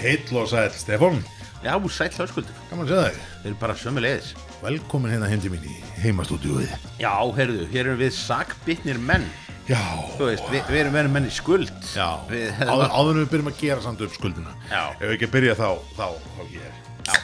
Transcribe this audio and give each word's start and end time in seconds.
Heill 0.00 0.36
og 0.40 0.48
sæl, 0.48 0.70
Stefán, 0.80 1.20
Já, 1.60 1.74
sæll 1.92 2.14
höskuldur, 2.16 2.56
gaman 2.70 2.86
að 2.86 2.92
segja 2.94 3.10
þig. 3.10 3.20
við 3.42 3.50
erum 3.50 3.60
bara 3.60 3.74
sömu 3.76 4.00
leiðis 4.04 4.30
Velkomin 4.60 5.12
hérna 5.12 5.28
heim 5.28 5.40
til 5.40 5.50
mín 5.52 5.64
í 5.68 5.74
heimastúdíuðið. 6.02 6.72
Já, 7.00 7.12
heyrðu, 7.36 7.66
hér 7.72 7.86
erum 7.86 8.00
við 8.00 8.12
sakbittnir 8.16 8.98
menn 9.00 9.26
Já, 9.68 9.80
Þú 10.16 10.26
veist, 10.30 10.46
við, 10.50 10.64
við 10.72 10.80
erum 10.82 10.96
verið 10.96 11.12
menn 11.14 11.28
í 11.28 11.32
skuld 11.32 11.70
já, 11.94 12.08
við, 12.30 12.48
áður, 12.64 12.88
áður 12.96 13.20
við 13.20 13.28
byrjum 13.34 13.50
að 13.52 13.60
gera 13.60 13.84
samt 13.84 14.00
upp 14.02 14.16
skuldina. 14.16 14.54
Já. 14.70 14.80
Ef 14.96 15.04
við 15.04 15.14
ekki 15.18 15.28
byrja 15.36 15.54
þá, 15.60 15.68
þá, 15.94 16.06
þá 16.34 16.40
ég. 16.56 16.80
Já. 17.06 17.14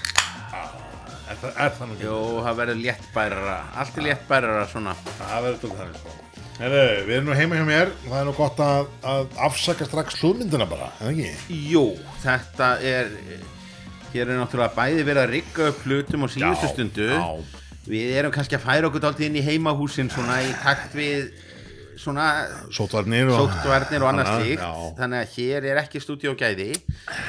Er 1.27 1.41
það, 1.41 1.57
er 1.65 1.73
það 1.75 1.89
nú 1.91 1.97
ekki? 1.97 2.07
Jú, 2.07 2.19
það 2.45 2.59
verður 2.61 2.79
léttbærara 2.85 3.57
Allt 3.83 3.97
er 3.99 4.05
léttbærara 4.07 4.67
svona 4.71 4.93
Það 5.09 5.41
verður 5.47 5.59
tók 5.65 5.73
þannig, 5.81 6.05
Herru, 6.57 6.85
við 7.05 7.19
erum 7.19 7.27
nú 7.29 7.35
heima 7.37 7.59
hjá 7.59 7.67
mér, 7.69 7.91
það 8.07 8.21
er 8.21 8.29
nú 8.31 8.33
gott 8.37 8.61
að, 8.65 8.87
að 9.05 9.27
afsaka 9.45 9.85
strax 9.89 10.17
hlúðmyndina 10.23 10.65
bara, 10.71 10.89
eða 11.03 11.13
ekki? 11.13 11.59
Jú, 11.73 11.83
þetta 12.23 12.71
er 12.81 13.13
Hér 14.15 14.31
er 14.31 14.39
náttúrulega 14.41 14.73
bæði 14.73 15.03
verið 15.05 15.23
að 15.23 15.33
rigga 15.35 15.67
upp 15.69 15.83
hlutum 15.85 16.25
á 16.25 16.29
síðustu 16.33 16.71
stundu 16.71 17.09
já. 17.11 17.25
Við 17.87 18.15
erum 18.19 18.33
kannski 18.35 18.57
að 18.57 18.65
færa 18.65 18.89
okkur 18.89 19.03
dálítið 19.05 19.27
inn 19.29 19.37
í 19.39 19.45
heimahúsin 19.45 20.09
svona 20.11 20.39
í 20.43 20.55
takt 20.63 20.97
við 20.97 21.29
svona 22.01 22.27
Sótvarnir 22.75 23.29
og... 23.33 23.39
sóttvarnir 23.51 24.05
og 24.05 24.11
annað 24.11 24.31
slíkt. 24.37 24.63
Já. 24.63 24.89
þannig 25.01 25.23
að 25.25 25.35
hér 25.37 25.67
er 25.73 25.81
ekki 25.83 26.03
stúdíógæði 26.05 26.69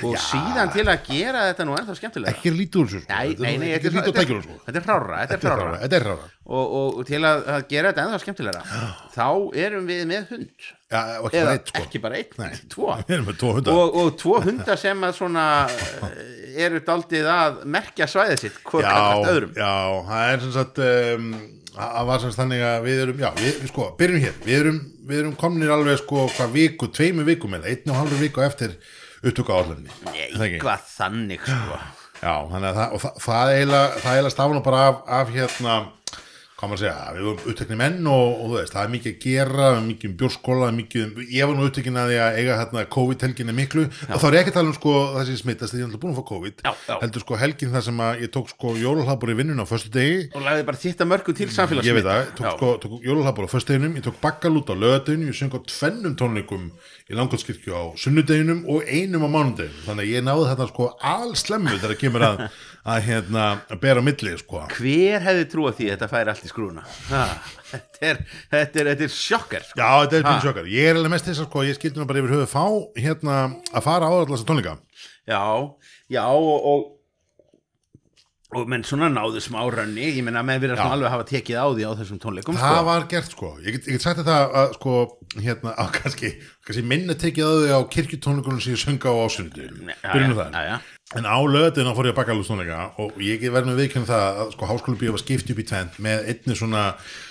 og 0.07 0.16
síðan 0.27 0.71
til 0.76 0.85
að 0.88 1.09
gera 1.09 1.43
þetta 1.49 1.67
nú 1.67 1.76
ennþá 1.80 1.95
skemmtilega. 1.99 2.34
Ekki 2.35 2.52
er 2.52 2.57
þessu, 2.63 3.02
sko. 3.03 3.12
Nei, 3.12 3.27
Þetta 3.27 3.38
er 3.38 3.48
nei, 3.48 3.57
nei, 3.63 3.70
ekki 3.77 3.90
þetta 3.90 4.01
er, 4.01 4.07
þetta, 4.07 4.21
tækjunum, 4.21 4.41
er, 4.41 4.48
sko. 4.48 4.65
þetta 4.68 4.82
er 4.82 4.88
frára 4.88 5.21
þetta 5.21 5.38
er 5.38 5.43
frára 5.45 5.77
Þetta 5.84 5.99
er 6.01 6.07
rára. 6.10 6.32
og, 6.48 6.76
og 6.77 7.05
til 7.07 7.21
að, 7.32 7.45
að 7.57 7.68
gera 7.73 7.91
þetta 7.93 8.07
ennþá 8.07 8.20
skemmtilega 8.26 8.82
þá 9.18 9.27
erum 9.68 9.88
við 9.91 10.04
með 10.12 10.34
hund. 10.34 10.68
Já, 10.88 11.01
og 11.20 11.26
ekki 11.27 11.38
eða 11.41 11.48
bara 11.48 11.57
eitt, 11.57 11.68
sko. 11.73 11.82
ekki 11.84 11.99
bara 12.05 12.20
einn, 12.21 12.62
tvo. 12.71 12.91
Tvo 13.35 13.49
og, 13.76 13.98
og 14.04 14.12
tvo 14.21 14.38
hundar 14.45 14.79
sem 14.79 15.01
að 15.04 15.18
svona 15.18 15.45
eh, 15.68 16.62
eru 16.68 16.79
daldið 16.88 17.27
að 17.27 17.57
merkja 17.76 18.07
svæðið 18.07 18.40
sitt 18.45 18.62
hvort 18.63 18.88
kakart 18.88 19.32
öðrum. 19.34 19.51
já, 19.57 19.73
það 20.07 20.32
er 20.32 20.45
sem 20.45 20.54
sagt 20.55 20.79
um, 20.88 21.27
það 21.77 22.07
var 22.09 22.21
sem 22.21 22.31
sagt 22.33 22.41
þannig 22.41 22.63
að 22.67 22.77
við 22.87 23.01
erum 23.03 23.21
já, 23.21 23.27
við, 23.37 23.59
sko, 23.71 23.89
byrjum 23.99 24.23
hér. 24.23 24.37
Við 24.45 24.59
erum, 24.61 24.79
við 25.09 25.21
erum 25.23 25.35
komnir 25.39 25.73
alveg 25.75 26.01
sko 26.01 26.25
hvað 26.35 26.55
viku, 26.55 26.89
tveimu 26.97 27.27
vikum 27.27 27.57
eða 27.57 27.71
einn 27.73 27.93
og 27.93 27.99
halvu 28.01 28.21
viku 28.21 28.43
eftir 28.45 28.77
upptöku 29.23 29.53
áhaldinni 29.53 29.93
eitthvað 30.13 30.83
þannig 30.93 31.45
sko. 31.45 31.77
Já, 32.17 32.33
þannig 32.49 32.67
að 32.71 32.79
það, 32.79 32.95
það, 33.03 33.21
það 33.21 33.51
það 34.01 34.11
eiginlega 34.15 34.33
stafnum 34.33 34.65
bara 34.65 34.83
af, 34.89 35.03
af 35.20 35.33
hérna 35.35 35.75
hvað 36.58 36.72
maður 36.72 36.77
að 36.77 36.82
segja, 36.82 37.12
við 37.13 37.20
erum 37.22 37.52
upptekni 37.52 37.76
menn 37.77 38.08
og, 38.10 38.40
og 38.41 38.54
veist, 38.55 38.74
það 38.74 38.86
er 38.88 38.94
mikið 38.96 39.12
að 39.12 39.26
gera 39.27 39.68
mikið 39.86 40.10
um 40.10 40.16
bjórskóla, 40.18 40.70
mikið 40.74 41.04
um, 41.04 41.20
ég 41.30 41.50
var 41.50 41.60
nú 41.60 41.68
upptekin 41.68 42.00
að 42.02 42.10
því 42.10 42.18
að 42.24 42.38
eiga 42.40 42.55
hérna 42.58 42.86
COVID-helginni 42.96 43.55
miklu 43.60 43.84
og 43.86 44.16
þá 44.24 44.26
er 44.26 44.38
ég 44.38 44.41
ekki 44.41 44.54
að 44.54 44.58
tala 44.58 44.72
um 44.72 44.78
sko 44.80 44.94
þessi 45.20 45.38
smittast 45.44 45.76
því 45.76 45.78
ég 45.78 45.85
er 45.85 45.91
alltaf 45.91 46.02
búin 46.02 46.16
að 46.16 46.18
fá 46.18 46.26
COVID. 46.32 46.66
Já, 46.66 46.72
já. 46.90 46.96
heldur 47.04 47.26
sko 47.28 47.40
helgin 47.44 47.74
þar 47.76 47.85
sem 47.85 48.02
að 48.08 48.24
ég 48.26 48.34
tók 48.34 48.50
sko 48.55 48.74
jólalhabur 48.82 49.34
í 49.34 49.38
vinnun 49.38 49.62
á 49.62 49.66
föstu 49.70 49.94
degi 49.94 50.18
og 50.34 50.48
lagði 50.48 50.66
bara 50.72 50.82
þitt 50.82 51.05
að 51.05 51.12
mörgu 51.13 51.38
til 51.38 51.50
samfélags 51.54 51.91
ég 51.91 52.00
veit 52.00 52.10
það, 52.10 52.34
tók, 52.41 52.50
sko, 52.58 52.74
tók 52.88 53.05
jólalhabur 53.05 53.46
á 53.46 53.54
föstudeginum 53.54 54.02
ég 54.02 54.08
tók 54.10 54.18
bakkalút 54.26 54.74
á 54.74 54.76
lögadeginum, 54.82 55.30
ég 55.30 55.38
söng 55.38 55.54
á 55.54 55.62
tvennum 55.62 56.18
tónleikum 56.18 56.72
í 57.08 57.16
langkvæmskirkju 57.16 57.72
á 57.72 57.84
sunnudeginum 57.96 58.66
og 58.68 58.84
einum 58.84 59.24
á 59.24 59.30
mánudeginum. 59.32 59.84
Þannig 59.85 60.04
að 60.04 60.10
ég 60.12 60.26
náði 60.26 60.50
þetta 60.50 60.68
sko 60.74 60.88
allslemmu 61.08 61.78
þegar 61.80 62.00
kemur 62.02 62.26
að, 62.28 62.41
að, 62.88 62.99
hérna, 63.07 63.46
að 63.68 63.82
bera 63.84 64.02
á 64.02 64.07
milli 64.07 64.34
sko. 64.40 64.63
hver 64.78 65.25
hefði 65.28 65.46
trúið 65.52 65.78
því 65.80 65.88
að 65.88 65.94
þetta 65.96 66.09
færi 66.13 66.34
allt 66.34 66.47
í 66.47 66.52
skrúna 66.52 66.84
ha, 67.12 67.24
þetta, 67.72 68.01
er, 68.11 68.22
þetta, 68.53 68.81
er, 68.81 68.91
þetta 68.91 69.07
er 69.07 69.16
sjokkar 69.16 69.66
sko. 69.67 69.79
Já, 69.81 69.89
þetta 70.03 70.19
er 70.19 70.28
pínu 70.28 70.45
sjokkar. 70.47 70.69
Ég 70.72 70.91
er 70.91 71.00
alveg 71.00 71.16
mest 71.16 71.29
þess 71.29 71.44
að 71.44 71.50
sko, 71.50 71.66
ég 71.67 71.79
skildi 71.79 72.01
nú 72.01 72.09
bara 72.09 72.23
yfir 72.23 72.35
höfuð 72.38 72.51
fá 72.53 72.66
hérna 73.03 73.39
að 73.72 73.88
fara 73.88 74.07
á 74.07 74.11
allar 74.11 74.31
þessa 74.31 74.47
tónleika. 74.47 74.78
já, 75.28 75.44
já 76.17 76.23
og, 76.31 76.69
og 76.72 76.85
og 78.56 78.69
menn 78.72 78.84
svona 78.88 79.09
náðu 79.12 79.41
smá 79.44 79.59
rönni 79.74 80.06
ég 80.08 80.24
menna 80.24 80.40
að 80.40 80.47
menn 80.47 80.62
verið 80.63 80.80
Já. 80.80 80.85
alveg 80.88 81.12
hafa 81.12 81.25
tekið 81.28 81.58
á 81.59 81.66
því 81.68 81.84
á 81.84 81.91
þessum 82.00 82.19
tónleikum 82.24 82.56
Það 82.56 82.78
sko. 82.78 82.85
var 82.88 83.08
gert 83.12 83.34
sko. 83.34 83.50
Ég 83.59 83.75
get, 83.75 83.88
ég 83.90 83.97
get 83.97 84.06
sagt 84.06 84.22
þetta 84.22 84.38
að 84.62 84.75
sko, 84.78 84.94
hérna, 85.44 85.74
á 85.75 85.85
kannski, 85.91 86.30
kannski 86.63 86.84
minna 86.88 87.18
tekið 87.19 87.44
á 87.44 87.52
því 87.59 87.74
á 87.75 87.80
kirkjutónleikunum 87.91 88.62
sem 88.63 88.78
ég 88.78 88.84
sönga 88.85 89.12
á 89.12 89.16
já. 90.72 90.78
En 91.16 91.28
á 91.28 91.38
löðina 91.44 91.96
fór 91.96 92.08
ég 92.08 92.16
að 92.16 92.19
bakka 92.22 92.34
alveg 92.35 92.47
tónleika 92.47 92.80
og 93.03 93.19
ég 93.24 93.44
verið 93.44 93.68
með 93.68 93.81
viðkjörn 93.84 94.08
það 94.08 94.40
að 94.44 94.50
sko 94.56 94.72
háskóla 94.72 95.00
bíó 95.00 95.12
var 95.16 95.24
skipt 95.24 95.52
upp 95.52 95.59
í 95.59 95.68
tvent 95.68 96.00
með 96.03 96.31
einni 96.31 96.56
svona, 96.59 96.81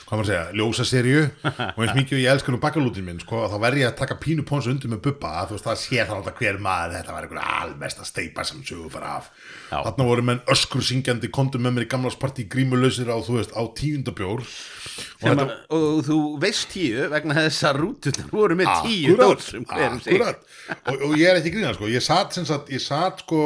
hvað 0.06 0.20
maður 0.20 0.28
segja, 0.30 0.42
ljósaserju 0.54 1.22
og 1.50 1.80
eins 1.82 1.94
mikið 1.96 2.14
og 2.14 2.20
ég 2.22 2.28
elskar 2.30 2.54
nú 2.54 2.60
bakkalútin 2.62 3.06
minn 3.06 3.18
sko, 3.18 3.40
þá 3.50 3.56
verð 3.64 3.80
ég 3.80 3.88
að 3.88 3.96
taka 3.98 4.16
pínu 4.22 4.44
pónsu 4.46 4.70
undir 4.70 4.92
með 4.92 5.08
að 5.26 5.48
þú 5.50 5.56
veist 5.56 5.66
það 5.66 5.80
sé 5.82 5.98
það 5.98 6.12
alltaf 6.16 6.38
hver 6.38 6.60
maður 6.62 6.94
þetta 6.94 7.16
var 7.16 7.26
einhver 7.26 7.40
almest 7.42 8.02
að 8.02 8.10
steipa 8.12 8.44
sem 8.46 8.60
sögur 8.62 8.92
bara 8.94 9.16
af 9.18 9.30
Já. 9.72 9.80
þarna 9.88 10.06
voru 10.06 10.26
menn 10.28 10.42
öskur 10.54 10.84
syngjandi 10.86 11.30
kondum 11.34 11.66
með 11.66 11.74
mér 11.74 11.86
í 11.88 11.90
gamlarsparti 11.96 12.46
grímulausir 12.52 13.10
á 13.10 13.18
veist 13.18 13.50
á 13.50 13.62
tíundabjór 13.80 14.44
og 14.46 15.26
þetta 15.26 15.46
að, 15.48 15.54
og 15.74 15.98
þú 16.06 16.20
veist 16.44 16.70
tíu 16.70 17.08
vegna 17.10 17.38
þess 17.40 17.66
að 17.66 17.80
rútunar 17.82 18.30
voru 18.30 18.58
með 18.62 18.70
tíu 18.86 19.16
hverjum 19.18 19.98
sig 20.04 20.14
akkúrat. 20.14 20.46
og, 20.86 21.02
og 21.10 21.18
ég 21.18 21.32
er 21.32 21.40
ekki 21.40 21.56
grína 21.56 21.74
sko. 21.74 21.90
ég 21.90 22.04
satt 22.04 22.38
sem 22.38 22.46
sagt, 22.46 22.70
ég 22.70 22.82
satt 22.84 23.26
sko 23.26 23.42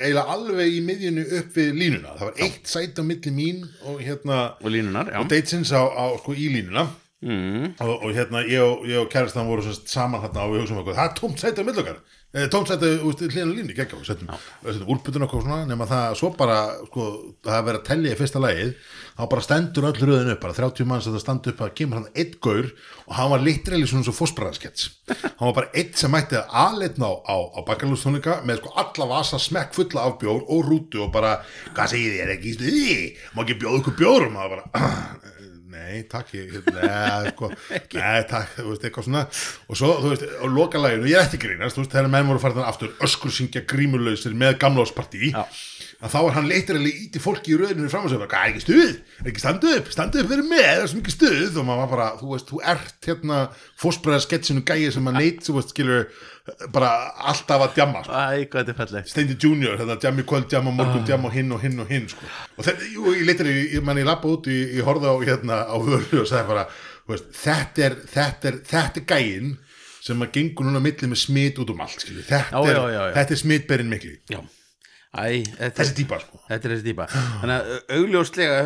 eiginlega 0.00 0.34
alveg 0.34 0.74
í 0.74 0.82
miðjunni 0.84 1.24
upp 1.38 1.56
við 1.58 1.72
línuna. 1.78 2.16
Það 2.18 2.28
var 2.30 2.42
eitt 2.46 2.70
sæti 2.70 3.02
á 3.02 3.04
milli 3.06 3.32
mín 3.34 3.64
og 3.86 4.02
hérna 4.02 4.38
og 4.58 4.74
línunar, 4.74 5.12
já. 5.12 5.20
og 5.20 5.30
deitsins 5.30 5.72
á, 5.74 5.82
á 5.86 6.04
sko 6.18 6.34
í 6.34 6.50
línuna. 6.56 6.88
Mm. 7.24 7.70
og, 7.80 8.02
og 8.04 8.10
hérna 8.12 8.42
ég 8.44 8.60
og, 8.60 8.82
ég 8.84 9.00
og 9.00 9.06
kærastan 9.08 9.46
voru 9.48 9.62
sagt 9.64 9.88
saman 9.88 10.20
hérna 10.20 10.42
og 10.44 10.50
við 10.52 10.64
hugsaum 10.64 10.82
okkur, 10.82 10.96
það 10.98 11.06
er 11.08 11.14
tómt 11.16 11.40
sæti 11.40 11.62
á 11.62 11.64
milli 11.64 11.80
okkar 11.80 12.02
eh, 12.34 13.04
úst, 13.06 13.22
hlýðan 13.22 13.54
línu, 13.54 13.74
geggjá 13.76 13.98
úlputun 14.90 15.26
okkur 15.26 15.44
svona 15.44 15.64
nema 15.68 15.86
það 15.86 16.16
svo 16.18 16.32
bara, 16.34 16.58
sko, 16.88 17.06
það 17.44 17.58
er 17.58 17.66
verið 17.68 17.80
að 17.80 17.86
tellja 17.88 18.14
í 18.14 18.18
fyrsta 18.18 18.42
lagið, 18.42 18.72
þá 19.14 19.22
bara 19.30 19.44
stendur 19.46 19.88
öll 19.90 20.00
röðin 20.00 20.32
upp, 20.34 20.42
bara 20.42 20.56
30 20.58 20.88
manns 20.90 21.06
að 21.06 21.16
það 21.16 21.24
standa 21.24 21.52
upp 21.52 21.62
að 21.62 21.74
kemur 21.78 22.00
hann 22.00 22.10
einn 22.14 22.34
gaur 22.42 22.70
og 23.04 23.14
hann 23.18 23.30
var 23.30 23.44
literally 23.44 23.86
svona 23.86 24.06
svo 24.08 24.16
fósbræðaskets. 24.16 24.88
Hann 25.38 25.50
var 25.50 25.56
bara 25.58 25.72
einn 25.76 25.90
sem 25.98 26.12
mætti 26.12 26.38
að 26.38 26.54
aðleitna 26.64 27.10
á, 27.10 27.14
á, 27.28 27.36
á 27.52 27.60
bakkalústónleika 27.68 28.38
með 28.48 28.62
sko 28.62 28.72
alla 28.80 29.08
vasa 29.10 29.40
smekk 29.42 29.74
fulla 29.76 30.06
af 30.08 30.16
bjór 30.22 30.46
og 30.48 30.64
rútu 30.64 31.02
og 31.04 31.10
bara, 31.12 31.34
hvað 31.76 31.92
segir 31.92 32.16
þér 32.16 32.32
ekki 32.38 32.54
má 33.34 33.42
ekki 33.44 33.58
bjóða 33.60 33.82
ykkur 33.82 33.98
bjór? 33.98 34.26
Og 34.28 34.32
maður 34.32 34.56
bara 34.56 34.88
nei, 35.74 36.02
takk 36.10 36.32
ég, 36.38 36.54
nei, 36.70 37.32
sko, 37.32 37.50
nei, 37.98 38.20
takk, 38.30 38.56
þú 38.56 38.68
veist, 38.70 38.86
eitthvað 38.86 39.08
svona. 39.08 39.24
Og 39.68 39.80
svo, 39.80 39.92
þú 40.00 40.12
veist, 40.14 40.26
á 40.38 40.46
lokalæginu, 40.48 41.10
ég 41.10 41.20
er 41.20 41.28
að 41.28 41.40
grínast, 41.44 41.76
þú 41.76 41.84
veist, 41.84 41.94
þegar 41.96 42.12
menn 42.14 42.30
voru 42.30 42.42
farin 42.42 42.64
aftur 42.64 42.94
öskur 43.04 43.34
syngja 43.34 43.64
grímulausir 43.68 44.36
með 44.38 44.58
gamláspartí 44.62 45.34
að 46.04 46.12
þá 46.12 46.18
er 46.20 46.34
hann 46.36 46.48
leitarlega 46.50 47.02
íti 47.06 47.20
fólki 47.22 47.54
í 47.54 47.58
rauðinu 47.58 47.88
fram 47.92 48.04
og 48.04 48.12
segja, 48.12 48.28
hvað 48.28 48.50
ekki 48.50 48.62
stuð, 48.64 48.94
ekki 49.24 49.40
standu 49.40 49.70
upp 49.78 49.90
standu 49.94 50.20
upp 50.20 50.30
fyrir 50.32 50.48
með, 50.50 50.64
það 50.66 50.82
er 50.82 50.90
svo 50.90 51.00
mikið 51.00 51.14
stuð. 51.16 51.58
Og 51.60 51.68
maður 51.68 51.80
var 51.80 51.90
bara, 51.94 52.08
þú 52.20 52.30
veist, 52.32 52.50
þú 52.50 52.60
ert 52.74 53.08
hérna 53.08 53.38
fósbræða 53.80 54.24
sketsinu 54.26 54.64
gæi 54.68 54.90
sem 54.92 55.08
að 55.10 55.18
neitt, 55.20 55.40
þú 55.46 55.56
veist, 55.56 55.72
skilur, 55.72 56.04
bara 56.74 56.88
alltaf 57.30 57.62
að 57.64 57.76
djamma, 57.78 58.02
sko. 58.04 58.22
Þetta 58.52 58.98
er 59.00 59.06
Steindi 59.08 59.36
Junior, 59.40 59.78
þetta 59.80 59.96
djam 60.02 60.18
í 60.20 60.24
kvöld, 60.28 60.48
djam 60.52 60.66
á 60.68 60.72
morgun, 60.76 61.04
djam 61.08 61.24
á 61.24 61.30
hinn 61.32 61.52
og 61.56 61.62
hinn 61.64 61.78
og 61.80 61.88
hinn 61.88 62.08
sko. 62.12 62.26
og 62.58 62.66
þetta, 62.66 62.88
jú, 62.92 63.04
ég 63.16 63.24
leitir, 63.28 63.48
ég, 63.48 63.70
ég, 63.78 63.84
man, 63.86 64.00
ég 64.00 64.08
lappa 64.08 64.28
út 64.28 64.48
ég, 64.52 64.74
horfði 64.84 65.08
á 65.08 65.16
hérna 65.24 65.60
á 65.64 65.76
vöru 65.80 66.20
og 66.20 66.28
sagði 66.28 66.50
bara, 66.50 66.66
veist, 67.08 67.30
þetta 67.40 67.86
er 67.86 67.96
þetta 68.12 68.50
er, 68.50 68.58
þetta 68.74 69.00
er 69.00 69.06
gæinn 69.14 69.54
sem 70.04 70.20
að 70.20 70.34
gengur 70.36 70.68
núna 70.68 70.82
milli 70.84 71.08
með 71.08 71.22
smit 71.22 71.62
út 71.64 71.72
um 71.72 71.80
allt 71.80 72.04
þetta, 72.04 72.42
Já, 72.52 72.60
er, 72.60 72.76
já, 72.76 72.84
já, 72.92 73.02
þetta 73.16 73.36
er 73.38 73.40
smitberinn 73.40 73.88
mikli. 73.94 74.12
Já, 74.28 74.40
æ, 75.16 75.24
þetta, 75.48 75.74
þessi 75.80 75.96
típa 76.02 76.18
sko. 76.20 76.42
þetta 76.50 76.68
er 76.68 76.74
þessi 76.74 76.88
típa 76.90 77.06
Þannig 77.14 77.54
að 77.56 77.96
augljóslega 77.96 78.58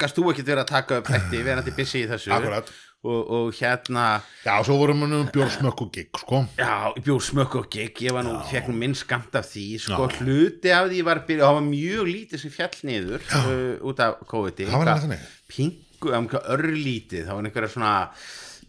gast 0.00 0.16
þú 0.16 0.30
ekkert 0.32 0.48
verið 0.48 0.62
að 0.64 0.72
taka 0.72 1.02
upp 1.02 1.12
þetta 1.12 1.44
verandi 1.44 1.76
busy 1.76 2.02
í 2.04 2.08
þessu? 2.10 2.32
Akkurat. 2.32 2.72
Og, 3.02 3.30
og 3.34 3.54
hérna 3.58 4.22
já, 4.44 4.54
svo 4.62 4.76
vorum 4.78 5.02
við 5.02 5.14
um 5.16 5.30
bjórsmökk 5.34 5.80
og 5.82 5.88
gig 5.94 6.20
sko 6.20 6.42
Já, 6.54 6.92
ég 6.94 7.02
bjóð 7.02 7.24
smökk 7.26 7.56
og 7.58 7.66
gig, 7.72 7.98
ég 8.06 8.14
var 8.14 8.26
nú, 8.26 8.36
fekk 8.50 8.70
nú 8.70 8.76
minn 8.78 8.94
skamt 8.98 9.34
af 9.38 9.48
því, 9.50 9.64
sko, 9.82 10.06
hluti 10.20 10.70
af 10.74 10.86
því 10.92 11.00
var 11.08 11.22
byrjað, 11.26 11.48
það 11.48 11.58
var 11.58 11.66
mjög 11.66 12.10
lítið 12.12 12.44
sem 12.44 12.54
fjall 12.54 12.78
niður 12.86 13.26
uh, 13.40 13.88
út 13.90 14.04
af 14.06 14.22
COVID-i. 14.30 14.68
Það 14.70 14.84
var 14.84 14.92
alveg 14.92 15.06
þannig. 15.08 15.26
Pingu, 15.50 16.14
um, 16.14 16.30
örlítið, 16.54 17.26
það 17.26 17.40
var 17.40 17.50
einhverja 17.50 17.72
svona, 17.74 17.96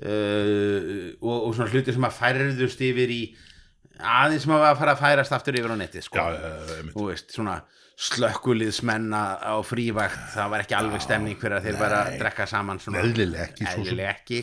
uh, 0.01 0.89
og, 1.21 1.37
og 1.37 1.53
svona 1.53 1.69
hluti 1.75 1.95
sem 1.95 2.09
að 2.09 2.17
færðust 2.17 2.83
yfir 2.89 3.13
í, 3.13 3.21
aðeins 4.01 4.47
sem 4.47 4.57
að 4.57 4.65
fara 4.81 4.97
að 4.97 5.05
færast 5.05 5.37
aftur 5.37 5.61
yfir 5.61 5.77
á 5.77 5.77
netið, 5.77 6.09
sko. 6.09 6.17
já, 6.17 6.41
já, 6.41 6.57
já, 6.57 6.81
einmitt. 6.81 6.97
Þú 6.97 7.51
slökkuliðsmenna 7.99 9.21
á 9.45 9.55
frívægt, 9.65 10.17
það 10.33 10.49
var 10.53 10.63
ekki 10.63 10.77
alveg 10.77 11.03
stemning 11.03 11.37
fyrir 11.39 11.59
að 11.59 11.67
þeir 11.67 11.77
bara 11.81 11.99
að 12.07 12.17
drekka 12.23 12.47
saman 12.49 12.81
svona. 12.81 13.03
Eðlilega 13.03 13.45
ekki, 13.51 13.99
ekki. 14.09 14.41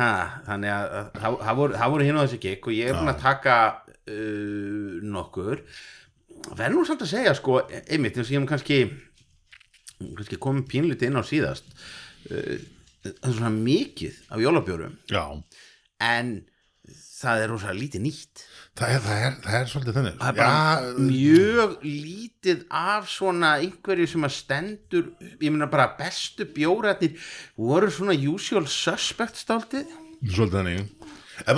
Ha, 0.00 0.10
þannig 0.48 0.72
að 0.72 0.84
að 0.98 1.08
það 1.20 1.38
það 1.46 1.58
voru, 1.60 1.80
voru 1.94 2.06
hinn 2.08 2.18
á 2.18 2.24
þessu 2.24 2.40
gig 2.42 2.68
og 2.68 2.74
ég 2.74 2.90
er 2.90 2.98
búin 2.98 3.12
að 3.12 3.22
taka 3.22 3.56
uh, 3.86 5.00
nokkur. 5.14 5.64
Verður 6.50 6.78
nú 6.78 6.84
samt 6.88 7.04
að 7.06 7.12
segja 7.12 7.34
sko 7.38 7.58
einmitt 7.70 8.16
eins 8.16 8.28
og 8.30 8.34
ég 8.34 8.40
hef 8.40 8.48
kannski 8.50 8.78
kannski 10.02 10.40
komið 10.42 10.70
pínlítið 10.72 11.12
inn 11.12 11.20
á 11.20 11.24
síðast 11.28 11.68
uh, 11.70 12.56
það 13.04 13.28
er 13.28 13.36
svona 13.36 13.52
mikið 13.54 14.18
af 14.32 14.42
jólabjórum. 14.42 14.96
Já, 15.12 15.24
en 16.02 16.34
það 17.22 17.44
er 17.44 17.52
rosa 17.52 17.76
lítið 17.76 18.06
nýtt 18.08 18.46
það 18.78 18.94
er, 18.94 19.00
það 19.04 19.24
er, 19.26 19.38
það 19.44 19.56
er 19.58 19.70
svolítið 19.72 19.98
þannig. 19.98 20.18
Það 20.20 20.28
er 20.28 20.38
bara 20.40 21.06
mjög 21.08 21.74
lítið 21.86 22.62
af 22.82 23.08
svona 23.12 23.54
einhverju 23.62 24.10
sem 24.12 24.28
að 24.28 24.36
stendur 24.36 25.10
ég 25.32 25.48
meina 25.48 25.68
bara 25.72 25.90
bestu 25.98 26.46
bjórætnir 26.56 27.32
voru 27.58 27.90
svona 27.92 28.16
usual 28.16 28.64
suspect 28.70 29.40
stáltið 29.42 29.90
svolítið 30.30 30.86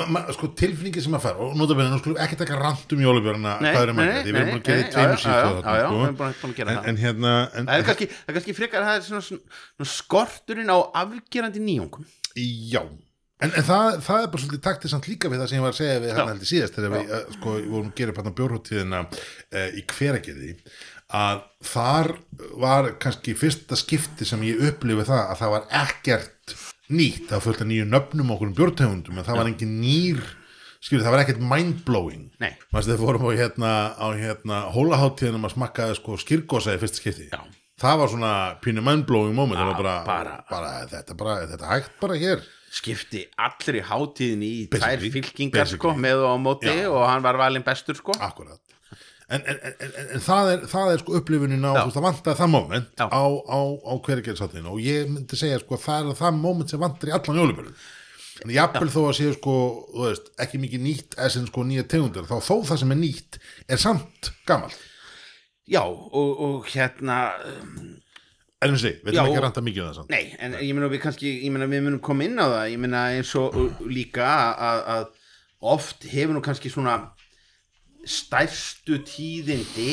ma, 0.09 0.23
sko, 0.33 0.49
tilfinningi 0.57 1.03
sem 1.03 1.15
að 1.17 1.25
fara 1.27 1.45
og 1.45 1.57
nú 1.59 1.67
það 1.69 1.97
skulum 2.01 2.21
ekki 2.25 2.39
taka 2.41 2.59
rand 2.61 2.93
um 2.95 3.03
jólubjörna 3.05 3.57
hvað 3.61 3.81
er 3.81 3.93
um 3.93 4.03
að 4.03 4.11
við 4.15 4.31
erum 4.31 4.51
búin 4.51 4.61
að 4.61 4.69
gera 4.69 4.85
í 4.85 4.91
tveimur 4.95 5.23
síðan 5.25 5.59
já, 5.61 5.75
já, 5.81 5.89
að 6.49 6.55
gera 6.59 6.75
en, 6.75 6.79
það. 6.79 6.91
en 6.91 7.01
hérna 7.03 7.33
en, 7.45 7.69
það 7.69 7.81
er 7.81 7.89
kannski, 7.89 8.09
er 8.55 8.59
frekar 8.61 8.87
það 8.87 9.01
er 9.01 9.09
svona, 9.09 9.27
svona 9.29 9.91
skorturinn 9.91 10.73
á 10.73 10.79
afgerandi 11.03 11.65
nýjungum. 11.65 12.07
Já 12.35 12.83
en, 13.43 13.51
en 13.51 13.65
það, 13.67 13.89
það 14.07 14.21
er 14.23 14.29
bara 14.35 14.43
svolítið 14.45 14.65
taktið 14.69 14.93
samt 14.95 15.09
líka 15.11 15.31
við 15.33 15.43
það 15.43 15.51
sem 15.51 15.59
ég 15.59 15.65
var 15.67 15.75
að 15.75 15.81
segja 15.81 16.03
við 16.03 16.13
hérna 16.13 16.33
heldur 16.35 16.51
síðast 16.51 16.77
þegar 16.79 16.95
við 16.95 17.15
uh, 17.15 17.25
sko, 17.39 17.55
vorum 17.73 17.89
að 17.91 17.97
gera 18.01 18.17
hérna 18.19 18.35
bjórhóttíðina 18.41 19.01
uh, 19.09 19.67
í 19.75 19.83
hveragerði 19.95 20.53
að 21.15 21.43
þar 21.73 22.13
var 22.63 22.93
kannski 23.03 23.35
fyrsta 23.39 23.79
skipti 23.79 24.27
sem 24.29 24.47
ég 24.47 24.63
upplifið 24.71 25.11
það 25.11 25.25
að 25.25 25.43
það 25.43 25.53
var 25.57 25.67
ekkert 25.85 26.55
nýtt, 26.95 27.29
það 27.31 27.51
af 27.55 27.67
nýju 27.69 27.85
nöfnum 27.89 28.33
okkur 28.35 28.51
um 28.51 28.57
bjórtegundum 28.59 29.21
en 29.21 29.27
það 29.27 29.39
var 29.41 29.51
engin 29.51 29.77
nýr 29.81 30.23
skilur, 30.85 31.05
það 31.05 31.15
var 31.15 31.23
ekkert 31.25 31.45
mindblowing. 31.49 32.25
Nei. 32.43 32.51
maður 32.73 32.91
þegar 32.91 33.03
fórum 33.03 33.25
á 33.25 33.31
hérna, 33.39 33.71
á 33.97 34.07
hérna 34.19 34.59
hólaháttíðinum 34.75 35.47
að 35.49 35.55
smakkaði 35.57 35.99
sko 36.01 36.19
skirkosa 36.21 36.75
í 36.77 36.81
fyrsta 36.83 37.01
skipti. 37.01 37.29
Já. 37.33 37.41
það 37.81 38.03
var 38.03 38.13
svona 38.13 38.33
pínu 38.65 38.85
mindblowing 38.85 39.35
moment 39.37 39.59
bara, 39.81 39.97
bara- 40.07 40.37
bara, 40.51 40.75
þetta 40.93 41.17
bara, 41.19 41.39
þetta 41.49 41.71
hægt 41.73 41.97
bara 42.03 42.19
hér 42.21 42.45
skipti 42.75 43.25
allir 43.39 43.81
í 43.81 43.83
hátíðin 43.87 44.45
í 44.47 44.53
tvær 44.73 45.03
fylkingar 45.15 45.69
sko, 45.71 45.95
með 45.95 46.25
og 46.27 46.35
á 46.35 46.39
móti 46.43 46.71
Já. 46.73 46.87
og 46.91 47.05
hann 47.07 47.25
var 47.25 47.39
valinn 47.41 47.65
bestur 47.67 47.99
sko. 47.99 48.17
Akkurat. 48.19 48.61
En, 49.33 49.41
en, 49.41 49.57
en, 49.57 49.93
en, 50.13 50.21
það, 50.21 50.49
er, 50.53 50.65
það 50.69 50.91
er 50.93 51.01
sko 51.01 51.15
upplifunin 51.21 51.65
á, 51.65 51.73
Já. 51.73 51.81
þú 51.81 51.89
veist, 51.89 51.97
það 51.97 52.07
vantaði 52.11 52.41
það 52.43 52.51
moment 52.53 52.91
Já. 53.01 53.07
á, 53.09 53.25
á, 53.25 53.61
á 53.65 53.93
hverjargerðsáttíðinu 54.05 54.73
og 54.75 54.83
ég 54.85 55.13
myndi 55.13 55.39
segja 55.41 55.61
sko 55.63 55.79
það 55.81 56.11
er 56.11 56.19
það 56.19 56.41
moment 56.43 56.75
sem 56.75 56.83
vantar 56.83 57.11
í 57.11 57.15
allan 57.17 57.41
jólubjörn 57.41 57.77
en 58.45 58.53
jafnvel 58.53 58.91
þó 58.93 59.01
að 59.07 59.17
séu 59.21 59.35
sko 59.37 59.55
þú 59.95 60.05
veist, 60.09 60.29
ekki 60.45 60.61
mikið 60.61 60.85
nýtt 60.85 61.17
eða 61.17 61.31
sem 61.37 61.47
sko 61.49 61.65
nýja 61.65 61.87
tegundir 61.89 62.29
þá 62.29 62.37
þó 62.43 62.55
það 62.69 62.81
sem 62.83 62.95
er 62.95 63.01
nýtt 63.01 63.39
er 63.71 63.81
samt 63.81 64.31
gamalt. 64.49 64.81
Já 65.71 65.81
og, 65.87 66.33
og 66.45 66.69
hérna 66.75 67.19
um, 67.49 67.95
en 68.65 68.77
við 68.77 68.83
segi, 68.83 69.01
við 69.05 69.15
erum 69.15 69.29
ekki 69.29 69.41
að 69.41 69.45
ranta 69.47 69.65
mikið 69.65 69.83
um 69.83 69.91
það 69.91 69.99
samt 70.01 70.15
nei, 70.15 70.25
en 70.39 70.57
ég 70.61 70.73
meina 70.77 70.91
við 70.93 71.03
kannski 71.05 71.35
ég 71.45 71.53
meina 71.55 71.69
við 71.71 71.85
munum 71.87 72.03
koma 72.05 72.27
inn 72.29 72.41
á 72.41 72.47
það 72.47 72.71
ég 72.73 72.81
meina 72.85 73.05
eins 73.17 73.35
og 73.41 73.59
líka 73.89 74.31
að, 74.55 74.81
að 74.95 75.05
oft 75.75 76.09
hefur 76.13 76.37
nú 76.37 76.43
kannski 76.45 76.73
svona 76.73 76.99
stærstu 78.05 79.01
tíðindi 79.09 79.93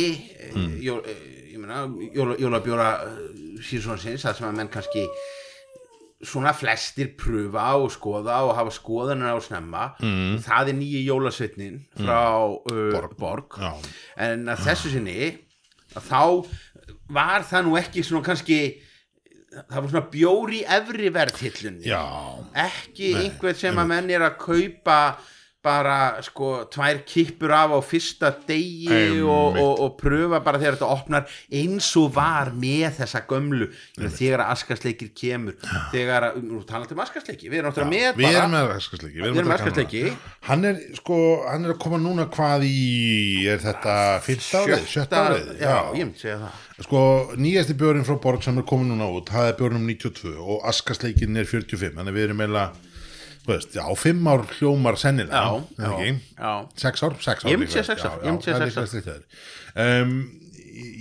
mm. 0.51 0.73
jó, 0.83 0.97
eh, 1.07 1.21
ég 1.53 1.61
meina 1.61 1.85
jóla, 2.15 2.35
jólabjóra 2.41 2.89
síðsonsins 3.63 4.25
það 4.25 4.39
sem 4.39 4.49
að 4.49 4.59
menn 4.59 4.73
kannski 4.73 5.05
svona 6.21 6.53
flestir 6.53 7.15
pröfa 7.17 7.71
og 7.81 7.89
skoða 7.93 8.41
og 8.45 8.53
hafa 8.57 8.73
skoðanir 8.75 9.33
á 9.33 9.39
snemma 9.41 9.85
mm. 10.01 10.41
það 10.45 10.73
er 10.73 10.77
nýji 10.77 11.05
jólasveitnin 11.07 11.79
frá 11.97 12.21
uh, 12.45 13.07
Borg, 13.17 13.57
Já. 13.57 13.71
en 14.27 14.51
að 14.51 14.67
þessu 14.67 14.93
sinni 14.93 15.31
þá 15.97 16.21
var 17.11 17.43
það 17.47 17.67
nú 17.67 17.75
ekki 17.79 18.03
svona 18.07 18.25
kannski 18.29 18.61
það 19.51 19.77
var 19.77 19.89
svona 19.91 20.09
bjóri 20.13 20.61
efri 20.77 21.11
verðhillunni. 21.11 21.91
Ekki 22.55 23.11
einhver 23.19 23.57
sem 23.59 23.81
að 23.81 23.89
menn 23.91 24.11
er 24.15 24.23
að 24.29 24.37
kaupa 24.45 24.97
bara 25.61 25.95
sko 26.25 26.47
tvær 26.73 27.03
kippur 27.05 27.51
af 27.53 27.73
á 27.77 27.79
fyrsta 27.85 28.31
degi 28.47 28.87
Einmitt. 28.89 29.21
og, 29.29 29.57
og, 29.61 29.81
og 29.85 29.91
pröfa 29.99 30.39
bara 30.41 30.57
þegar 30.61 30.77
þetta 30.79 30.89
opnar 30.89 31.27
eins 31.53 31.89
og 32.01 32.07
var 32.15 32.49
með 32.57 32.97
þessa 32.97 33.21
gömlu 33.29 33.67
meina, 33.69 34.09
þegar 34.17 34.43
að 34.45 34.53
askasleikir 34.55 35.11
kemur 35.21 35.57
þegar 35.93 36.27
að, 36.31 36.39
nú 36.47 36.63
talandi 36.65 36.97
um 36.97 37.03
askasleiki 37.05 37.51
við 37.51 37.59
erum 37.61 37.69
náttúrulega 37.69 37.93
með 37.93 38.19
við 38.23 38.27
bara 38.39 38.49
með 38.55 38.67
raskasleiki 38.73 39.21
Við 39.21 39.29
erum 39.29 39.39
með 39.41 39.51
raskasleiki. 39.53 40.03
hann 40.49 40.65
er 40.71 40.81
sko, 40.97 41.21
hann 41.45 41.69
er 41.69 41.75
að 41.75 41.79
koma 41.85 42.01
núna 42.01 42.27
hvað 42.33 42.65
í, 42.65 43.45
er 43.53 43.61
þetta 43.61 43.95
fyrsta 44.25 44.65
árið, 44.65 44.85
sjötta 44.89 45.25
árið 45.27 45.51
já, 45.61 45.75
ég 45.93 46.05
myndi 46.07 46.23
segja 46.25 46.37
það. 46.41 46.67
Sko, 46.81 47.01
nýjasti 47.37 47.75
björn 47.77 48.05
frá 48.07 48.15
Borg 48.23 48.41
sem 48.41 48.57
er 48.57 48.65
komin 48.65 48.89
núna 48.89 49.05
út, 49.13 49.29
það 49.29 49.51
er 49.51 49.59
björnum 49.59 49.83
92 49.85 50.31
og 50.41 50.63
askasleikin 50.71 51.37
er 51.37 51.45
45, 51.45 51.93
þannig 51.99 52.17
við 52.17 52.25
erum 52.31 52.41
meila 52.41 52.71
veist, 53.47 53.73
já, 53.75 53.83
fimm 53.97 54.27
ár 54.27 54.43
hljómar 54.57 54.97
sennilega, 55.01 55.63
sex 56.77 57.03
ár, 57.03 57.15
sex 57.19 57.45
ár 57.45 57.51
Ég 57.51 57.57
myndi 57.57 57.71
líklegast, 57.73 57.89
sex 57.89 58.05
ár, 58.05 58.19
já, 58.23 58.35
já, 58.35 58.85
sex 58.85 59.07
ár. 59.07 59.23
um, 59.85 60.13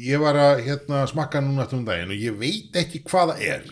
ég 0.04 0.19
var 0.22 0.38
að 0.40 0.62
hérna, 0.66 1.02
smakka 1.10 1.40
núna 1.44 1.66
eftir 1.66 1.78
um 1.78 1.84
daginn 1.87 2.10
og 2.14 2.19
ég 2.25 2.38
veit 2.40 2.76
ekki 2.81 3.02
hvað 3.06 3.34
það 3.34 3.44
er 3.54 3.69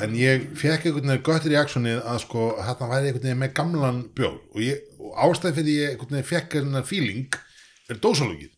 en 0.00 0.14
ég 0.16 0.46
fekk 0.56 0.86
einhvern 0.88 1.10
veginn 1.12 1.26
gott 1.28 1.44
reaksjonið 1.52 2.00
að 2.08 2.22
sko, 2.24 2.46
hérna 2.64 2.88
væri 2.90 3.10
einhvern 3.10 3.26
veginn 3.28 3.42
með 3.42 3.52
gamlan 3.58 4.00
bjór 4.16 4.38
og, 4.38 4.62
og 5.00 5.20
ástæð 5.26 5.58
fyrir 5.60 5.76
ég 5.82 5.92
einhvern 5.94 6.16
veginn 6.16 6.30
fekk 6.30 6.56
hérna 6.58 6.82
feeling 6.88 7.38
er 7.90 8.00
dósalógið 8.00 8.50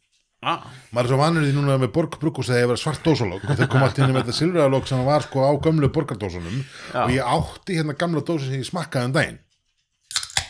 ah, 0.43 0.65
maður 0.91 1.06
er 1.06 1.12
svo 1.12 1.21
vanur 1.23 1.47
því 1.47 1.53
núna 1.56 1.79
með 1.83 1.93
borgbrukus 1.94 2.50
að 2.50 2.61
ég 2.65 2.71
var 2.73 2.81
svart 2.83 3.05
dósalóg 3.06 3.44
og 3.47 3.55
þeir 3.61 3.71
kom 3.73 3.85
allt 3.87 4.00
inn 4.03 4.11
með 4.12 4.25
þetta 4.25 4.39
silfraðalóg 4.41 4.91
sem 4.91 5.05
var 5.06 5.23
sko 5.29 5.47
á 5.47 5.53
gömlu 5.62 5.93
borgardósunum 5.94 6.61
og 7.06 7.15
ég 7.15 7.23
átti 7.37 7.79
hérna 7.79 7.94
gamla 7.99 8.25
dósu 8.27 8.49
sem 8.50 8.59
ég 8.62 8.69
smakkaði 8.69 9.11
um 9.12 9.17
daginn 9.21 9.41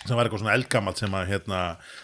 sem 0.03 0.17
var 0.19 0.27
eitthvað 0.27 0.43
svona 0.43 0.57
eldgamalt 0.59 0.99
sem 0.99 1.13
að 1.15 1.29
hérna, 1.31 1.59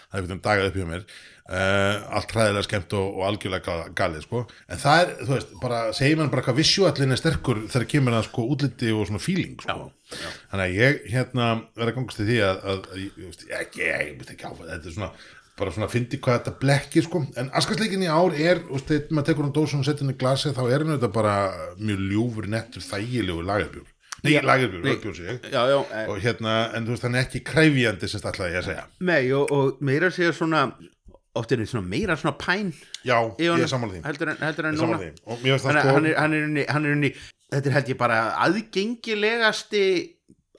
það 0.07 0.15
er 0.15 0.23
eitthvað 0.23 0.45
dagað 0.45 0.69
upp 0.69 0.77
hjá 0.79 0.85
mér 0.87 1.01
uh, 1.03 1.95
allt 2.15 2.31
hræðilega 2.31 2.63
skemmt 2.69 2.93
og, 2.95 3.07
og 3.17 3.25
algjörlega 3.27 3.65
ga- 3.65 3.89
galið 3.99 4.23
sko, 4.23 4.43
en 4.71 4.79
það 4.79 5.01
er, 5.03 5.11
þú 5.25 5.33
veist 5.35 5.51
bara 5.59 5.79
segir 5.97 6.19
mann 6.21 6.31
bara 6.31 6.45
hvað 6.45 6.59
visuallin 6.61 7.11
er 7.11 7.19
sterkur 7.19 7.59
þegar 7.73 7.87
kemur 7.91 8.15
að 8.15 8.29
sko 8.29 8.45
útliti 8.55 8.93
og 8.95 9.03
svona 9.09 9.19
feeling 9.23 9.57
sko. 9.65 9.89
þannig 10.53 10.63
að 10.63 10.77
ég 10.79 11.01
hérna 11.11 11.49
verð 11.75 11.91
að 11.91 11.97
gangast 11.99 12.21
til 12.21 12.29
því 12.31 12.39
að, 12.47 12.63
að, 12.71 12.79
að 12.93 13.03
ég, 13.03 13.19
ég, 13.25 13.43
ég, 13.51 13.59
ég, 13.83 13.91
ég 14.07 14.15
veist 14.21 14.33
ekki 14.37 14.47
á 14.47 14.51
þetta 14.61 14.79
er 14.79 14.95
svona 14.95 15.11
bara 15.59 15.75
svona 15.75 15.89
fyndi 15.91 16.19
hvað 16.23 16.39
þetta 16.39 16.55
blekki 16.63 17.03
sko. 17.05 17.23
en 17.39 17.51
askasleikin 17.59 18.05
í 18.05 18.09
ár 18.09 18.35
er 18.35 18.61
þegar 18.73 19.13
maður 19.13 19.29
tekur 19.29 19.47
hann 19.47 19.55
dósun 19.55 19.83
og 19.83 19.87
setur 19.87 20.07
hann 20.07 20.15
í 20.15 20.19
glasi 20.19 20.53
þá 20.55 20.63
er 20.65 20.83
hann 20.83 20.93
þetta 20.95 21.11
bara 21.15 21.37
mjög 21.79 22.05
ljúfur, 22.11 22.51
nettur, 22.51 22.85
þægilegu 22.85 23.45
lagarbjór 23.47 23.87
nei, 24.23 24.31
lagarbjór, 24.43 24.85
rögbjór 24.85 25.15
sig 25.15 25.49
já, 25.51 25.61
já, 25.71 25.79
eh, 25.79 26.05
og 26.11 26.21
hérna, 26.23 26.55
en 26.75 26.87
þú 26.87 26.95
veist, 26.95 27.07
hann 27.07 27.19
er 27.19 27.27
ekki 27.27 27.43
kræfjandi 27.47 28.11
sem 28.11 28.29
ætlaði 28.31 28.55
ég 28.55 28.61
að 28.63 28.69
segja. 28.69 28.85
Nei, 29.07 29.21
og, 29.35 29.51
og 29.55 29.83
meira 29.85 30.11
segja 30.11 30.35
svona 30.35 30.65
oft 31.39 31.51
er 31.51 31.61
þetta 31.61 31.73
svona 31.73 31.91
meira 31.91 32.17
svona 32.19 32.35
pæn 32.39 32.71
já, 33.05 33.17
ég 33.39 33.51
er 33.53 33.71
sammála 33.71 33.95
því. 33.95 34.05
heldur 34.07 34.31
en, 34.33 34.39
heldur 34.43 34.69
en 34.69 34.79
núna. 34.79 34.97
hann, 34.99 35.59
sko 35.59 35.75
er, 35.75 36.15
hann, 36.17 36.39
er 36.57 36.65
er 36.67 36.95
unni 36.95 37.13
þetta 37.53 37.69
er 37.69 37.75
held 37.77 37.91
ég 37.93 37.99
bara 37.99 38.21
aðgengilegasti 38.45 39.85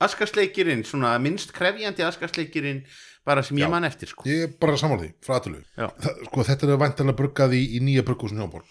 askasleikirinn 0.01 0.85
svona 0.89 1.15
minnst 1.23 1.53
krefjandi 1.57 2.03
askasleikirinn 2.07 2.83
bara 3.27 3.43
sem 3.45 3.59
ég 3.61 3.67
Já. 3.67 3.71
man 3.71 3.85
eftir 3.85 4.09
sko. 4.09 4.25
Ég 4.29 4.47
er 4.49 4.55
bara 4.61 4.77
sammála 4.81 5.03
því, 5.05 5.13
frá 5.27 5.37
aðtölu 5.39 5.61
Já. 5.77 5.89
sko, 6.31 6.45
þetta 6.49 6.67
er 6.71 6.81
væntalega 6.81 7.19
bruggað 7.21 7.55
í, 7.59 7.63
í 7.77 7.81
nýja 7.85 8.03
brugghúsin 8.07 8.41
Hjóborg 8.41 8.65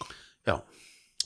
já, 0.48 0.56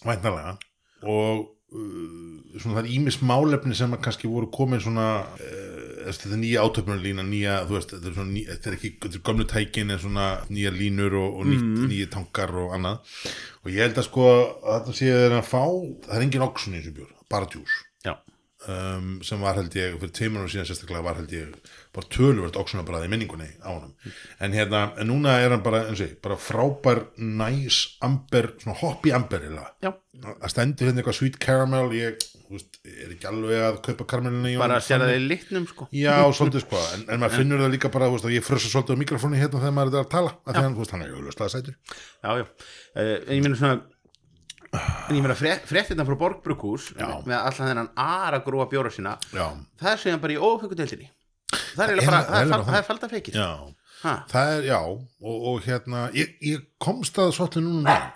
væntalega 0.05 0.57
og 1.05 1.47
uh, 1.75 2.59
svona 2.61 2.79
það 2.79 2.85
er 2.85 2.91
ímis 2.99 3.19
málefni 3.25 3.75
sem 3.77 3.93
að 3.97 4.03
kannski 4.07 4.29
voru 4.31 4.51
komin 4.55 4.81
svona 4.85 5.07
uh, 5.25 6.05
þetta 6.05 6.35
er 6.35 6.41
nýja 6.43 6.65
átöfnarlína 6.69 7.25
nýja, 7.25 7.57
þú 7.69 7.79
veist, 7.79 7.95
þetta 7.97 8.11
er, 8.11 8.17
svona, 8.19 8.33
ný, 8.37 8.43
þetta 8.51 8.71
er 8.71 8.77
ekki 8.79 8.91
þetta 9.07 9.19
er 9.19 9.25
gömlu 9.31 9.47
tækin 9.55 9.95
en 9.95 10.03
svona 10.03 10.27
nýja 10.53 10.73
línur 10.77 11.17
og, 11.23 11.39
og 11.41 11.49
nýtt, 11.49 11.65
Mhm. 11.65 11.89
nýja 11.91 12.11
tankar 12.13 12.53
og 12.61 12.75
annað. 12.77 13.15
Og 13.65 13.71
ég 13.73 13.81
held 13.87 13.97
að 14.03 14.07
sko 14.11 14.27
að 14.29 14.75
þetta 14.85 14.97
sé 15.01 15.09
þeir 15.17 15.37
að 15.39 15.49
fá, 15.49 15.63
það 16.05 16.17
er 16.19 16.25
engin 16.27 16.45
oxun 16.45 16.77
í 16.77 16.83
þessu 16.83 16.93
bjór, 16.99 17.11
bara 17.33 17.49
djús. 17.49 17.73
Já, 18.05 18.15
um, 18.71 19.09
sem 19.25 19.42
var 19.44 19.59
held 19.59 19.75
ég, 19.78 19.97
fyrir 20.00 20.14
tveimur 20.18 20.47
og 20.47 20.52
síðan 20.52 20.68
sérstaklega 20.68 21.04
var 21.04 21.18
held 21.21 21.35
ég 21.35 21.73
bara 21.94 22.11
töluvert 22.12 22.59
oxunabræði 22.59 23.09
í 23.09 23.12
minningunni 23.12 23.50
á 23.62 23.71
honum. 23.71 23.92
En 24.42 24.56
hérna, 24.56 24.87
en 25.00 25.11
núna 25.11 25.37
er 25.42 25.54
hann 25.54 25.64
bara, 25.64 25.85
eins 25.88 26.00
og 26.00 26.09
ég, 26.09 26.16
bara 26.25 26.38
frábær 26.40 27.04
næs 27.18 27.83
amber, 28.04 28.54
svona 28.62 28.78
hoppi 28.80 29.14
amber 29.14 29.47
eða 29.50 29.68
að 30.25 30.50
stendur 30.52 30.88
hérna 30.88 31.02
eitthvað 31.02 31.18
sweet 31.18 31.38
caramel 31.42 31.88
ég, 31.97 32.21
þú 32.44 32.56
veist, 32.56 32.78
er 32.87 33.14
ekki 33.14 33.28
alveg 33.28 33.64
að 33.66 33.80
kaupa 33.88 34.06
karamelina 34.12 34.52
í 34.52 34.59
bara 34.61 34.78
að 34.78 34.87
þannig. 34.88 35.14
í 35.16 35.25
litnum 35.33 35.66
sko. 35.71 35.88
Já, 35.94 36.14
svolítið 36.38 36.64
sko, 36.66 36.83
en, 36.97 37.06
en 37.11 37.23
maður 37.23 37.40
finnur 37.40 37.64
það 37.64 37.75
líka 37.75 37.90
bara, 37.94 38.11
veist, 38.12 38.28
að 38.28 38.37
ég 38.37 38.47
frössa 38.47 38.71
svolítið 38.71 38.99
á 38.99 39.02
mikrofónu 39.02 39.40
hérna 39.40 39.62
þegar 39.62 39.76
maður 39.78 39.99
er 39.99 40.04
að 40.04 40.12
tala, 40.14 40.37
að 40.44 40.59
því 40.59 40.64
hann, 40.66 40.76
þú 40.76 40.85
veist, 40.85 40.94
hann 40.94 41.04
er 41.04 41.16
auðvitað 41.16 41.52
sætur. 41.54 41.76
já, 42.25 42.30
já, 42.40 42.47
uh, 42.94 43.16
ég 43.35 43.44
meina 43.44 43.59
svona 43.59 43.80
en 44.75 45.16
ég 45.16 45.23
meina 45.25 45.37
fre, 45.38 45.54
fréttina 45.69 46.04
frá 46.09 46.16
Borgbrukkús 46.21 46.90
með 47.28 47.37
allan 47.38 47.69
þennan 47.71 47.90
ara 48.04 48.40
gróa 48.47 48.66
bjóra 48.71 48.90
sína 48.95 49.16
Já, 49.33 49.47
það 49.81 49.90
er 49.93 50.02
segjan 50.02 50.23
bara 50.25 50.37
í 50.37 50.40
ófengudeldinni 50.50 51.11
það 51.76 51.85
er 51.85 51.95
er- 51.95 52.02
er 52.02 52.52
er, 52.59 52.76
er 52.81 52.87
falda 52.88 53.09
feikir 53.12 53.38
já, 53.38 53.49
ha, 54.04 54.14
það 54.31 54.52
er, 54.57 54.66
já, 54.73 54.78
og, 54.85 55.37
og 55.52 55.61
hérna, 55.69 56.07
ég, 56.16 56.35
ég 56.43 56.64
komst 56.83 57.19
að 57.23 57.33
svolítið 57.38 57.66
núna 57.69 57.95
um 57.99 58.11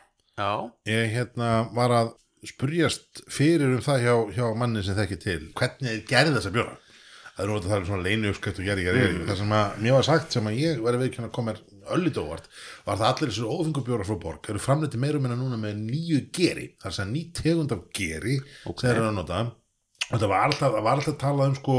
ég 0.87 1.09
hérna 1.17 1.53
var 1.75 1.91
að 2.03 2.13
spurjast 2.47 3.25
fyrir 3.35 3.73
um 3.75 3.81
það 3.83 4.05
hjá, 4.05 4.13
hjá 4.37 4.45
manni 4.59 4.83
sem 4.87 4.95
þekki 4.99 5.17
til 5.25 5.41
hvernig 5.59 6.05
gerði 6.11 6.37
þessa 6.37 6.53
bjóra? 6.55 6.77
Það 7.39 7.43
er 7.45 7.51
nú 7.51 7.57
að 7.59 7.67
það 7.71 7.75
er 7.79 7.85
svona 7.89 8.03
leinu 8.07 8.31
uppskrift 8.33 8.59
og 8.63 8.67
geri, 8.67 8.85
geri, 8.87 9.01
geri. 9.03 9.19
það 9.29 9.37
sem 9.41 9.53
að 9.59 9.75
mér 9.83 9.93
var 9.97 10.07
sagt 10.09 10.35
sem 10.35 10.47
að 10.51 10.57
ég 10.59 10.81
verið 10.83 11.03
veikinn 11.05 11.27
að 11.29 11.33
koma 11.37 11.53
mér 11.53 11.61
öllít 11.97 12.21
óvart 12.21 12.51
var 12.87 13.01
það 13.01 13.09
allir 13.11 13.33
þessu 13.33 13.53
ófengubjórar 13.55 14.09
frá 14.09 14.19
borg 14.23 14.51
eru 14.53 14.63
framleiti 14.63 15.01
meira 15.01 15.23
minna 15.23 15.39
núna 15.39 15.61
með 15.61 15.81
nýju 15.85 16.21
geri 16.35 16.69
það 16.77 16.91
er 16.91 16.99
sem 16.99 17.15
ný 17.15 17.25
tegund 17.37 17.75
af 17.77 17.87
geri 17.95 18.39
okay. 18.39 18.81
sem 18.81 18.89
þeir 18.89 19.01
eru 19.01 19.11
að 19.11 19.19
nota 19.21 19.41
og 20.09 20.17
það 20.17 20.31
var 20.33 20.47
alltaf, 20.47 20.73
það 20.73 20.87
var 20.87 20.95
alltaf 20.97 21.19
talað 21.21 21.51
um 21.53 21.59
sko 21.59 21.79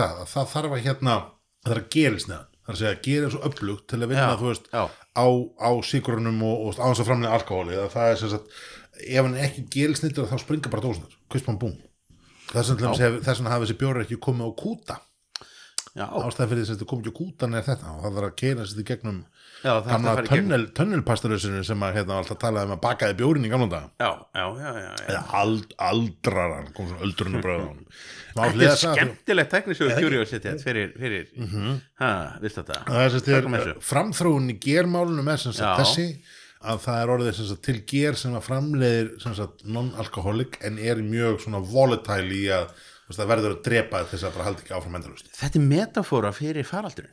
það 0.01 0.11
er 0.11 0.21
að 0.21 0.25
er 0.25 0.25
er 0.25 0.25
er 0.25 0.25
er 0.25 0.25
það 0.25 0.25
að 0.25 0.31
það 0.31 0.51
þarf 0.53 0.71
að 0.71 0.83
hérna 0.85 1.15
það 1.61 1.71
þarf 1.71 1.83
að 1.83 1.89
gerist 1.95 2.27
neðan. 2.27 2.47
Það 2.61 2.69
er 2.69 2.73
að 2.73 2.81
segja 2.81 2.95
að 2.95 3.05
gera 3.07 3.29
svo 3.29 3.39
upplugt 3.47 3.87
til 3.89 3.97
að 4.01 4.09
vinna 4.11 4.27
Já, 4.27 4.37
þú 4.37 4.47
veist 4.51 4.67
já. 4.71 4.83
á, 5.17 5.27
á 5.61 5.71
síkurunum 5.81 6.43
og, 6.45 6.55
og 6.61 6.75
á 6.77 6.85
þess 6.91 7.01
að 7.01 7.07
framlega 7.09 7.37
alkohóli 7.37 7.77
það, 7.77 7.89
það 7.95 8.11
er 8.11 8.19
sem 8.21 8.29
sagt 8.29 8.45
ef 9.01 9.23
hann 9.25 9.37
er 9.37 9.47
ekki 9.47 9.63
gerilsnittur 9.75 10.29
þá 10.29 10.37
springa 10.37 10.69
bara 10.69 10.85
dósunar 10.85 11.15
kvistmann 11.31 11.59
búm 11.61 11.73
þess 12.51 12.75
vegna 12.75 13.53
hafa 13.53 13.65
þessi 13.65 13.77
bjórar 13.79 14.03
ekki 14.05 14.19
komið 14.21 14.51
á 14.51 14.51
kúta. 14.59 14.97
Ástæðan 15.91 16.51
fyrir 16.51 16.63
þess 16.63 16.71
að 16.71 16.77
þetta 16.77 16.89
komið 16.91 17.07
ekki 17.07 17.15
á 17.15 17.19
kútan 17.19 17.55
er 17.55 17.65
þetta. 17.67 17.93
Og 17.95 18.03
það 18.03 18.15
þarf 18.17 18.27
að 18.29 18.35
keira 18.41 18.65
sér 18.67 18.81
í 18.81 18.87
gegnum 18.87 19.19
gamla 19.61 20.13
tönnelpasturusinu 20.77 21.61
sem 21.67 21.83
að 21.85 21.99
hérna, 21.99 22.17
alltaf 22.21 22.39
talaði 22.41 22.69
um 22.69 22.75
að 22.75 22.81
bakaði 22.85 23.17
bjórin 23.21 23.45
í 23.45 23.51
gamla 23.51 23.67
dag 23.71 23.87
Já, 24.01 24.09
já, 24.33 24.45
já, 24.57 24.71
já, 24.81 24.91
já. 25.15 25.21
ald, 25.41 25.75
aldraran 25.89 26.71
kom 26.75 26.89
svona 26.89 27.05
öldrunum 27.07 27.43
bröð 27.45 27.61
á 27.61 27.67
honum 27.71 27.85
Má 28.31 28.41
Þetta 28.47 28.63
er 28.63 28.69
það- 28.71 28.95
skemmtilegt 28.97 29.51
teknisögur 29.51 29.97
curiosity 29.99 30.53
fyrir, 30.63 30.93
fyrir 30.97 31.31
ha, 31.99 32.11
viðst 32.41 32.61
þetta? 32.61 32.77
Það 32.87 33.01
er 33.01 33.15
þessu. 33.57 33.73
framþróun 33.89 34.53
í 34.53 34.55
germálunum 34.63 35.27
er 35.33 35.41
Já. 35.67 35.73
þessi 35.81 36.05
að 36.61 36.79
það 36.85 37.01
er 37.03 37.11
orðið 37.15 37.37
sagt 37.41 37.63
til 37.65 37.77
ger 37.89 38.17
sem 38.21 38.35
að 38.37 38.45
framleiðir 38.47 39.07
non-alkoholik 39.65 40.59
en 40.67 40.77
er 40.79 41.01
mjög 41.03 41.41
svona 41.43 41.59
volatile 41.65 42.37
í 42.37 42.43
að 42.53 42.71
það 43.11 43.27
verður 43.33 43.55
að 43.57 43.63
drepa 43.65 44.03
þess 44.07 44.23
að 44.29 44.35
bara 44.37 44.45
haldi 44.47 44.61
ekki 44.63 44.75
áfram 44.77 44.95
endalust 45.01 45.31
Þetta 45.35 45.59
er 45.59 45.65
metafóra 45.67 46.31
fyrir 46.31 46.63
faraldurinn. 46.69 47.11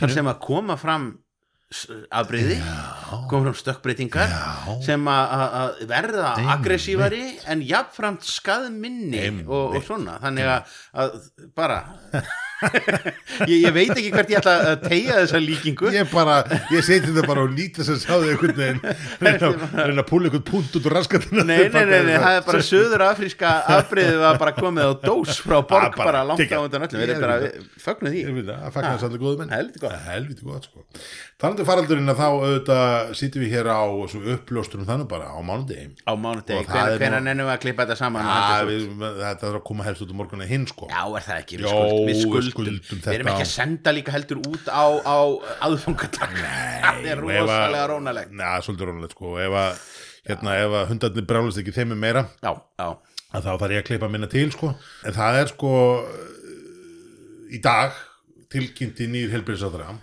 Þar 0.00 0.10
sem 0.16 0.26
að 0.32 0.40
koma 0.42 0.74
fram 0.80 1.04
afbrigði, 2.14 2.56
koma 3.28 3.48
fram 3.48 3.54
stökkbreytingar 3.58 4.28
Já. 4.30 4.76
sem 4.86 5.02
að- 5.10 5.80
verða 5.90 6.28
Einmitt. 6.36 6.52
aggressívari 6.54 7.22
en 7.50 7.62
jafnframt 7.66 8.22
skaðminni 8.22 9.18
Einmitt. 9.24 9.48
og, 9.50 9.74
og 9.74 9.82
svona 9.82 10.18
þannig 10.22 10.46
að 10.94 11.16
bara 11.58 11.80
ég, 13.46 13.60
ég 13.66 13.72
veit 13.74 13.90
ekki 13.92 14.10
hvert 14.14 14.30
ég 14.32 14.38
ætla 14.40 14.54
að 14.72 14.84
tegja 14.86 15.16
þessa 15.20 15.40
líkingu. 15.42 15.90
Ég 15.94 16.08
bara, 16.12 16.36
ég 16.72 16.84
seti 16.86 17.10
þetta 17.10 17.24
bara 17.28 17.44
og 17.46 17.52
nýta 17.56 17.82
þess 17.84 17.92
að 17.94 18.00
sáðu 18.06 18.30
einhvern 18.32 18.56
veginn. 18.60 18.80
Reyna, 19.20 19.50
reyna 19.90 20.04
að 20.04 20.08
púla 20.10 20.30
einhvern 20.30 20.46
punkt 20.50 20.78
út 20.80 20.88
úr 20.88 20.96
raskatina 20.96 21.44
Nei, 21.46 21.66
nei, 21.68 21.84
nei, 21.90 22.16
það 22.16 22.38
er 22.40 22.46
bara 22.48 22.62
söður 22.70 23.04
afríska 23.10 23.52
afbreyðið 23.76 24.20
var 24.24 24.40
bara 24.42 24.54
komið 24.56 24.88
á 24.88 24.92
dós 25.04 25.40
frá 25.44 25.58
borg 25.60 25.86
Ah, 25.86 25.92
bara, 25.92 26.08
bara 26.10 26.24
langt 26.32 26.48
á 26.48 26.58
undan 26.62 26.86
öllum 26.88 27.02
við 27.02 27.12
erum 27.12 27.26
bara, 27.26 27.38
Ég 28.16 28.32
veit 28.32 28.48
það, 28.48 28.66
að 28.66 28.74
fagnar 28.76 29.06
allir 29.06 29.22
góðu 29.22 29.40
menn. 29.42 29.52
Helviti 30.06 30.56
sko. 30.66 30.84
Talandi 31.36 31.62
um 31.62 31.68
faraldurinn 31.68 32.08
að 32.08 32.20
þá 32.22 32.26
auðvitað 32.32 33.10
sýtum 33.18 33.42
við 33.44 33.50
hér 33.52 33.68
á 33.68 33.84
svo 34.08 34.20
uppljósturum 34.36 34.86
þannig 34.88 35.08
bara 35.10 35.28
á 35.28 35.38
mánudegi. 35.44 35.90
Á 36.08 36.12
mánudegi, 36.16 36.64
það 36.70 36.94
er 36.94 37.02
nú- 37.12 37.20
nennum 37.26 37.48
við 37.50 37.52
að 37.52 37.60
klippa 37.66 37.84
þetta 37.84 37.98
saman 38.00 38.24
þetta 39.20 39.50
er 39.50 39.58
að 39.58 39.64
koma 39.68 39.84
helst 39.84 40.04
út 40.06 40.14
um 40.14 40.20
morgunni 40.22 40.48
hinn 40.48 40.64
sko. 40.70 40.88
Já, 40.88 41.02
er 41.04 41.26
það 41.26 41.42
ekki, 41.42 41.60
við, 41.60 42.22
Skuldum, 42.54 42.78
skuldum 42.82 43.04
við 43.06 43.18
erum 43.18 43.28
þetta 43.30 43.36
ekki 43.36 43.46
að 43.46 43.52
senda 43.52 43.94
líka 43.96 44.14
heldur 44.14 44.40
út 44.42 44.70
á, 44.70 44.84
á 45.02 45.18
aðfungatak 45.66 46.36
það 46.86 47.10
er 47.12 47.22
Og 47.22 47.30
rosalega 47.30 47.84
rónalegt. 47.92 48.34
Já, 48.36 48.50
svolítið 48.66 48.90
rónalegt 48.90 49.16
sko. 49.16 49.34
Ef 49.42 49.58
að, 49.62 49.84
hérna, 50.30 50.56
hundarnir 50.90 51.28
brjálast 51.28 51.62
ekki 51.62 51.76
þeim 51.76 51.94
er 51.96 52.02
meira 52.06 52.24
Já, 52.42 52.52
já, 52.80 52.88
þá 53.36 53.52
þarf 53.52 53.76
ég 53.76 53.84
að 53.84 53.88
klippa 53.90 54.10
minna 54.12 54.30
til 54.32 54.48
sko. 54.54 54.74
En 55.06 55.16
það 55.16 55.40
er 55.42 55.54
sko 55.54 55.72
í 57.52 57.62
dag 57.62 57.96
tilkynnti 58.52 59.08
nýr 59.10 59.32
helbriðsáttara 59.34 59.94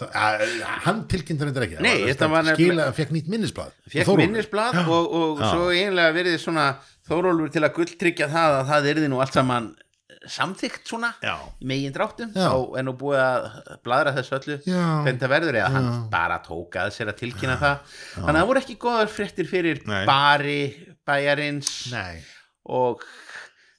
hann 0.00 1.02
tilkynnti 1.10 1.44
hann 1.44 1.64
ekki. 1.66 1.80
Nei, 1.84 2.06
þetta 2.08 2.28
var 2.32 2.46
skila, 2.54 2.86
fekk 2.96 3.12
nýtt 3.16 3.28
minnisblad 3.32 3.74
fekk 3.90 4.14
minnisblad 4.16 4.78
og, 4.86 5.12
og 5.12 5.42
Já. 5.42 5.50
svo 5.50 5.68
eiginlega 5.74 6.14
verið 6.16 6.38
svona 6.40 6.70
Þórólfur 7.10 7.50
til 7.50 7.64
að 7.66 7.72
gulltryggja 7.74 8.28
það 8.30 8.56
að 8.60 8.68
það 8.68 8.88
erði 8.92 9.08
nú 9.10 9.18
allt 9.22 9.34
saman 9.34 9.64
samþygt 10.28 10.84
svona 10.90 11.14
Já. 11.24 11.36
í 11.62 11.64
megin 11.70 11.94
dráttum 11.96 12.32
Já. 12.36 12.50
þá 12.50 12.76
er 12.78 12.84
nú 12.84 12.92
búið 13.00 13.20
að 13.24 13.46
bladra 13.86 14.12
þessu 14.18 14.36
öllu 14.36 14.58
Já. 14.68 14.82
hvernig 15.06 15.22
það 15.22 15.32
verður 15.32 15.58
eða 15.62 15.70
hann 15.76 15.88
bara 16.12 16.36
tók 16.44 16.76
að 16.82 16.92
sér 16.96 17.12
að 17.14 17.18
tilkynna 17.22 17.56
það 17.62 17.96
þannig 18.18 18.34
að 18.34 18.40
það 18.42 18.50
voru 18.52 18.62
ekki 18.64 18.76
góðar 18.84 19.12
fréttir 19.14 19.48
fyrir 19.48 19.80
Nei. 19.88 20.04
bari 20.10 20.60
bæjarins 21.08 21.72
Nei. 21.94 22.20
og 22.68 23.02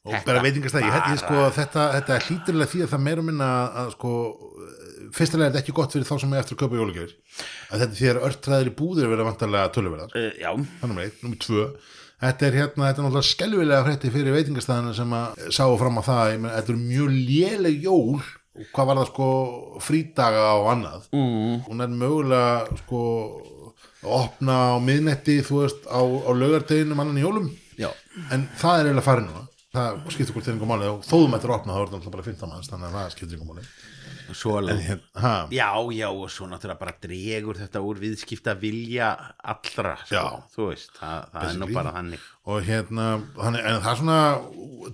og 0.01 0.15
Þetta 0.15 0.25
bara 0.31 0.41
veitingastæði, 0.41 0.87
ég 0.89 0.93
bara- 0.97 1.17
sko 1.21 1.41
þetta, 1.53 1.81
þetta 1.93 2.13
er 2.15 2.23
hlýturlega 2.25 2.69
því 2.71 2.79
að 2.81 2.87
það 2.95 3.01
meira 3.05 3.21
minna 3.27 3.49
að 3.83 3.91
sko 3.93 4.13
fyrstilega 5.13 5.45
er 5.45 5.51
þetta 5.51 5.61
ekki 5.61 5.75
gott 5.77 5.93
fyrir 5.93 6.07
þá 6.09 6.15
sem 6.23 6.33
er 6.33 6.39
eftir 6.41 6.55
að 6.57 6.61
kaupa 6.63 6.79
jólagjör 6.79 7.11
að 7.69 7.83
þetta 7.83 7.97
því 7.99 8.09
að 8.09 8.21
örtræðir 8.31 8.71
í 8.71 8.73
búðir 8.81 9.11
verða 9.11 9.27
vantarlega 9.29 9.71
töluverðar 9.75 10.15
uh, 10.17 10.31
já, 10.41 10.49
er 10.57 10.89
nummer 10.89 11.05
eitt, 11.05 11.21
nummer 11.21 11.37
tvö 11.45 11.67
þetta 12.21 12.47
er 12.47 12.57
hérna, 12.59 12.87
þetta 12.87 13.01
er 13.01 13.07
náttúrulega 13.07 13.29
skelvilega 13.29 13.85
frétti 13.87 14.11
fyrir 14.13 14.35
veitingastæðina 14.37 14.93
sem 14.97 15.15
að 15.17 15.41
sáu 15.57 15.77
fram 15.81 15.99
á 15.99 16.03
það. 16.05 16.23
Ég 16.31 16.43
menn, 16.43 16.55
þetta 16.57 16.73
er 16.73 16.81
mjög 16.85 17.15
léleg 17.15 17.87
jól 17.87 18.21
hvað 18.75 18.89
var 18.89 18.99
það 18.99 19.09
sko 19.09 19.27
frídaga 19.81 20.47
og 20.59 20.67
annað. 20.73 21.05
Mm. 21.15 21.61
hún 21.69 21.85
er 21.85 21.93
mögulega 22.01 22.81
sko 22.81 23.03
að 24.01 24.17
opna 24.17 24.57
á 24.75 24.77
miðnetti 24.83 25.37
þú 25.45 25.61
veist 25.61 25.87
á, 25.87 26.01
á 26.01 26.31
laugardeginum 26.35 26.99
annan 27.03 27.21
í 27.21 27.23
jólum. 27.25 27.47
Já, 27.79 27.89
en 28.33 28.49
það 28.59 28.75
er 28.75 28.89
eiginlega 28.89 29.07
farið 29.07 29.29
núna. 29.29 29.47
Það 29.71 30.01
skiptir 30.11 30.35
hvort 30.35 30.45
þeir 30.45 30.55
einhver 30.57 30.69
máli. 30.73 30.91
Og 30.91 31.05
þóðum 31.07 31.37
þetta 31.37 31.47
er 31.47 31.55
opnað 31.55 31.77
þá 31.77 31.81
er 31.81 31.91
þetta 31.95 32.13
bara 32.17 32.27
15 32.27 32.51
manns 32.51 32.71
þannig 32.71 32.89
að 32.89 32.97
það 32.99 33.13
skiptir 33.15 33.37
einhver 33.39 33.53
máli 33.55 33.67
svo 34.37 34.55
en 34.57 34.63
alveg 34.63 34.81
hérna, 34.87 35.33
Já, 35.51 35.69
já, 35.95 36.07
og 36.09 36.31
svo 36.31 36.47
náttúrulega 36.49 36.79
bara 36.79 36.95
dregur 37.03 37.59
þetta 37.59 37.83
úr 37.85 38.01
viðskipta 38.01 38.55
vilja 38.61 39.11
allra, 39.53 39.93
sko, 40.05 40.25
þú 40.55 40.67
veist, 40.71 40.91
það, 40.97 41.29
það 41.35 41.47
er 41.51 41.61
nú 41.61 41.69
bara 41.75 41.93
þannig. 41.99 42.25
og 42.51 42.67
hérna 42.67 43.07
þannig, 43.37 43.69
en 43.69 43.79
það 43.85 43.93
er 43.93 44.01
svona 44.01 44.19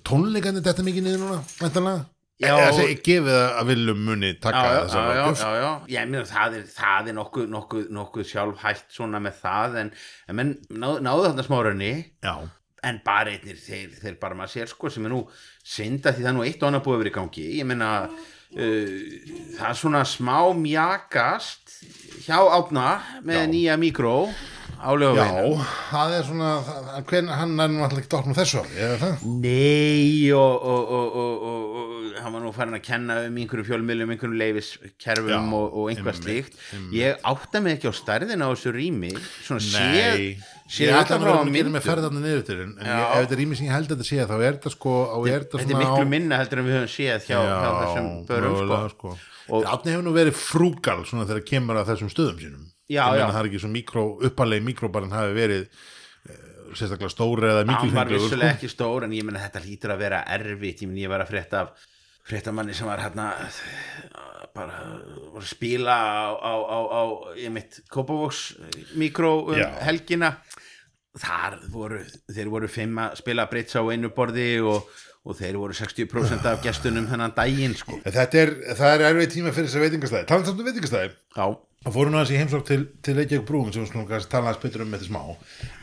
tónleikandi 0.08 0.64
þetta 0.68 0.88
mikið 0.88 1.08
niður 1.08 1.26
núna 1.26 1.42
væntanlega? 1.62 2.06
Já. 2.38 2.54
segi, 2.78 2.98
gefið 3.02 3.34
að 3.34 3.56
að 3.58 3.70
viljum 3.72 4.02
muni 4.06 4.28
taka 4.38 4.60
já, 4.62 4.74
þessa 4.84 5.00
já, 5.02 5.22
já, 5.42 5.54
já, 5.58 5.70
ég 5.90 6.12
meina 6.12 6.28
það 6.30 6.58
er, 6.60 6.68
það 6.70 7.08
er 7.10 7.16
nokkuð, 7.18 7.48
nokkuð, 7.56 7.88
nokkuð 7.98 8.28
sjálfhætt 8.30 8.86
svona 8.94 9.22
með 9.26 9.40
það, 9.42 9.78
en, 9.82 9.90
en 10.30 10.52
náðu, 10.70 11.00
náðu 11.08 11.24
þarna 11.26 11.46
smárunni, 11.48 11.90
já, 12.22 12.36
en 12.86 13.00
bara 13.06 13.34
einnir, 13.34 13.58
þeir, 13.58 13.94
þeir 14.02 14.18
bara 14.22 14.38
maður 14.38 14.54
sér, 14.54 14.72
sko, 14.72 14.92
sem 14.94 15.06
er 15.08 15.14
nú 15.16 15.24
synda 15.66 16.14
því 16.14 16.26
það 16.26 16.32
er 16.32 16.38
nú 16.38 16.46
eitt 16.46 16.62
og 16.62 16.70
annað 16.70 16.86
búið 16.86 17.02
vera 17.04 17.12
í 17.12 17.16
gangi, 17.18 17.46
ég 17.58 17.68
meina, 17.70 17.90
uh, 18.08 19.00
það 19.58 19.72
er 19.72 19.80
svona 19.82 20.04
smá 20.08 20.38
mjakast 20.58 21.80
hjá 22.28 22.38
átna 22.38 22.88
með 23.26 23.42
Já. 23.42 23.50
nýja 23.54 23.80
mikró 23.82 24.16
á 24.78 24.94
já, 24.94 25.26
það 25.90 26.12
er 26.20 26.26
svona 26.28 26.52
hann 27.34 27.60
er 27.60 27.72
nú 27.74 27.82
alltaf 27.82 28.04
ekki 28.04 28.12
dóknum 28.14 28.38
þessu 28.38 28.62
ári, 28.62 28.76
eða 28.78 28.98
það? 29.02 29.24
Nei 29.42 30.32
og, 30.38 30.68
og, 30.70 30.92
og, 30.98 31.18
og, 31.18 31.48
og, 31.50 31.64
og 31.82 31.97
hann 32.22 32.34
var 32.36 32.42
nú 32.44 32.52
farin 32.56 32.78
að 32.78 32.84
kenna 32.88 33.16
um 33.28 33.38
einhverjum 33.42 33.68
fjölmiðlum, 33.70 34.12
einhverjum 34.16 34.38
leifiskerfum 34.42 35.32
Já, 35.34 35.40
og, 35.60 35.76
og 35.82 35.90
einhvað 35.94 36.20
slíkt 36.22 36.58
ég 36.96 37.20
átta 37.32 37.62
mig 37.64 37.78
ekki 37.78 37.92
á 37.92 37.94
stærðin 37.98 38.44
á 38.44 38.48
þessu 38.52 38.74
rými 38.76 39.12
svona 39.46 39.64
séð 39.64 40.22
ég 40.24 40.44
þetta 40.68 41.18
að 41.18 41.26
vera 41.28 41.44
myndum 41.48 41.76
með 41.78 41.86
ferðarna 41.88 42.24
niður 42.24 42.44
til 42.50 42.58
en, 42.66 42.74
ég, 42.82 43.04
ef 43.08 43.22
þetta 43.24 43.38
er 43.38 43.42
rými 43.44 43.58
sem 43.60 43.68
ég 43.70 43.76
held 43.78 43.92
að 43.92 43.96
þetta 43.98 44.10
sé 44.10 44.28
þá 44.28 44.36
er 44.38 44.58
þetta 44.58 44.74
sko, 44.76 44.96
er 45.28 45.46
þetta 45.46 45.62
þetta 45.64 45.76
er 45.78 45.82
miklu 45.84 46.08
á, 46.08 46.14
minna 46.16 46.40
heldur 46.42 46.62
en 46.64 46.68
við 46.68 46.78
höfum 46.78 46.94
séð 46.96 47.28
hjá, 47.30 47.38
hjá 47.44 47.70
þessum 47.82 48.10
börum 48.28 48.56
sko. 48.58 48.64
mögulega, 48.64 48.90
sko. 48.96 49.14
Og- 49.48 49.62
og 49.64 49.70
átni 49.72 49.94
hefur 49.96 50.04
nú 50.04 50.12
verið 50.18 50.36
frúgal 50.36 51.06
svona 51.08 51.24
þegar 51.30 51.46
kemur 51.48 51.78
að 51.80 51.94
þessum 51.94 52.10
stöðum 52.12 52.42
sínum 52.42 52.66
Já, 52.88 53.04
Ég 53.04 53.18
meina, 53.18 53.28
já. 53.28 53.32
það 53.36 53.40
er 53.42 53.48
ekki 53.50 53.60
svo 53.64 53.70
mikró, 53.72 54.02
uppalegi 54.28 54.64
mikróbarinn 54.64 55.12
hafi 55.16 55.34
verið 55.36 55.64
eh, 56.28 56.44
sérstaklega 56.76 57.12
stóri 57.12 57.48
eða 57.50 57.64
hann 57.68 57.92
var 57.96 58.08
vissulega 58.12 58.52
sko. 58.54 58.58
ekki 58.60 58.70
stór 58.72 59.04
en 59.08 59.16
ég 59.16 59.24
meina 59.28 59.40
þetta 59.44 59.64
lítur 59.66 59.92
að 59.96 60.04
vera 60.04 60.22
erfitt 60.36 60.84
ég 60.84 60.92
meina 60.92 61.02
ég 61.06 61.12
var 61.12 61.24
að 61.26 61.32
frétta 61.34 61.62
af 61.66 61.88
fréttamanni 62.28 62.76
sem 62.76 62.88
var 62.90 63.02
hérna 63.02 63.32
bara 64.58 64.78
var 65.34 65.44
að 65.44 65.50
spila 65.50 65.96
á, 65.96 66.30
á, 66.34 66.54
á, 66.58 66.80
á 66.90 67.04
ég 67.40 67.52
mitt 67.54 67.82
Kópavóks 67.94 68.56
mikró 68.98 69.34
um 69.54 69.78
helgina. 69.86 70.38
Þar 71.18 71.60
voru 71.74 72.02
þeir 72.30 72.50
voru 72.54 72.70
fimm 72.70 73.00
að 73.02 73.20
spila 73.22 73.48
breyts 73.50 73.78
á 73.78 73.82
einu 73.82 74.12
borði 74.14 74.60
og, 74.62 74.90
og 75.26 75.38
þeir 75.40 75.58
voru 75.58 75.78
60% 75.78 76.46
af 76.46 76.60
gestunum 76.66 77.08
þennan 77.10 77.34
daginn 77.38 77.74
sko. 77.78 77.98
Þetta 78.06 78.44
er, 78.44 78.54
það 78.78 78.94
er 78.94 79.06
erfið 79.12 79.32
tíma 79.34 79.54
fyrir 79.56 79.72
þess 79.72 79.80
að 79.80 79.88
veitingastæði 79.88 80.30
Talandi 80.30 80.52
samt 80.52 80.62
um 80.62 80.70
veitingastæði 80.70 81.10
já, 81.10 81.48
Það 81.88 81.94
fóru 81.96 82.12
nú 82.12 82.18
aðeins 82.20 82.34
í 82.34 82.38
heimsók 82.42 82.64
til, 82.68 82.80
til 83.06 83.14
Reykjavík 83.16 83.48
brúum 83.48 83.68
sem 83.72 83.84
við 83.84 83.92
skulum 83.92 84.08
kannski 84.10 84.32
tala 84.32 84.50
aðeins 84.50 84.64
betur 84.64 84.84
um 84.84 84.90
með 84.92 85.04
þetta 85.04 85.10
smá. 85.12 85.22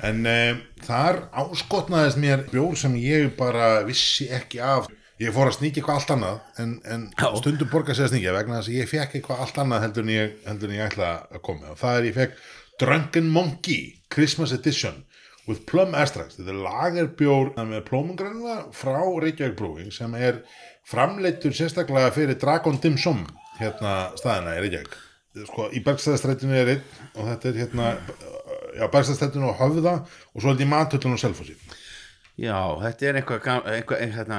En 0.05 0.19
um, 0.29 0.59
þar 0.85 1.21
áskotnaðist 1.43 2.21
mér 2.21 2.43
bjór 2.51 2.75
sem 2.77 2.97
ég 3.01 3.31
bara 3.39 3.69
vissi 3.87 4.27
ekki 4.35 4.61
af 4.61 4.91
ég 5.23 5.31
fór 5.35 5.47
að 5.51 5.57
sníkja 5.59 5.81
eitthvað 5.83 5.99
allt 6.01 6.13
annað 6.17 6.61
en, 6.65 6.73
en 6.91 7.05
stundum 7.39 7.69
borga 7.71 7.95
sig 7.95 8.07
að 8.09 8.13
sníkja 8.15 8.33
vegna 8.35 8.59
þess 8.61 8.71
að 8.73 8.79
ég 8.81 8.91
fekk 8.91 9.17
eitthvað 9.21 9.43
allt 9.45 9.59
annað 9.63 9.85
heldur 9.87 10.07
en 10.07 10.13
ég, 10.15 10.33
heldur 10.49 10.71
en 10.73 10.77
ég 10.79 10.87
ætla 10.89 11.11
að 11.31 11.43
koma. 11.47 11.71
Og 11.75 11.79
það 11.81 11.99
er 12.01 12.09
ég 12.09 12.17
fekk 12.19 12.39
Drunken 12.83 13.29
Monkey 13.31 13.83
Christmas 14.11 14.53
Edition 14.57 15.05
with 15.47 15.63
Plum 15.69 15.95
Extracts 15.95 16.39
þetta 16.41 16.51
er 16.55 16.61
lagerbjór 16.65 17.53
með 17.69 17.83
plómungrænuna 17.91 18.57
frá 18.75 18.99
Reykjavík 19.23 19.55
brúing 19.59 19.93
sem 19.95 20.15
er 20.19 20.41
framleittur 20.89 21.55
sérstaklega 21.57 22.11
fyrir 22.17 22.39
Dragon 22.41 22.81
Dim 22.83 22.97
Sum 23.01 23.23
hérna 23.61 24.11
staðina 24.19 24.57
í 24.59 24.65
Reykjavík. 24.65 24.97
Sko, 25.47 25.69
í 25.75 25.81
Bergstæðastrættinu 25.83 26.55
er 26.59 26.69
einn 26.75 26.83
og 27.19 27.27
þetta 27.31 27.49
er 27.51 27.57
hérna 27.63 27.87
já, 28.79 28.85
Bergstæðastrættinu 28.91 29.49
og 29.53 29.57
Höfða 29.63 29.95
og 30.03 30.43
svo 30.43 30.51
er 30.51 30.55
þetta 30.57 30.67
í 30.67 30.71
Matöllun 30.71 31.17
og 31.17 31.23
Selfossi. 31.23 31.55
Já, 32.39 32.59
þetta 32.83 33.09
er 33.13 33.19
eitthvað, 33.21 33.41
gam- 33.47 33.67
eitthvað 33.71 34.05
hérna, 34.15 34.39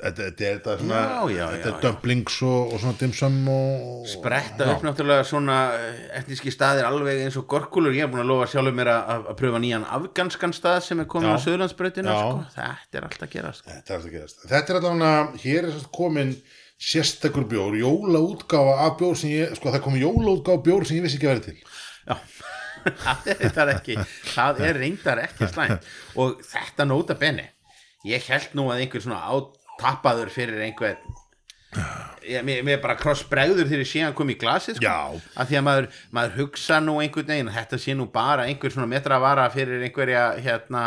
þetta, 0.00 0.26
þetta 0.38 0.72
er 0.72 0.80
svona 0.80 1.02
Já, 1.04 1.34
já, 1.34 1.44
þetta 1.52 1.70
er 1.70 1.78
dumplings 1.84 2.38
og, 2.46 2.72
og 2.74 2.82
svona 2.82 2.98
dimsum 3.00 3.36
og 3.52 4.08
spretta 4.10 4.66
upp 4.72 4.84
náttúrulega 4.86 5.26
svona 5.28 5.58
eh, 5.78 6.00
etníski 6.20 6.52
staðir 6.54 6.88
alveg 6.88 7.22
eins 7.26 7.38
og 7.40 7.46
gorkulur 7.50 7.94
ég 7.94 8.06
er 8.06 8.10
búin 8.12 8.24
að 8.24 8.32
lofa 8.32 8.48
sjálfur 8.52 8.76
mér 8.76 8.90
að, 8.94 9.12
að, 9.14 9.28
að 9.32 9.38
pröfa 9.40 9.62
nýjan 9.62 9.86
afganskan 9.98 10.56
stað 10.56 10.80
sem 10.88 11.04
er 11.04 11.08
komin 11.14 11.30
Já. 11.30 11.36
á 11.38 11.44
Söðlandsbrautina 11.46 12.16
Já. 12.16 12.18
sko. 12.20 12.42
þetta 12.58 13.00
er 13.00 13.08
allt 13.08 13.24
að 13.26 13.32
gera 13.36 13.54
sko. 13.54 13.70
þetta 13.70 13.94
er 13.94 13.98
alltaf 14.00 14.16
gerast 14.16 14.44
þetta 14.50 14.74
er 14.74 14.80
allavega, 14.80 15.14
hér 15.44 15.70
er 15.70 15.88
komin 15.94 16.36
sérstakur 16.84 17.46
bjór, 17.48 17.78
jólaútgáfa 17.78 18.76
af 18.88 18.98
bjór 19.00 19.18
sem 19.18 19.30
ég, 19.30 19.54
sko 19.56 19.70
það 19.70 19.86
komin 19.86 20.02
jólaútgáfa 20.04 20.64
bjór 20.66 20.88
sem 20.88 20.98
ég 20.98 21.06
vissi 21.06 21.20
ekki 21.20 21.30
að 21.30 21.36
vera 21.36 21.46
til 21.46 21.58
Já, 22.04 22.16
það 23.54 23.62
er 23.62 23.74
ekki 23.78 23.98
það 24.34 24.64
er 24.68 24.80
reyndar 24.82 25.22
ekki 25.22 25.48
slæmt 25.54 25.86
og 26.20 26.42
þetta 26.50 26.86
nota 26.90 27.16
benni 27.16 27.46
ég 28.04 28.26
held 28.28 28.58
nú 28.58 28.66
að 28.72 28.82
einhver 28.84 29.04
svona 29.04 29.22
átappaður 29.74 30.32
fyrir 30.32 30.62
einhver 30.64 30.98
ég, 32.22 32.42
mér, 32.46 32.62
mér 32.66 32.80
bara 32.82 32.96
krossbregður 32.98 33.68
þegar 33.68 33.82
ég 33.82 33.90
sé 33.90 34.02
hann 34.04 34.16
kom 34.16 34.30
í 34.30 34.38
glasið 34.38 34.78
sko, 34.78 35.20
af 35.34 35.50
því 35.50 35.58
að 35.58 35.66
maður, 35.68 35.88
maður 36.14 36.36
hugsa 36.40 36.80
nú 36.82 36.98
einhvern 37.02 37.30
veginn 37.32 37.52
þetta 37.54 37.80
sé 37.82 37.96
nú 37.98 38.08
bara 38.14 38.46
einhver 38.48 38.74
svona 38.74 38.90
metravara 38.90 39.48
fyrir 39.54 39.82
einhverja 39.88 40.26
hérna 40.44 40.84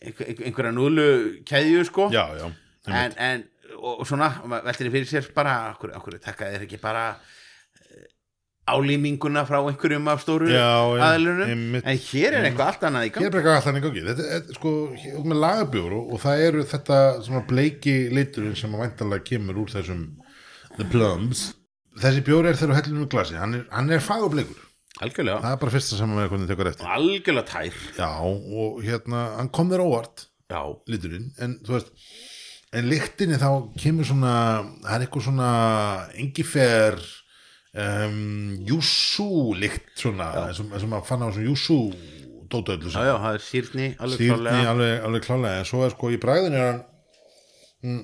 einhver, 0.00 0.34
einhverja 0.46 0.74
núlu 0.74 1.08
keðju 1.48 1.86
sko. 1.88 2.08
Já, 2.14 2.24
já, 2.38 2.46
en, 2.86 3.16
en 3.18 3.46
og, 3.78 4.02
og 4.02 4.06
svona, 4.08 4.30
veltir 4.62 4.90
fyrir 4.92 5.08
sér 5.10 5.30
bara 5.34 5.56
okkur, 5.72 5.94
okkur 5.98 6.18
taka 6.22 6.50
þér 6.52 6.66
ekki 6.68 6.80
bara 6.82 7.06
álýminguna 8.72 9.44
frá 9.48 9.58
einhverjum 9.60 10.10
af 10.12 10.22
stóru 10.24 10.48
aðlunum 10.52 11.78
en 11.80 12.00
hér 12.06 12.38
er 12.38 12.48
eitthvað 12.48 12.70
allt 12.70 12.86
annað 12.88 13.06
í 13.06 13.12
Hér 13.12 13.16
gang 13.16 13.28
er 13.28 13.38
eitthvað 13.40 13.58
allan 13.60 13.78
í 13.78 13.84
gangi. 13.84 14.04
Þetta 14.08 14.28
er 14.36 14.58
sko, 14.58 14.72
hér 15.02 15.20
er 15.20 15.28
með 15.32 15.40
lagabjór 15.44 15.94
og, 16.00 16.16
það 16.24 16.44
eru 16.48 16.66
þetta 16.72 16.98
svona 17.28 17.44
bleiki 17.52 17.96
liturinn 18.16 18.58
sem 18.58 18.74
að 18.76 18.84
væntanlega 18.86 19.26
kemur 19.30 19.62
úr 19.62 19.72
þessum 19.76 20.02
the 20.78 20.88
plums. 20.92 21.46
Þessi 22.02 22.24
bjór 22.26 22.50
er 22.50 22.60
þegar 22.60 22.92
um 22.92 23.06
glasi. 23.12 23.38
Hann 23.38 23.60
er, 23.60 23.64
hann 23.70 23.92
er 23.92 24.04
fagurbleikur, 24.04 24.60
algjörlega, 25.04 25.42
það 25.44 25.56
er 25.56 25.62
bara 25.64 25.76
fyrsta 25.76 25.98
sem 25.98 26.12
að 26.12 26.22
með 26.22 26.30
hvernig 26.32 26.52
tekur 26.52 26.70
eftir. 26.72 26.92
Algjörlega 26.96 27.48
tær. 27.52 27.80
Já, 27.98 28.12
og 28.24 28.78
hérna, 28.86 29.24
hann 29.36 29.50
kom 29.52 29.72
þér 29.72 29.84
óvart 29.84 30.28
já, 30.52 30.62
liturinn, 30.90 31.32
en 31.42 31.58
þú 31.66 31.76
veist 31.76 31.92
en 32.72 32.88
lyktinni 32.88 33.36
þá 33.40 33.48
kemur 33.80 34.08
svona 34.08 34.34
það 34.80 34.94
er 34.94 35.04
eitthvað 35.04 35.26
svona 35.26 35.48
engifer 36.22 37.02
um, 37.72 38.18
júsú 38.68 39.54
lykt 39.58 39.94
svona, 40.02 40.30
eins 40.48 40.60
og, 40.62 40.68
eins 40.72 40.84
og 40.84 40.92
maður 40.92 41.08
fann 41.08 41.24
á 41.24 41.28
svona 41.30 41.48
júsú 41.48 41.78
dótöðlu 42.52 42.92
já, 42.92 43.00
já, 43.08 43.14
það 43.16 43.38
er 43.38 43.44
sýrni 43.46 43.88
alveg 43.96 44.20
sýrni 44.20 44.36
klálega 44.36 44.70
alveg, 44.74 44.94
alveg 45.08 45.26
klálega 45.26 45.62
en 45.62 45.68
svo 45.70 45.82
er 45.86 45.94
sko 45.94 46.12
í 46.12 46.20
bræðinu 46.20 46.60
er 46.60 46.68
hann 46.68 46.82
mm, 47.82 48.02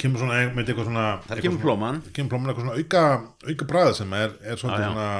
kemur 0.00 0.22
svona 0.22 0.40
með 0.56 0.72
eitthvað 0.72 0.88
svona 0.88 1.06
það 1.28 1.44
kemur 1.46 1.64
plóman 1.66 2.02
kemur 2.16 2.32
plóman 2.32 2.52
eitthvað 2.52 2.66
svona 2.66 2.80
auka, 2.80 3.04
auka 3.52 3.70
bræð 3.74 3.92
sem 4.00 4.16
er, 4.18 4.36
er 4.40 4.62
svona, 4.62 4.78
Já, 4.80 4.86
já. 4.86 4.92
svona 4.92 5.10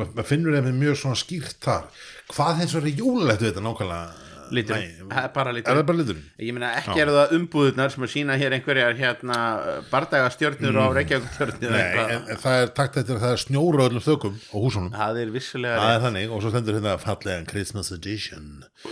maður 0.00 0.16
mað 0.16 0.28
finnur 0.28 0.56
þeim 0.56 0.78
mjög 0.80 0.98
svona 1.02 1.18
skýrt 1.20 1.58
þar. 1.62 1.88
Hvað 2.32 2.60
hins 2.62 2.74
vegar 2.76 2.88
er 2.88 3.00
jólulegt 3.02 3.42
við 3.42 3.50
þetta 3.50 3.64
nákvæmlega 3.66 4.21
litur, 4.52 4.76
Nei, 4.76 5.08
það 5.10 5.24
er 5.26 5.32
bara 5.34 5.50
er 5.52 5.56
litur 5.58 5.78
það 5.78 5.86
bara 5.88 5.98
liturinn? 6.02 6.24
ég 6.46 6.54
meina 6.56 6.70
ekki 6.80 7.02
eru 7.02 7.14
það 7.16 7.32
umbúðurnar 7.38 7.92
sem 7.94 8.04
að 8.06 8.10
sína 8.12 8.36
hér 8.40 8.56
einhverjar 8.58 8.96
hérna 8.98 9.38
bardaga 9.90 10.30
stjörnur 10.34 10.78
á 10.78 10.86
Mm. 10.92 11.70
Nei, 11.72 11.82
en, 12.12 12.24
en 12.32 12.38
það 12.42 12.56
er 12.62 12.70
takt 12.76 12.96
eftir 13.00 13.16
að 13.16 13.22
það 13.24 13.32
er 13.36 13.40
snjóra 13.42 13.86
öllum 13.88 14.02
þökum 14.04 14.34
á 14.38 14.56
húsunum 14.60 14.92
það 14.94 15.18
er 15.22 15.30
vissulega 15.34 15.78
það 15.82 15.94
er 15.96 16.02
þannig 16.06 16.32
og 16.36 16.42
svo 16.44 16.50
stendur 16.52 16.76
hérna 16.78 16.94
fallegan 17.02 17.46
Christmas 17.50 17.90
edition 17.94 18.46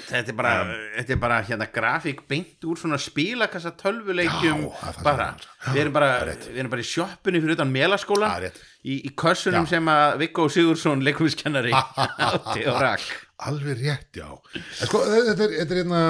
þetta 0.09 0.33
er 0.33 0.37
bara, 0.38 0.53
þetta 0.96 1.14
er 1.16 1.20
bara 1.25 1.38
hérna 1.49 1.68
grafík 1.75 2.23
beint 2.31 2.66
úr 2.68 2.81
svona 2.81 2.99
spílakassa 3.01 3.73
tölvuleikjum 3.81 4.64
Já, 4.66 4.70
það 4.81 5.01
er 5.01 5.07
bara, 5.07 5.29
það. 5.40 5.73
við 5.75 5.83
erum 5.85 5.96
bara 5.99 6.11
við 6.31 6.61
erum 6.62 6.75
bara 6.75 6.85
í 6.85 6.90
sjoppunni 6.90 7.42
fyrir 7.44 7.59
utan 7.59 7.73
melaskólan 7.75 8.31
Það 8.31 8.38
er 8.40 8.46
rétt. 8.49 8.62
í, 8.85 8.99
í 9.11 9.14
kössunum 9.25 9.66
Já. 9.66 9.73
sem 9.77 9.90
að 9.94 10.16
Viggo 10.25 10.49
Sigurðsson 10.57 11.05
leikúmiskennari 11.07 11.75
átti 12.31 12.66
og 12.70 12.81
rakk 12.85 13.09
alveg 13.48 13.81
rétt, 13.81 14.20
já. 14.20 14.29
En 14.55 14.88
sko, 14.88 15.03
þetta 15.07 15.46
er, 15.46 15.57
þetta 15.59 15.76
er 15.76 15.83
hérna 15.83 16.03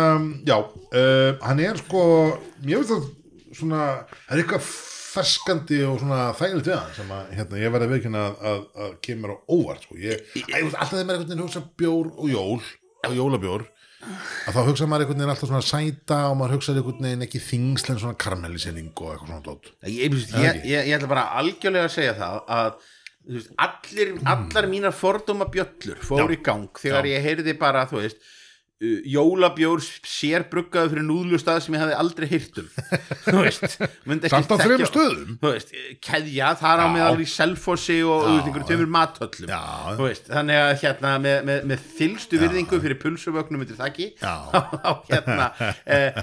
já, 0.48 0.56
uh, 0.58 1.32
hann 1.46 1.64
er 1.64 1.80
sko 1.82 2.04
ég 2.66 2.80
veist 2.80 2.94
að 2.96 3.10
svona 3.56 3.82
það 4.26 4.34
er 4.34 4.42
eitthvað 4.44 4.70
ferskandi 5.10 5.80
og 5.88 5.98
svona 6.02 6.20
þægilegt 6.38 6.70
við 6.70 6.76
hann 6.76 6.94
sem 6.94 7.12
að 7.14 7.34
hérna, 7.38 7.60
ég 7.60 7.74
verði 7.74 7.88
að 7.88 7.94
veikina 7.96 8.22
að, 8.28 8.38
að, 8.50 8.62
að 8.84 8.94
kemur 9.06 9.34
á 9.34 9.36
óvart 9.50 9.86
sko. 9.86 9.98
ég, 9.98 10.24
ég, 10.38 10.46
ég, 10.46 10.70
alltaf 10.70 10.94
þegar 10.94 11.08
maður 11.08 11.18
einhvern 11.18 11.32
veginn 11.32 11.44
hugsa 11.44 11.62
bjór 11.80 12.10
og 12.14 12.30
jól 12.30 12.60
og 13.08 13.16
jólabjór 13.16 13.66
að 14.00 14.56
þá 14.56 14.60
hugsa 14.68 14.88
maður 14.88 15.04
einhvern 15.04 15.20
veginn 15.20 15.34
alltaf 15.34 15.50
svona 15.50 15.66
sæta 15.66 16.20
og 16.30 16.38
maður 16.40 16.56
hugsa 16.56 16.76
einhvern 16.76 17.08
veginn 17.08 17.26
ekki 17.26 17.42
þingslen 17.44 18.00
svona 18.00 18.20
karamellisending 18.22 18.92
og 18.94 19.10
eitthvað 19.12 19.32
svona 19.32 19.44
dót. 19.44 19.72
Ég, 19.90 20.16
ég, 20.30 20.62
ég, 20.70 20.94
ætla 20.96 21.10
bara 21.10 21.26
algjörlega 21.40 21.90
að 21.90 21.96
segja 21.96 22.14
það 22.20 22.38
að 22.56 22.88
veist, 23.38 23.52
allir, 23.56 24.12
allar 24.24 24.68
mínar 24.70 24.92
fordóma 24.96 25.46
bjöllur 25.52 26.00
fór 26.04 26.26
Já. 26.26 26.36
í 26.36 26.38
gang 26.42 26.68
þegar 26.82 27.06
Já. 27.08 27.12
ég 27.16 27.26
heyrði 27.28 27.56
bara 27.60 27.86
þú 27.90 28.02
veist 28.02 28.22
jólabjór 28.80 29.82
sér 30.08 30.46
bruggaðu 30.48 30.94
fyrir 30.94 31.04
núðlustað 31.04 31.58
sem 31.66 31.74
ég 31.76 31.82
hafði 31.82 31.96
aldrei 32.00 32.26
heyrt 32.30 32.60
um. 32.62 32.70
Þú 33.26 33.34
veist 33.44 33.66
ekki 33.66 34.30
samt 34.32 34.54
á 34.54 34.56
þrejum 34.56 34.88
stöðum? 34.88 35.34
Veist, 35.42 35.74
keðja 36.06 36.54
þar 36.56 36.80
á 36.80 36.86
Já. 36.86 36.92
meðal 36.94 37.20
í 37.20 37.26
Selfossi 37.28 37.98
og 38.08 38.24
einhverjum 38.30 38.66
tveimur 38.70 38.90
matöllum 38.96 39.52
Já. 39.52 39.60
veist, 40.00 40.32
þannig 40.32 40.62
að 40.62 40.72
hérna 40.80 41.12
með, 41.20 41.38
með, 41.50 41.68
með 41.74 41.86
þylstu 42.00 42.40
virðingu 42.40 42.80
fyrir 42.86 43.00
pulsuvögnum 43.04 43.66
undir 43.66 43.80
þakki 43.82 44.10
Já. 44.16 44.34
á 44.88 44.92
hérna 45.12 45.52
eh, 45.84 46.20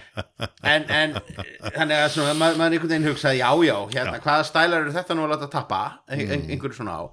en, 0.65 0.89
en 0.89 1.17
þannig 1.21 1.97
að 1.99 2.09
svona, 2.17 2.37
maður, 2.41 2.61
maður 2.63 2.79
einhvern 2.79 2.95
veginn 2.95 3.09
hugsaði 3.11 3.43
já, 3.43 3.51
já, 3.69 3.75
hérna, 3.93 4.21
hvaða 4.25 4.49
stælar 4.49 4.81
eru 4.81 4.97
þetta 4.97 5.17
nú 5.17 5.27
að 5.27 5.35
láta 5.35 5.53
tappa, 5.53 5.83
ein, 6.09 6.25
ein, 6.25 6.49
einhverju 6.49 6.81
svona 6.81 6.97
á. 6.97 7.03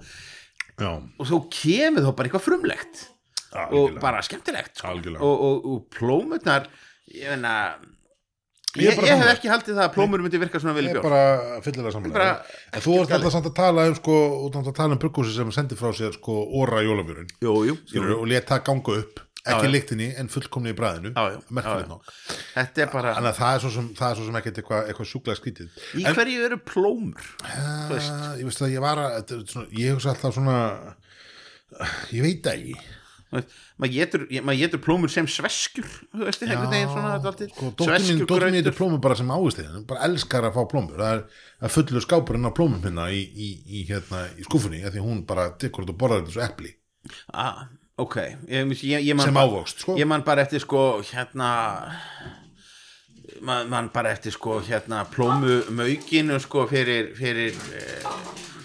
Já, 0.81 0.89
og 0.97 1.29
svo 1.29 1.45
kemur 1.53 2.03
þó 2.03 2.15
bara 2.17 2.31
eitthvað 2.31 2.49
frumlegt 2.49 3.11
og 3.55 3.99
bara 4.03 4.23
skemmtilegt 4.27 4.79
sko. 4.81 4.95
Og, 5.19 5.35
og, 5.49 5.67
og 5.73 5.83
plómurnar 5.95 6.71
ég 7.15 7.35
meina 7.35 7.57
Ég 8.75 8.91
ég, 8.91 9.05
ég 9.07 9.21
hef 9.21 9.29
ekki 9.37 9.51
haldið 9.53 9.77
það 9.77 9.85
að 9.85 9.93
plómur 9.95 10.23
myndi 10.25 10.39
virka 10.43 10.59
svona 10.59 10.73
vel 10.75 10.89
í 10.89 10.91
ég 10.91 10.97
er 10.99 11.05
bara 11.05 11.61
fyllilega 11.63 11.93
samanlega 11.95 12.31
en 12.75 12.83
þú 12.83 12.97
ert 13.05 13.13
alltaf 13.15 13.35
samt 13.37 13.47
að 13.47 13.55
tala 13.61 13.85
um 13.87 13.95
sko, 13.95 14.17
út 14.49 14.57
að 14.59 14.71
tala 14.75 14.97
um 14.97 15.03
bruggúsi 15.05 15.35
sem 15.37 15.53
sendi 15.55 15.79
frá 15.79 15.93
sér 15.95 16.17
sko 16.17 16.41
óra 16.59 16.81
jólabjörun 16.83 17.31
jú, 17.45 17.53
jú, 17.69 17.77
skilur, 17.87 18.17
og 18.17 18.27
let 18.33 18.51
það 18.51 18.65
ganga 18.67 18.97
upp 19.05 19.23
ekki 19.45 19.71
lyktinni 19.71 20.09
en 20.19 20.31
fullkomni 20.33 20.73
í 20.73 20.77
bræðinu. 20.79 21.13
Já, 21.13 21.35
já, 21.35 21.39
merkilegt 21.53 21.91
nokk. 21.91 22.13
Þetta 22.55 22.83
er 22.85 22.91
bara 22.95 23.11
þannig 23.19 23.31
að 23.31 23.41
það 23.43 23.57
er 23.57 23.63
svo 23.65 23.73
sem, 23.75 23.89
er 23.93 24.19
svo 24.19 24.29
sem 24.29 24.39
ekkert 24.41 24.61
eitthvað 24.63 24.89
eitthva 24.89 25.07
sjúklega 25.11 25.41
skrítið. 25.41 25.83
Í 26.01 26.05
hverju 26.09 26.47
eru 26.47 26.59
plómur? 26.65 27.27
Ég 27.53 28.47
veist 28.49 28.65
að 28.65 28.73
ég 28.73 28.85
var 28.85 29.03
að 29.05 29.35
ég 29.77 29.93
hugsa 29.93 30.15
alltaf 30.15 30.39
svona 30.39 30.57
ég 32.15 32.25
veit 32.25 32.49
ekki 32.55 32.79
maður 33.35 33.95
getur, 33.95 34.27
getur 34.31 34.83
plómur 34.85 35.13
sem 35.13 35.29
sveskjur 35.31 35.87
þú 35.87 36.27
veist, 36.29 36.45
einhvern 36.47 36.73
veginn 36.73 36.91
sko, 38.25 38.39
er 38.41 38.77
plómur 38.77 39.03
bara 39.05 39.19
sem 39.19 39.33
ávistegin 39.35 39.87
bara 39.91 40.05
elskar 40.09 40.49
að 40.49 40.59
fá 40.59 40.63
plómur. 40.71 41.01
Það 41.01 41.17
er, 41.17 41.25
er 41.67 41.75
fullur 41.77 42.07
skápurinn 42.07 42.49
á 42.49 42.53
plómum 42.57 42.85
hérna 42.85 43.09
í, 43.13 43.25
í, 43.25 43.51
í, 43.67 43.87
hérna, 43.91 44.27
í 44.39 44.47
skúfunni 44.47 44.85
af 44.85 44.95
því 44.95 45.07
hún 45.07 45.25
bara 45.29 45.51
tekur 45.59 45.87
þetta 45.87 45.97
og 45.97 46.01
borðar 46.05 46.23
þetta 46.23 46.37
svo 46.37 46.47
epli. 46.47 46.75
Ah, 47.35 47.67
ok, 48.01 48.17
ég, 48.49 48.73
ég, 48.83 49.05
ég 49.11 49.21
sem 49.23 49.43
ávöxt 49.43 49.85
sko. 49.85 49.99
ég 50.01 50.09
man 50.09 50.25
bara 50.27 50.47
eftir 50.47 50.63
sko 50.65 51.03
hérna 51.11 51.51
man, 53.45 53.69
man 53.69 53.91
bara 53.95 54.15
eftir 54.15 54.35
sko 54.35 54.61
hérna 54.65 55.05
plómu 55.11 55.63
maukinu 55.71 56.41
sko 56.43 56.67
fyrir, 56.71 57.13
fyrir 57.19 57.55
eh, 57.77 58.09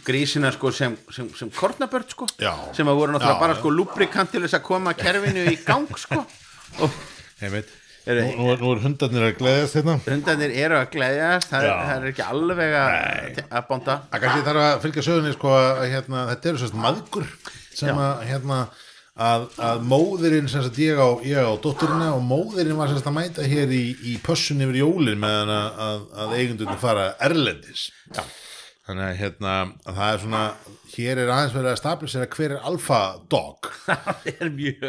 grísina 0.09 0.51
sko 0.55 0.71
sem, 0.75 0.97
sem, 1.15 1.29
sem 1.37 1.51
kornabörn 1.55 2.09
sko. 2.11 2.27
Já. 2.41 2.53
sem 2.75 2.89
að 2.89 2.99
voru 3.03 3.15
náttúrulega 3.15 3.37
Já, 3.37 3.43
bara 3.45 3.59
sko 3.61 3.73
lubrikant 3.77 4.33
til 4.33 4.41
þess 4.47 4.57
að 4.59 4.65
koma 4.71 4.93
kerfinu 4.97 5.45
í 5.53 5.59
gang 5.67 5.87
sko. 6.01 6.25
Og 6.83 6.97
Einmitt. 7.39 7.69
Eru- 8.09 8.23
Nú, 8.25 8.45
nú, 8.47 8.53
nú 8.57 8.69
er 8.73 8.79
hundarnir 8.81 9.23
að 9.27 9.33
gleðast 9.37 9.75
hérna. 9.77 9.93
Hundarnir 10.07 10.53
eru 10.63 10.77
að 10.79 10.85
gleðjast 10.95 11.49
það, 11.51 11.65
það 11.67 11.89
er 11.95 12.05
ekki 12.09 12.23
alveg 12.25 12.75
að, 12.79 13.41
að 13.59 13.65
bánda 13.69 13.95
að 14.09 14.21
kannski 14.23 14.45
þarf 14.47 14.61
að 14.65 14.77
fylgja 14.85 15.03
sögunni 15.05 15.33
sko 15.35 15.51
að 15.57 15.81
hérna, 15.91 16.23
þetta 16.31 16.49
eru 16.53 16.61
sérst 16.63 16.77
maðgur 16.79 17.27
sem 17.75 17.99
að 18.01 18.23
hérna 18.31 18.59
að, 19.19 19.45
að 19.67 19.83
móðirinn 19.91 20.49
sem 20.49 20.63
sagt 20.65 20.79
ég 20.81 20.97
á, 20.97 21.09
ég 21.27 21.43
á 21.43 21.53
dótturina 21.61 22.07
og 22.15 22.23
móðirinn 22.31 22.79
var 22.79 22.89
sérst 22.95 23.11
að 23.11 23.17
mæta 23.19 23.45
hér 23.51 23.75
í, 23.77 23.83
í 24.09 24.15
pössun 24.25 24.63
yfir 24.65 24.79
jólin 24.79 25.19
meðan 25.21 25.53
að, 25.59 26.07
að, 26.23 26.33
eigundurinn 26.39 26.81
fara 26.81 27.11
erlendis. 27.27 27.89
Já. 28.15 28.23
Þannig 28.89 29.05
að 29.05 29.17
hérna 29.19 29.53
að 29.85 29.97
það 29.99 30.11
er 30.15 30.21
svona 30.23 30.41
hér 30.89 31.19
er 31.21 31.31
aðeins 31.35 31.53
verið 31.55 31.69
að 31.71 31.79
stabilisera 31.79 32.27
hver 32.33 32.53
er 32.55 32.63
alfa 32.69 32.99
dog. 33.29 33.67
Það 33.89 34.29
er 34.31 34.49
mjög, 34.55 34.85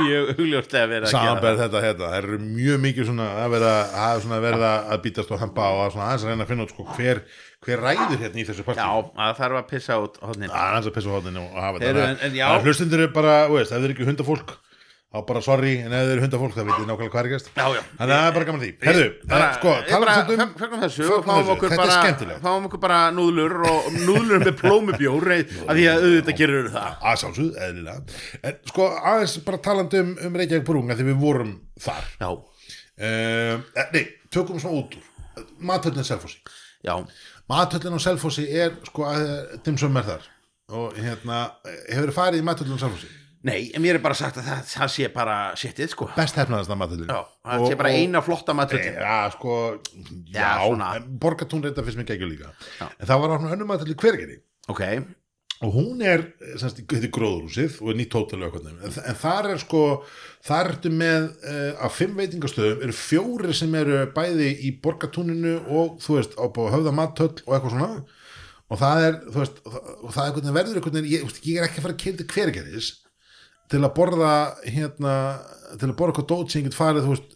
mjög 0.00 0.30
augljóslega 0.34 0.88
verið 0.90 1.04
að 1.04 1.10
gera 1.10 1.12
samanberð 1.14 1.60
þetta 1.64 1.82
hérna, 1.84 2.08
það 2.08 2.16
eru 2.22 2.38
mjög 2.44 2.80
mikið 2.84 3.08
svona 3.10 3.26
að 3.44 3.54
verða, 3.54 3.72
að 4.08 4.22
svona 4.24 4.38
verða 4.44 4.70
að 4.94 5.02
bítast 5.04 5.34
og 5.36 5.42
hampa 5.44 5.68
og 5.74 5.82
að 5.84 5.92
svona 5.94 6.06
aðeins 6.08 6.24
að 6.24 6.32
reyna 6.32 6.46
að 6.46 6.52
finna 6.54 6.64
út 6.66 6.74
sko 6.74 6.86
hver, 6.96 7.20
hver 7.68 7.84
ræður 7.84 8.18
hérna 8.24 8.40
í 8.40 8.46
þessu 8.48 8.66
partí. 8.66 8.80
Já, 8.80 9.12
að 9.28 9.36
þarf 9.42 9.60
að 9.60 9.68
pissa 9.74 9.98
út 10.04 10.18
hodnin 10.24 10.52
Það 10.52 10.64
er 10.64 10.74
hans 10.78 10.88
að 10.90 10.96
pissa 10.98 11.12
á 11.12 11.16
hodninu 11.18 11.44
og 11.44 11.60
hafa 11.64 11.82
þetta. 11.84 12.08
en- 12.08 12.20
en. 12.24 12.36
Það 12.40 12.56
er 12.58 12.66
hlustundur 12.68 13.04
er 13.06 13.12
bara, 13.20 13.36
veist, 13.52 13.72
þið 13.76 13.84
er 13.90 13.94
ekki 13.94 14.08
hundafólk 14.08 14.56
þá 15.14 15.20
bara 15.28 15.40
sorry, 15.46 15.72
en 15.84 15.92
ef 15.94 16.00
þið 16.02 16.12
eru 16.12 16.22
hundafólk 16.24 16.54
það 16.56 16.64
vitið 16.68 16.88
nákvæmlega 16.88 17.12
hvað 17.12 17.20
er 17.20 17.28
gæst. 17.30 17.50
Þannig 17.54 17.82
að 18.02 18.10
það 18.10 18.24
er 18.24 18.32
bara 18.34 18.46
gaman 18.48 18.58
að 18.58 18.64
því. 18.64 18.70
Herðu, 18.82 19.04
bara, 19.30 19.44
eh, 19.44 19.54
sko, 19.60 19.74
um 19.74 20.06
þetta 20.08 20.34
um 20.34 20.54
fögnum 20.58 20.82
þessu 20.82 21.06
fáum 21.06 21.38
þessu. 21.38 21.54
Þetta 21.60 21.76
er 21.76 21.82
bara 21.82 21.98
skemmtilegt. 22.00 22.40
fáum 22.42 22.66
okkur 22.68 22.82
bara 22.82 22.98
núðlur 23.14 23.54
og 23.70 23.86
núðlur 24.08 24.42
með 24.42 24.58
plómubjór 24.58 25.28
af 25.36 25.70
því 25.70 25.86
að 25.92 26.08
auðvitað 26.08 26.38
gerur 26.42 26.68
það. 26.74 26.98
Að 26.98 27.22
sjálfsögð, 27.22 27.62
eðlilega. 27.68 28.20
En 28.42 28.60
sko, 28.72 28.90
aðeins 29.12 29.38
bara 29.46 29.62
talandi 29.68 30.02
um, 30.02 30.12
um 30.18 30.38
Reykjavík 30.42 30.66
Brúnga 30.66 30.98
þegar 30.98 31.12
við 31.12 31.22
vorum 31.22 31.56
þar. 31.86 32.12
Uh, 32.24 33.56
Nei, 33.94 34.04
tökum 34.34 34.58
svona 34.58 34.82
út 34.82 34.98
úr. 34.98 35.10
Mathöllin 35.62 36.06
Selfossi. 36.06 36.42
Já, 36.82 36.98
Mathöllin 37.50 37.94
á 37.94 38.00
Selfossi 38.02 38.50
er, 38.50 38.80
sko, 38.90 39.06
að 39.06 39.60
dimsum 39.62 39.94
er 40.02 40.10
þar. 40.10 40.30
Og 40.74 40.96
hérna, 40.98 41.44
hefur 41.86 42.10
þið 42.10 42.18
farið 42.18 42.42
í 42.42 42.46
Mathöllin 42.46 42.80
á 42.80 42.82
Selfossi 42.82 43.20
nei, 43.44 43.58
en 43.76 43.84
mér 43.84 43.98
er 43.98 44.04
bara 44.04 44.16
sagt 44.18 44.38
að 44.40 44.48
það, 44.48 44.62
það 44.72 44.92
sé 44.94 45.10
bara 45.14 45.36
shitið 45.60 45.90
sko. 45.92 46.08
Best 46.16 46.38
hefnaðast 46.40 46.72
að 46.72 46.80
Mathöllin 46.82 47.10
Já, 47.12 47.20
það 47.50 47.66
sé 47.68 47.80
bara 47.80 47.92
eina 47.98 48.22
flotta 48.24 48.56
matur 48.56 48.80
Já, 48.84 49.18
sko, 49.34 49.58
já, 50.32 50.48
Já, 50.64 51.02
Borgatún 51.24 51.66
reynda 51.66 51.84
fyrst 51.84 52.00
mér 52.00 52.08
geggjur 52.12 52.32
líka. 52.32 52.54
Já. 52.80 52.88
En 52.88 53.10
það 53.10 53.22
var 53.24 53.36
áfnum 53.36 53.54
önnum 53.58 53.76
í 53.76 53.98
hvergeri 54.00 54.40
Ok, 54.72 54.82
Og 55.62 55.70
hún 55.72 56.02
er, 56.04 56.24
semst, 56.58 56.80
þetta 56.82 57.06
er 57.06 57.12
gróðrúsið 57.14 57.76
og 57.80 57.92
er 57.92 57.98
nýtt 58.00 58.16
hótel 58.16 58.42
og 58.42 58.48
eitthvað. 58.48 58.66
Nefn. 58.66 58.80
en, 58.88 58.96
en 59.12 59.18
þar 59.20 59.48
er 59.52 59.60
sko, 59.62 59.82
þar 60.44 60.70
ertu 60.72 60.90
með 60.92 61.28
uh, 61.46 61.84
af 61.86 61.94
fimm 61.94 62.18
veitingastöðum 62.18 62.82
eru 62.84 62.96
fjóri 62.98 63.54
sem 63.56 63.76
eru 63.78 64.00
bæði 64.16 64.50
í 64.66 64.74
Borgatúninu 64.84 65.54
og 65.70 65.96
þú 66.04 66.18
veist, 66.18 66.34
á 66.36 66.44
á 66.44 66.72
höfða 66.74 66.94
matöll 66.98 67.30
og 67.46 67.54
eitthvað 67.54 67.76
svona. 67.76 67.90
Og 68.72 68.80
það 68.80 69.06
er, 69.06 69.16
þú 69.30 69.40
veist, 69.44 69.62
og 69.70 70.10
það, 70.10 70.34
það 70.34 70.50
er 70.50 70.58
verður 70.58 70.84
veginn, 70.88 71.10
ég, 71.12 71.34
ég 71.46 71.60
er 71.60 71.68
ekki 71.68 71.80
að 71.80 71.86
fara 71.86 71.96
að 71.96 72.02
keira 72.02 72.20
til 72.20 72.30
hvergeris 72.34 72.90
til 73.72 73.80
að 73.80 73.94
borða 73.96 74.34
hérna, 74.64 75.14
til 75.80 75.88
að 75.88 75.96
borða 75.98 76.14
eitthvað 76.14 76.30
dót 76.32 76.52
sem 76.52 76.60
ég 76.60 76.68
get 76.68 76.78
farið, 76.78 77.08
veist 77.12 77.34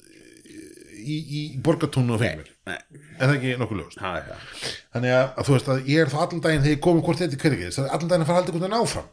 í, 1.08 1.16
í 1.16 1.40
borgatúnu 1.64 2.16
og 2.16 2.22
fengir 2.22 2.50
er 2.68 3.22
það 3.22 3.34
ekki 3.36 3.54
nokkuð 3.60 3.84
það 3.96 4.18
er 4.18 4.26
það 4.28 4.72
þannig 4.94 5.14
að, 5.14 5.28
að 5.28 5.48
þú 5.48 5.54
veist 5.54 5.70
að 5.72 5.92
ég 5.92 6.02
er 6.02 6.12
þá 6.12 6.18
allan 6.24 6.42
daginn 6.44 6.64
þegar 6.64 6.76
ég 6.76 6.82
komum 6.84 7.04
hvort 7.06 7.22
þetta 7.22 7.38
er 7.38 7.44
hverjir 7.44 7.76
það 7.76 7.86
er 7.86 7.94
allan 7.96 8.10
daginn 8.12 8.24
að 8.24 8.30
fara 8.30 8.42
aldrei 8.42 8.54
einhvern 8.54 8.66
veginn 8.68 8.82
áfram. 8.82 9.08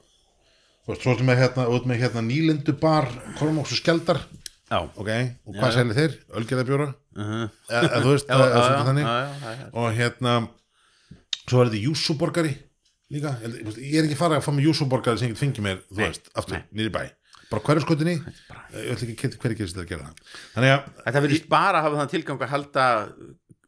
Þú 0.86 0.92
veist, 0.92 1.04
svo 1.06 1.14
ertu 1.16 1.26
með 1.26 1.40
hérna, 1.42 1.68
út 1.74 1.88
með 1.90 2.02
hérna 2.04 2.22
nýlendu 2.26 2.76
bar, 2.82 3.08
kormóks 3.40 3.74
og 3.74 3.80
skjaldar 3.80 4.22
Já, 4.66 4.80
ok, 4.82 5.10
og 5.46 5.58
hvað 5.60 5.74
selja 5.76 5.96
þeir? 5.98 6.14
Ölgerðabjóra? 6.40 6.88
uh 7.16 7.26
-huh. 7.32 7.50
eða 7.70 7.90
eða 7.90 8.02
þú 8.02 8.12
veist, 8.12 8.28
já, 8.28 8.36
svolítið 8.36 8.80
já, 8.80 8.86
þannig. 8.90 9.06
Já, 9.06 9.18
já, 9.46 9.52
já. 9.60 9.68
og 9.74 9.88
hérna 10.00 10.34
svo 11.46 11.62
er 11.62 11.70
þetta 11.70 11.86
júsúborgari 11.86 12.54
líka, 13.14 13.36
ég 13.78 14.00
er 14.00 14.08
ekki 14.08 14.18
farið 14.20 14.40
að 14.40 14.46
fá 14.48 14.52
með 14.56 14.68
júsúborgari 14.70 15.22
sem 15.22 15.30
ég 15.30 15.36
get 15.36 15.44
fengið 15.44 15.66
mér, 15.68 15.80
þú 15.90 16.02
Nei, 16.02 16.08
veist, 16.10 16.30
aftur, 16.34 16.64
nýri 16.72 16.94
bæ. 16.96 17.04
Bara 17.52 17.62
hverjaskutinni, 17.68 18.16
ég 18.74 18.94
ætla 18.96 19.08
ekki 19.14 19.28
að 19.30 19.36
hverjir 19.44 19.58
gerist 19.60 19.78
að 19.78 19.90
gera 19.92 20.08
það. 20.08 20.30
Þannig 20.56 20.72
að 20.76 20.86
Þetta 21.06 21.22
virðist 21.28 21.50
bara 21.52 21.82
hafa 21.86 22.00
þann 22.02 22.14
tilgang 22.16 22.42
að 22.42 22.54
halda 22.56 22.86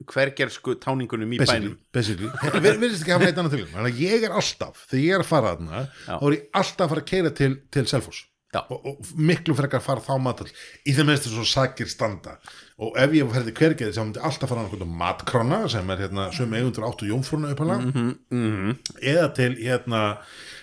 hvergersku 0.08 0.76
táningunum 0.82 1.34
í 1.36 1.40
bænum. 1.42 1.76
basically. 1.94 2.30
við 2.64 2.80
virðist 2.82 3.04
ekki 3.04 3.14
hafa 3.16 3.28
neitt 3.28 3.40
annað 3.42 3.56
til 3.58 3.68
þannig 3.74 3.92
að 3.92 4.02
ég 4.06 4.26
er 4.28 4.36
alltaf, 4.40 4.84
þegar 4.90 5.04
ég 5.04 5.16
er 5.18 5.24
að 5.24 5.30
fara 5.30 5.54
þarna 5.56 5.82
þá 6.06 6.26
er 6.30 6.36
ég 6.38 6.44
alltaf 6.62 6.84
að 6.86 6.92
fara 6.94 7.04
að 7.04 7.10
keira 7.12 7.32
til, 7.38 7.50
til 7.74 7.86
Selfoss. 7.90 8.24
Já. 8.56 8.62
og, 8.72 8.86
og 8.88 9.10
miklu 9.20 9.54
frekar 9.58 9.82
fara 9.84 10.00
þá 10.00 10.14
matal 10.24 10.46
í 10.88 10.94
þeim 10.96 11.10
minnstu 11.12 11.34
svo 11.34 11.44
sakir 11.44 11.90
standa 11.92 12.38
og 12.78 12.98
ef 13.02 13.14
ég 13.18 13.30
ferði 13.34 13.54
hvergeði 13.58 13.94
þá 13.96 14.04
myndi 14.04 14.22
alltaf 14.28 14.52
fara 14.52 14.66
á 14.70 14.98
matkrona 15.02 15.60
sem 15.72 15.88
er 15.90 16.04
hérna 16.04 16.28
sömu 16.36 16.60
eigundur 16.60 16.86
áttu 16.86 17.08
jómfrúna 17.10 17.54
uppalega 17.56 17.88
mm 17.88 18.18
-hmm. 18.30 18.76
eða 19.02 19.32
til 19.34 19.56
hérna 19.58 20.02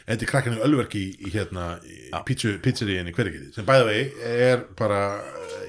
eða 0.07 0.29
krakkinu 0.31 0.63
Ölverk 0.63 0.95
í, 0.95 1.07
hérna 1.33 1.81
pítsu, 2.27 2.59
pizzeríinni 2.63 3.13
hvergeði 3.13 3.53
sem 3.55 3.67
bæða 3.67 3.89
vegi 3.89 4.13
er 4.23 4.63
bara 4.79 5.01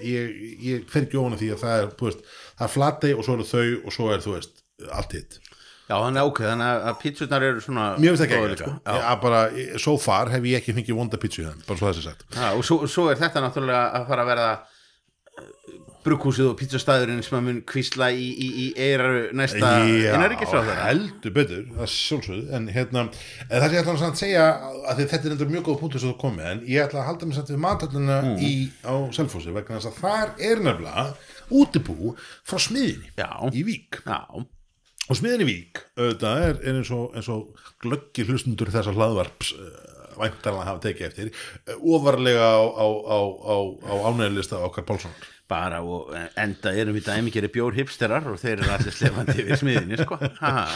ég, 0.03 0.35
ég 0.61 0.85
fer 0.89 1.07
ekki 1.07 1.17
ofan 1.17 1.33
af 1.33 1.39
því 1.39 1.49
að 1.53 1.63
það 1.63 1.81
er 1.81 1.89
veist, 2.01 2.21
það 2.59 2.67
er 2.67 2.73
flatei 2.77 3.13
og 3.13 3.23
svo 3.25 3.33
eru 3.33 3.43
þau 3.43 3.85
og 3.85 3.91
svo 3.93 4.11
er 4.13 4.19
þú 4.19 4.37
veist 4.37 4.63
allt 4.91 5.13
hitt 5.13 5.39
Já, 5.85 5.99
þannig 6.01 6.21
að 6.21 6.27
ok, 6.29 6.39
þannig 6.49 6.65
að- 6.65 6.85
að 6.89 6.95
pítsunar 7.01 7.43
eru 7.43 7.59
svona 7.61 7.97
Mér 7.97 8.15
finnst 8.15 8.23
ekki 8.25 8.37
ekki, 8.37 8.57
sko. 8.57 8.71
Já. 8.85 8.93
Ég, 8.95 9.21
bara, 9.21 9.49
so 9.77 9.97
far 9.97 10.29
hef 10.29 10.43
ég 10.43 10.57
ekki 10.57 10.73
fengið 10.73 10.97
vonda 10.97 11.17
pítsu 11.17 11.45
þeim, 11.45 11.61
bara 11.67 11.77
svo 11.77 11.91
þessi 11.91 12.01
sagt. 12.01 12.25
Já, 12.33 12.53
og 12.57 12.63
svo, 12.65 12.87
svo 12.87 13.11
er 13.11 13.17
þetta 13.21 13.43
náttúrulega 13.43 13.93
að 13.93 14.07
fara 14.07 14.23
að 14.23 14.29
verða 14.33 14.59
brukhúsið 16.05 16.51
og 16.51 16.55
pítsustæðurinn 16.59 17.23
sem 17.25 17.35
að 17.39 17.43
mun 17.47 17.59
kvísla 17.65 18.11
í, 18.13 18.25
í, 18.29 18.47
í 18.61 18.65
eiru 18.77 19.23
næsta 19.35 19.71
innanríkisráðherra 19.89 20.83
heldur 20.91 21.33
betur, 21.33 21.63
það 21.73 21.85
er 21.87 21.91
sjálfsögð, 21.95 22.43
en 22.59 22.67
hérna, 22.75 23.03
en 23.47 23.55
það 23.55 23.65
sem 23.65 23.75
ég 23.75 23.81
ætla 23.81 23.95
að 24.09 24.19
segja, 24.21 24.43
að 24.91 25.01
þetta 25.01 25.19
er 25.31 25.35
endur 25.35 25.49
mjög 25.55 25.65
góð 25.69 25.79
punktur 25.81 26.03
sem 26.03 26.11
þú 26.13 26.17
komið, 26.21 26.49
en 26.51 26.61
ég 26.69 26.83
ætla 26.85 27.01
að 27.01 27.07
halda 27.09 27.29
mig 27.31 27.39
samt 27.39 27.51
við 27.55 27.61
matölluna 27.65 28.19
Mm. 28.25 28.35
í, 28.45 28.51
á 28.85 28.93
Selfossi, 29.17 29.55
vegna 29.55 29.79
þess 29.81 29.89
að 29.91 29.97
þar 30.03 30.35
er 30.51 30.61
nefnilega 30.69 31.07
útibú 31.51 32.13
frá 32.45 32.61
smiðinni 32.61 33.09
Já. 33.17 33.31
í 33.51 33.65
Vík. 33.67 34.01
Já, 34.05 34.21
Og 35.05 35.17
smiðinni 35.19 35.45
í 35.45 35.49
Vík, 35.51 35.81
auðvitað, 35.99 36.39
er, 36.47 36.55
er 36.65 36.77
eins 36.79 36.89
og, 36.95 37.13
og 37.13 37.65
glöggi 37.83 38.23
hlustundur 38.25 38.71
þessar 38.73 38.95
hlaðvarps 38.97 39.51
uh, 39.53 39.94
væntalega 40.19 40.67
hafa 40.69 40.83
tekið 40.87 41.07
eftir, 41.09 41.31
uh, 41.69 41.79
ofarlega 41.95 42.49
á, 42.51 42.61
á, 42.65 42.87
á, 42.87 43.19
á, 43.25 43.55
á 43.85 43.93
ánægilista 44.09 44.61
okkar 44.65 44.87
Pálssonar. 44.87 45.31
bara 45.47 45.81
og 45.85 46.13
enda 46.41 46.71
erum 46.73 46.95
við 46.97 47.05
dæmikeri 47.11 47.51
bjór 47.53 47.75
hipsterar 47.77 48.25
og 48.31 48.39
þeir 48.41 48.63
eru 48.63 48.71
allir 48.73 48.95
slefandi 48.95 49.43
við 49.45 49.59
smiðinni 49.61 49.99
sko. 50.01 50.17
Ha. 50.41 50.69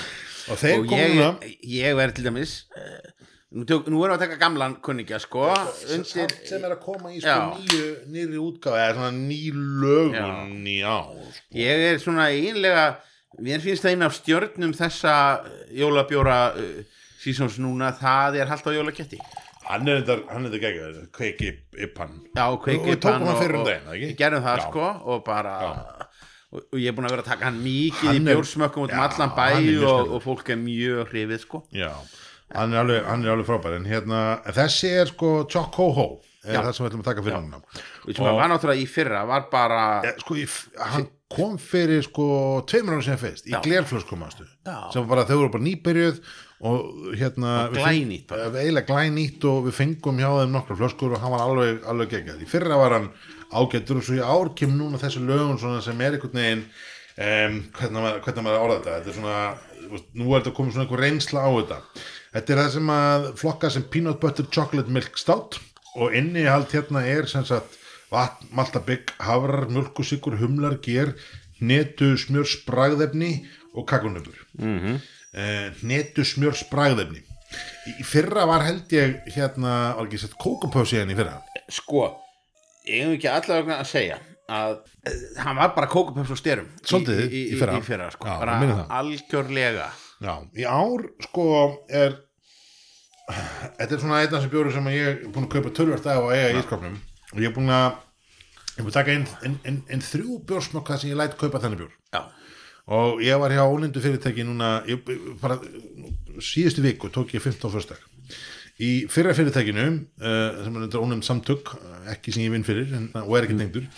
Og 0.49 0.59
þeir 0.61 0.83
og 0.83 0.91
komu 0.91 1.23
ég, 1.23 1.55
ég 1.73 1.95
verð 1.97 2.19
til 2.19 2.27
dæmis 2.29 2.53
eh, 2.77 3.09
nú, 3.57 3.65
tök, 3.65 3.89
nú 3.89 4.03
erum 4.05 4.13
við 4.13 4.19
að 4.19 4.23
taka 4.27 4.37
gamlan 4.41 4.75
kunningja 4.85 5.19
sko, 5.21 5.47
undir 5.95 6.33
sem 6.45 6.63
er 6.65 6.75
að 6.75 6.81
koma 6.85 7.11
í 7.13 7.19
sko 7.21 7.35
nýju, 7.57 7.89
nýri 8.13 8.41
útgáð 8.41 8.77
eða 8.83 8.95
svona 8.99 9.11
ný 9.17 9.39
lögun 9.81 10.69
í 10.69 10.77
ár 10.85 11.09
sko. 11.33 11.57
ég 11.57 11.85
er 11.89 12.01
svona 12.01 12.29
einlega 12.29 12.85
mér 13.45 13.61
finnst 13.63 13.85
það 13.85 13.95
einn 13.95 14.05
af 14.07 14.17
stjörnum 14.17 14.73
þessa 14.77 15.15
jólabjóra 15.81 16.39
uh, 16.57 16.97
sísons 17.19 17.57
núna, 17.61 17.91
það 17.99 18.39
er 18.41 18.51
haldt 18.51 18.67
á 18.67 18.71
jólaketti 18.75 19.19
hann 19.69 19.87
er 19.91 19.99
þetta, 20.01 20.15
hann 20.33 20.47
er 20.49 20.55
geggjað 20.63 20.99
kveiki 21.13 21.49
yppan 21.85 22.15
já, 22.35 22.45
Og 22.49 22.63
hann 22.65 23.41
fyrir 23.41 23.57
um 23.59 23.65
daginn, 23.67 23.89
ekki? 23.91 24.07
við 24.07 24.15
gerum 24.23 24.45
það 24.47 24.61
Já. 24.61 24.63
sko 24.69 24.87
og 25.13 25.21
bara 25.27 25.53
og, 26.49 26.63
og 26.63 26.79
ég 26.81 26.89
er 26.89 26.95
búin 26.97 27.05
að 27.09 27.13
vera 27.17 27.25
að 27.25 27.29
taka 27.33 27.45
hann 27.49 27.59
mikið 27.61 28.07
Hann 28.09 28.17
í 28.23 28.23
bjórsmökkum 28.31 28.87
út 28.87 28.95
um 28.95 28.97
Já, 28.97 29.03
allan 29.09 29.35
bæ 29.37 29.45
hann 29.53 29.85
og, 29.91 30.15
og 30.17 30.23
fólk 30.25 30.49
er 30.55 30.57
mjög 30.63 31.11
hrifið 31.11 31.43
sko 31.43 31.61
já, 31.75 31.91
hann 32.55 32.73
er 32.73 32.81
alveg, 32.85 33.03
hann 33.11 33.27
er 33.27 33.35
alveg 33.35 33.49
frábær 33.51 33.77
en 33.77 33.85
hérna, 33.91 34.23
þessi 34.57 34.95
er 35.03 35.11
sko 35.13 35.35
Choc 35.51 35.77
Ho 35.77 35.91
Ho 35.99 36.07
er 36.47 36.55
Já. 36.55 36.61
það 36.63 36.73
sem 36.73 36.85
við 36.85 36.89
ætlum 36.89 37.01
að 37.03 37.09
taka 37.11 37.23
fyrir 37.27 37.41
núna 37.43 37.57
og 37.59 38.11
sem 38.15 38.25
að 38.31 38.37
var 38.39 38.49
náttúrulega 38.55 38.81
í 38.81 38.89
fyrra 38.89 39.23
var 39.27 39.47
bara 39.51 39.79
Eh, 40.07 40.13
sko, 40.23 40.37
ég, 40.39 40.53
hann 40.95 41.09
kom 41.29 41.57
fyrir 41.61 42.01
sko 42.07 42.25
tveimur 42.65 42.95
ára 42.97 43.05
sem 43.05 43.19
fyrst, 43.21 43.45
í 43.45 43.53
Já. 43.53 43.59
glerflöskumastu 43.61 44.47
Já. 44.65 44.77
sem 44.95 45.05
bara, 45.11 45.27
þau 45.29 45.35
voru 45.43 45.51
bara 45.59 45.67
nýbyrjuð 45.67 46.21
og 46.59 47.15
hérna 47.15 47.69
Og 47.69 47.77
glænýtt 47.77 48.33
eiginlega 48.35 48.87
glænýtt 48.89 49.45
og 49.47 49.69
við 49.69 49.77
fengum 49.77 50.19
hjá 50.19 50.29
þeim 50.41 50.55
nokkra 50.57 50.75
flöskur 50.75 51.15
og 51.15 51.21
hann 51.23 51.31
var 51.31 51.45
alveg, 51.45 51.83
alveg 51.87 52.13
geggjað 52.15 52.43
í 52.43 52.49
fyrra 52.49 52.79
var 52.81 52.97
hann 52.97 53.11
ágættur 53.49 54.01
og 54.01 54.05
svo 54.05 54.17
í 54.17 54.23
ár 54.23 54.51
kemur 54.59 54.77
núna 54.81 54.99
þessi 55.01 55.23
lögun 55.23 55.59
sem 55.59 56.01
er 56.03 56.17
einhvern 56.17 56.41
veginn 56.41 56.63
um, 57.19 57.57
hvernig, 57.79 57.97
maður, 57.97 58.21
hvernig 58.25 58.45
maður 58.45 58.65
orða 58.65 58.77
þetta. 58.77 58.95
Þetta 58.97 59.11
er 59.11 59.17
svona, 59.17 59.99
nú 60.13 60.29
er 60.29 60.41
þetta 60.41 60.55
komið 60.59 60.75
svona 60.75 60.85
einhver 60.85 61.03
reynsla 61.05 61.43
á 61.47 61.49
þetta. 61.57 61.79
Þetta 62.35 62.53
er 62.53 62.61
það 62.61 62.71
sem 62.75 62.93
að 62.95 63.27
flokka 63.41 63.73
sem 63.73 63.85
peanut 63.95 64.21
butter 64.21 64.49
chocolate 64.53 64.95
milk 64.99 65.19
stout 65.19 65.59
og 65.97 66.15
innihald 66.15 66.69
hérna 66.73 67.03
er 67.09 67.29
sem 67.29 67.45
sagt 67.47 67.77
vatn, 68.13 68.49
maltabygg, 68.57 69.13
hafrar, 69.21 69.67
mjölkusikur, 69.69 70.37
humlar, 70.41 70.77
ger, 70.85 71.15
hnetu, 71.59 72.13
smjörs, 72.17 72.59
bragðefni 72.67 73.39
og 73.77 73.87
kakunöfur 73.89 74.37
mm 74.57 74.99
-hmm. 75.33 75.73
uh, 75.73 75.81
hnetu, 75.81 76.25
smjörs, 76.25 76.63
bragðefni 76.71 77.21
í, 77.21 78.03
fyrra 78.05 78.45
var 78.49 78.65
held 78.67 78.91
ég 78.93 79.19
hérna, 79.35 79.75
var 79.97 80.07
ekki 80.07 80.21
sett 80.23 80.37
kókupösi 80.39 80.99
hérna 80.99 81.15
í 81.15 81.19
fyrra? 81.19 81.39
Sko, 81.69 82.07
ég 82.87 83.05
hef 83.05 83.15
ekki 83.17 83.31
allavega 83.31 83.79
að 83.79 83.89
segja 83.91 84.19
að 84.49 84.77
uh, 84.79 85.19
hann 85.43 85.59
var 85.59 85.75
bara 85.75 85.89
kókupöps 85.91 86.33
og 86.33 86.41
styrum 86.41 86.69
í, 86.69 87.01
í, 87.27 87.43
í 87.53 87.59
fyrra. 87.59 87.77
í 87.77 87.85
fyrra 87.85 88.09
sko. 88.13 88.29
Já, 88.29 88.39
bara 88.41 88.87
algjörlega. 88.99 89.91
Já, 90.19 90.33
í 90.57 90.65
ár 90.67 91.05
sko 91.23 91.45
er 91.87 92.17
þetta 93.29 93.93
er 93.93 94.01
svona 94.01 94.19
einna 94.23 94.41
sem 94.41 94.51
bjóru 94.51 94.73
sem 94.73 94.91
ég 94.93 95.07
er 95.11 95.17
búin 95.29 95.45
að 95.45 95.55
kaupa 95.55 95.73
tölvert 95.77 96.07
af 96.09 96.25
og 96.25 96.33
eiga 96.33 96.49
í 96.53 96.61
ískapnum 96.63 96.97
og 96.97 97.41
ég 97.41 97.49
er 97.51 97.55
búin 97.55 97.71
að 97.73 97.87
ég 97.91 98.81
er 98.81 98.87
búin 98.87 98.91
að 98.91 98.97
taka 98.97 99.15
inn, 99.15 99.27
inn, 99.45 99.57
inn, 99.69 99.79
inn 99.93 100.03
þrjú 100.03 100.39
bjórsmokka 100.49 100.97
sem 100.97 101.11
ég 101.11 101.19
læt 101.19 101.37
kaupa 101.37 101.61
þennan 101.61 101.83
bjór. 101.83 101.93
Já, 102.15 102.21
og 102.89 103.21
ég 103.21 103.37
var 103.41 103.53
hjá 103.53 103.63
ólindu 103.65 104.01
fyrirtæki 104.01 104.45
núna 104.47 104.79
ég, 104.89 105.03
bara, 105.41 105.59
síðustu 106.41 106.83
viku 106.85 107.11
tók 107.13 107.35
ég 107.35 107.43
15 107.43 107.73
fyrstak 107.73 108.05
í 108.79 109.05
fyrra 109.11 109.35
fyrirtækinu 109.35 109.85
uh, 109.91 110.63
sem 110.63 110.79
er 110.79 110.97
ónefnd 110.97 111.27
samtök 111.27 111.73
eh, 111.75 112.13
ekki 112.15 112.33
sem 112.33 112.45
ég 112.45 112.53
vinn 112.53 112.65
fyrir 112.65 112.93
en, 112.95 113.09
og 113.25 113.35
er 113.35 113.47
ekki 113.47 113.57
tengdur 113.59 113.89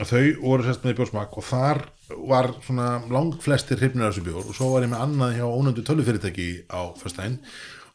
að 0.00 0.12
þau 0.12 0.22
voru 0.44 0.66
sérst 0.66 0.86
með 0.86 1.00
bjórsmak 1.00 1.34
og 1.36 1.44
þar 1.44 1.82
var 2.30 2.52
svona 2.64 2.88
lang 3.12 3.34
flestir 3.42 3.80
hrifnir 3.80 4.06
af 4.06 4.14
þessu 4.14 4.24
bjór 4.28 4.46
og 4.46 4.56
svo 4.56 4.70
var 4.72 4.86
ég 4.86 4.92
með 4.92 5.04
annað 5.04 5.36
hjá 5.36 5.44
ónefndu 5.50 5.84
tölvufyrirtæki 5.88 6.48
á 6.70 6.80
fyrstæðin 7.02 7.36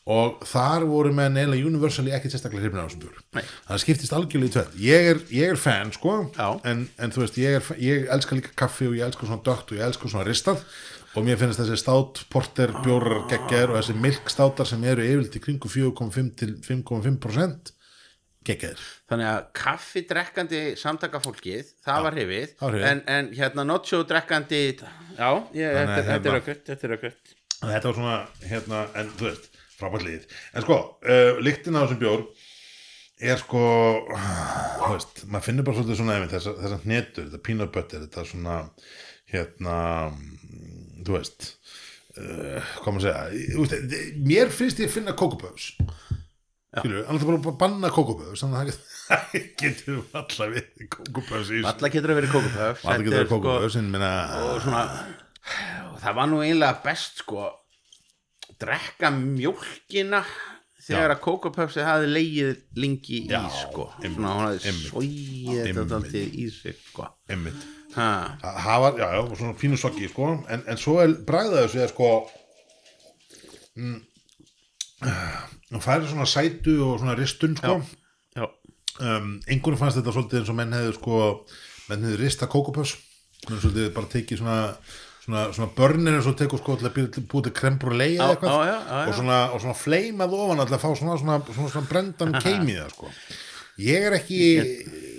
og 0.06 0.44
þar 0.46 0.84
voru 0.86 1.12
með 1.18 1.32
neila 1.34 1.58
universally 1.58 2.12
ekki 2.14 2.30
sérstaklega 2.30 2.62
hrifnir 2.68 2.84
af 2.84 2.92
þessu 2.92 3.00
bjór. 3.02 3.22
Nei. 3.34 3.44
það 3.70 3.80
skiptist 3.82 4.14
algjörlega 4.14 4.52
í 4.52 4.54
tveit 4.54 4.76
ég 4.86 5.08
er, 5.14 5.22
ég 5.34 5.54
er 5.56 5.58
fan 5.58 5.94
sko 5.96 6.18
Já. 6.36 6.50
en, 6.70 6.84
en 7.02 7.16
þú 7.16 7.24
veist, 7.24 7.40
ég, 7.42 7.58
er, 7.58 7.72
ég 7.82 8.12
elska 8.14 8.38
líka 8.38 8.54
kaffi 8.62 8.90
og 8.92 9.00
ég 9.00 9.08
elska 9.08 9.26
svona 9.26 9.42
dögt 9.48 9.74
og 9.74 9.80
ég 9.80 9.88
elska 9.88 10.12
svona 10.12 10.28
ristað. 10.30 10.62
Og 11.16 11.24
mér 11.24 11.40
finnst 11.40 11.62
þessi 11.62 11.78
státporter 11.80 12.74
bjórar 12.84 13.22
geggjaður 13.32 13.72
og 13.72 13.78
þessi 13.80 13.94
milkstátar 14.04 14.68
sem 14.68 14.84
eru 14.84 15.06
yfirleitt 15.06 15.38
í 15.40 15.42
kringu 15.46 15.70
4,5 15.72 16.34
til 16.42 16.50
5,5% 16.66 17.72
geggjaður 18.46 18.82
þannig 19.10 19.30
að 19.32 19.46
kaffidrekkandi 19.58 20.62
samtaka 20.80 21.22
fólkið, 21.24 21.72
það 21.82 21.88
það 21.88 22.06
var 22.06 22.18
hrifið. 22.20 22.56
en, 22.92 23.02
en 23.16 23.32
hérna 23.38 23.66
notsjó 23.68 24.04
drekkandi 24.10 24.62
já, 24.76 25.30
ég, 25.56 25.72
Þannig 25.72 25.80
að 25.80 25.80
þetta, 25.80 25.96
þetta 25.96 26.14
er 26.14 26.20
hérna- 26.20 26.40
ökkurt 26.42 26.70
þetta 26.70 26.88
er 26.90 26.96
ökkurt 27.00 27.36
þetta 27.66 27.90
var 27.90 27.98
svona, 28.00 28.18
hérna, 28.52 28.82
en 29.02 29.14
þú 29.16 29.30
veist 29.30 29.50
frábært 29.80 30.06
lið, 30.08 30.28
en 30.54 30.66
sko 30.66 30.78
uh, 30.82 31.40
lyktin 31.44 31.78
á 31.78 31.84
þessum 31.84 32.02
bjór 32.04 32.26
er 33.32 33.40
sko 33.40 33.64
þú 34.12 34.92
veist, 34.92 35.24
maður 35.30 35.46
finnur 35.48 35.68
bara 35.68 35.78
svolítið 35.78 36.00
svona 36.02 36.18
þessar 36.32 36.58
þessa 36.64 36.80
hnetur, 36.84 37.28
þetta 37.30 37.44
peanut 37.48 37.74
butter 37.76 38.04
þetta 38.04 38.26
svona, 38.28 38.58
hérna 39.32 39.78
þú 41.06 41.16
veist 41.16 41.50
uh, 42.20 42.74
hvað 42.82 42.98
maður 42.98 43.08
segja, 43.08 43.56
veist, 43.62 44.06
mér 44.28 44.54
finnst 44.54 44.84
ég 44.84 44.92
að 44.92 44.98
finna 44.98 45.16
kókupöfs 45.18 45.72
skilur, 46.76 47.06
annars 47.08 47.28
bara 47.28 47.40
að 47.40 47.60
banna 47.62 47.92
kókupöfs 47.94 48.44
þannig 48.44 48.58
að 48.60 48.80
það 49.06 49.36
getur 49.62 50.02
alltaf 50.18 50.50
við 50.52 50.88
kókupöfs 50.98 51.54
í 51.56 51.62
Alla 51.70 51.92
getur 51.94 52.12
að 52.12 52.20
vera 52.20 52.32
kókupöf 52.34 52.82
alltaf 52.84 53.06
getur 53.08 53.30
kókupöfs 53.32 53.78
en 53.80 53.92
minna, 53.94 54.16
og 54.42 54.58
svona 54.66 54.82
og 55.92 56.02
það 56.02 56.18
var 56.18 56.30
nú 56.32 56.42
eiginlega 56.44 56.82
best 56.84 57.22
sko 57.24 57.48
drekka 58.62 59.12
mjólkina 59.14 60.24
þegar 60.86 61.16
að 61.16 61.22
kókupöfsi 61.26 61.86
hafði 61.86 62.10
leigið 62.12 62.58
lengi 62.82 63.22
í 63.26 63.40
sko. 63.60 63.88
svona 64.14 64.34
hún 64.38 64.50
einmitt, 64.54 64.90
sóið 64.92 65.62
þetta 65.66 65.86
alltaf 65.98 66.18
í 66.22 66.50
sig 66.54 66.78
sko. 66.92 67.08
Einmitt. 67.32 67.64
Ha, 67.96 68.08
það 68.44 68.82
var, 68.84 68.98
já, 69.00 69.06
já, 69.16 69.22
svona 69.40 69.56
fínu 69.60 69.80
soggi 69.80 70.10
sko. 70.12 70.28
en, 70.52 70.66
en 70.68 70.82
svo 70.82 70.98
er 71.02 71.16
þessu 71.64 71.82
er 71.86 71.94
sko 71.94 72.10
mm, 73.80 73.98
og 75.76 75.84
færi 75.84 76.12
svona 76.12 76.28
sætu 76.30 76.76
og 76.86 77.00
svona 77.00 77.16
ristun 77.18 77.56
sko. 77.58 77.80
já, 78.36 78.46
um, 79.00 79.32
einhverjum 79.48 79.80
fannst 79.80 80.02
þetta 80.02 80.16
svolítið 80.16 80.42
eins 80.42 80.54
og 80.54 80.60
menn 80.60 80.76
hefðu 80.76 80.98
sko, 81.00 81.24
menn 81.90 82.06
hefðu 82.06 82.22
rista 82.22 82.52
kókupöss 82.52 82.98
menn 83.48 83.64
svolítið 83.64 83.94
bara 83.96 84.12
tekið 84.12 84.44
svona 84.44 84.60
svona, 85.26 85.46
svona 85.56 85.72
börnir 85.78 86.18
eins 86.20 86.30
og 86.30 86.38
tekur 86.40 86.62
sko 86.62 86.78
til 86.80 86.90
að 86.90 87.00
búið 87.26 87.48
til- 87.50 87.56
krembrulei 87.62 88.12
eða 88.16 88.30
eitthvað. 88.36 88.54
já, 88.54 88.70
já, 88.70 88.78
já, 88.78 89.00
já. 89.02 89.08
og 89.10 89.18
svona, 89.20 89.40
og 89.52 89.64
svona 89.66 89.80
fleimað 89.80 90.38
ofan 90.38 90.62
alltaf 90.64 90.78
að 90.80 90.86
fá 90.86 91.00
svona, 91.02 91.18
svona, 91.22 91.42
svona, 91.50 91.74
svona 91.74 91.90
brendan 91.92 92.38
keimi 92.46 92.76
í 92.76 92.80
það 92.80 92.96
sko. 92.96 93.12
Ég 93.76 94.06
er 94.08 94.14
ekki 94.16 94.38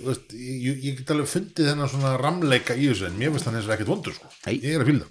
veist, 0.07 0.31
ég, 0.33 0.77
ég 0.81 0.95
get 0.97 1.11
alveg 1.13 1.27
fundið 1.29 1.67
þennan 1.69 1.89
svona 1.91 2.13
ramleika 2.17 2.73
í 2.77 2.87
þessu 2.89 3.05
en 3.09 3.17
mér 3.19 3.33
finnst 3.35 3.49
hann 3.49 3.57
eins 3.59 3.67
og 3.67 3.73
ekkert 3.75 3.91
vondur 3.91 4.15
sko. 4.15 4.29
Nei. 4.47 4.55
ég 4.55 4.77
er 4.77 4.83
að 4.83 4.89
fylgja 4.89 5.07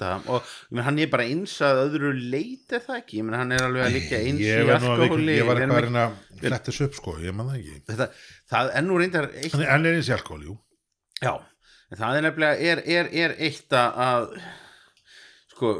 það. 0.00 0.26
Og 0.34 0.50
menn, 0.70 0.84
hann 0.88 0.98
er 1.04 1.12
bara 1.12 1.26
eins 1.30 1.54
að 1.66 1.82
öðru 1.84 2.10
leit 2.32 2.74
er 2.74 2.82
það 2.86 2.98
ekki, 3.02 3.22
menn 3.26 3.38
hann 3.38 3.54
er 3.54 3.66
alveg 3.68 3.86
að 3.86 3.94
líka 3.98 4.18
eins 4.18 4.42
ég, 4.42 4.64
í 4.64 4.74
alkohóli. 4.78 5.36
ég 5.36 5.46
var 5.46 5.62
eitthvað 5.62 6.00
að 6.02 6.18
fletta 6.40 6.72
þessu 6.72 6.88
upp 6.88 6.98
sko, 6.98 7.16
ég 7.22 7.36
man 7.38 7.52
það 7.52 7.60
ekki. 7.60 7.78
Þetta, 7.92 8.10
það 8.54 8.74
er 8.80 8.86
nú 8.88 8.98
reyndar 9.04 9.30
eitt 9.30 9.54
hann 9.60 9.86
er, 9.92 10.00
eins 10.00 10.10
í 10.10 10.16
alkohol, 10.16 10.42
jú. 10.48 10.58
Já, 11.20 11.34
en 11.90 11.98
það 11.98 12.16
er 12.16 12.26
nefnilega 12.26 12.70
er, 12.72 12.82
er, 12.98 13.10
er 13.24 13.36
eitt 13.48 13.74
að, 13.76 14.30
sko 15.54 15.72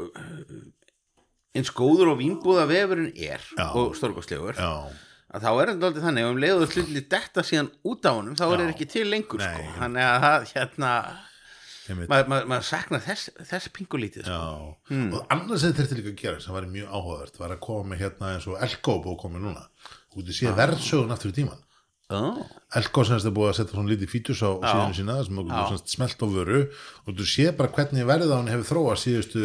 eins 1.55 1.71
góður 1.75 2.13
og 2.13 2.19
vínbúða 2.21 2.67
vefurinn 2.69 3.11
er 3.15 3.43
Já. 3.57 3.65
og 3.75 3.95
stórkostlegur 3.99 4.59
já, 4.59 4.71
að 5.31 5.47
þá 5.47 5.49
er 5.51 5.71
þetta 5.73 5.89
aldrei 5.89 6.05
þannig 6.05 6.27
og 6.27 6.35
um 6.35 6.43
leiðu 6.43 6.69
slutli 6.71 7.03
detta 7.11 7.43
síðan 7.47 7.71
út 7.87 8.07
á 8.07 8.11
honum 8.11 8.37
þá 8.39 8.45
er 8.47 8.55
það 8.61 8.71
ekki 8.75 8.87
til 8.91 9.07
lengur 9.11 9.43
sko. 9.43 9.65
Nei. 9.65 9.73
þannig 9.79 10.07
að 10.11 10.47
hérna 10.53 10.93
maður 11.91 12.29
ma, 12.31 12.37
ma 12.47 12.59
saknar 12.63 13.01
þess, 13.03 13.31
þess 13.49 13.71
pingulítið 13.75 14.27
sko. 14.29 14.75
Hmm. 14.91 15.09
og 15.17 15.33
annars 15.33 15.65
sem 15.65 15.73
þetta 15.75 15.97
líka 15.97 16.13
að 16.13 16.21
gera 16.21 16.43
sem 16.43 16.55
var 16.55 16.69
mjög 16.71 16.93
áhugavert, 16.93 17.39
var 17.41 17.55
að 17.55 17.63
koma 17.65 17.99
hérna 17.99 18.35
eins 18.35 18.47
og 18.47 18.61
búið 18.61 19.11
að 19.15 19.19
koma 19.25 19.41
núna 19.43 19.65
út 20.15 20.27
í 20.31 20.35
síðan 20.35 20.59
verðsögun 20.59 21.15
aftur 21.15 21.33
í 21.33 21.37
tíman 21.41 21.59
oh. 22.17 22.43
Þetta 22.71 23.17
er 23.17 23.33
búið 23.35 23.49
að 23.49 23.57
setja 23.57 23.75
svona 23.75 23.91
lítið 23.91 24.11
fítus 24.13 24.43
á 24.43 24.51
síðan 24.59 24.95
sína 24.95 25.17
sem 25.27 25.41
Já. 25.41 25.49
getur 25.51 25.81
smelt 25.91 26.23
á 26.23 26.27
vöru. 26.35 26.61
Og 27.05 27.17
þú 27.17 27.27
sé 27.27 27.49
bara 27.57 27.73
hvernig 27.75 28.07
verðið 28.07 28.31
á 28.31 28.37
hann 28.37 28.53
hefur 28.53 28.69
þróað 28.69 29.01
síðustu 29.01 29.43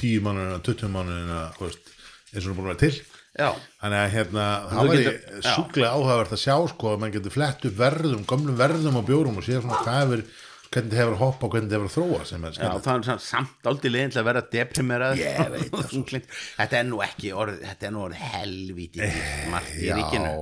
10 0.00 0.26
mánuðina, 0.26 0.58
20 0.66 0.92
mánuðina 0.96 1.44
þú 1.58 1.68
veist, 1.68 1.94
eins 2.32 2.42
og 2.42 2.48
hann 2.48 2.52
er 2.54 2.58
búin 2.58 2.66
að 2.66 2.74
vera 2.74 2.82
til. 2.82 3.06
Já, 3.38 3.52
þannig 3.78 4.00
að 4.02 4.12
hérna, 4.16 4.44
það 4.72 4.92
já. 4.98 5.10
sjúklega 5.52 5.90
áhugavert 5.94 6.34
að 6.34 6.40
sjá 6.42 6.54
sko 6.72 6.90
að 6.90 7.00
mann 7.04 7.12
getur 7.14 7.34
flett 7.34 7.66
upp 7.68 7.76
verðum, 7.78 8.24
gömlum 8.26 8.56
verðum 8.58 8.98
á 8.98 9.02
bjórum 9.06 9.38
og 9.38 9.46
sé 9.46 9.60
svona 9.60 9.78
hvað 9.84 9.98
hefur 10.00 10.24
hvernig 10.68 10.90
þetta 10.90 10.98
hefur 10.98 11.14
að 11.14 11.22
hoppa 11.22 11.46
og 11.46 11.54
hvernig 11.54 11.70
þetta 11.70 11.78
hefur 11.78 11.88
að 11.88 11.94
þróa 11.94 12.26
sem 12.28 12.44
er 12.44 12.50
já 12.50 12.58
skemmt 12.58 12.88
það 12.88 12.98
er 13.12 13.22
samt- 13.28 13.70
aldrei 13.70 13.92
leiðin 13.92 14.12
til 14.14 14.20
að 14.20 14.28
vera 14.28 14.42
deprimerað. 14.56 15.22
Ég 15.22 15.52
veit 15.54 15.70
það, 15.76 15.86
Þunglynd. 15.92 16.36
Þetta 16.58 16.80
er 16.80 16.88
nú 16.90 17.00
ekki 17.06 17.32
orð 17.44 17.62
þetta 17.62 17.88
er 17.88 17.94
nú 17.94 18.04
orð 18.08 18.22
helvíti 18.34 19.04
dýrt 19.04 19.50
margt 19.54 19.78
í 19.78 19.92
ríkinu 19.94 20.34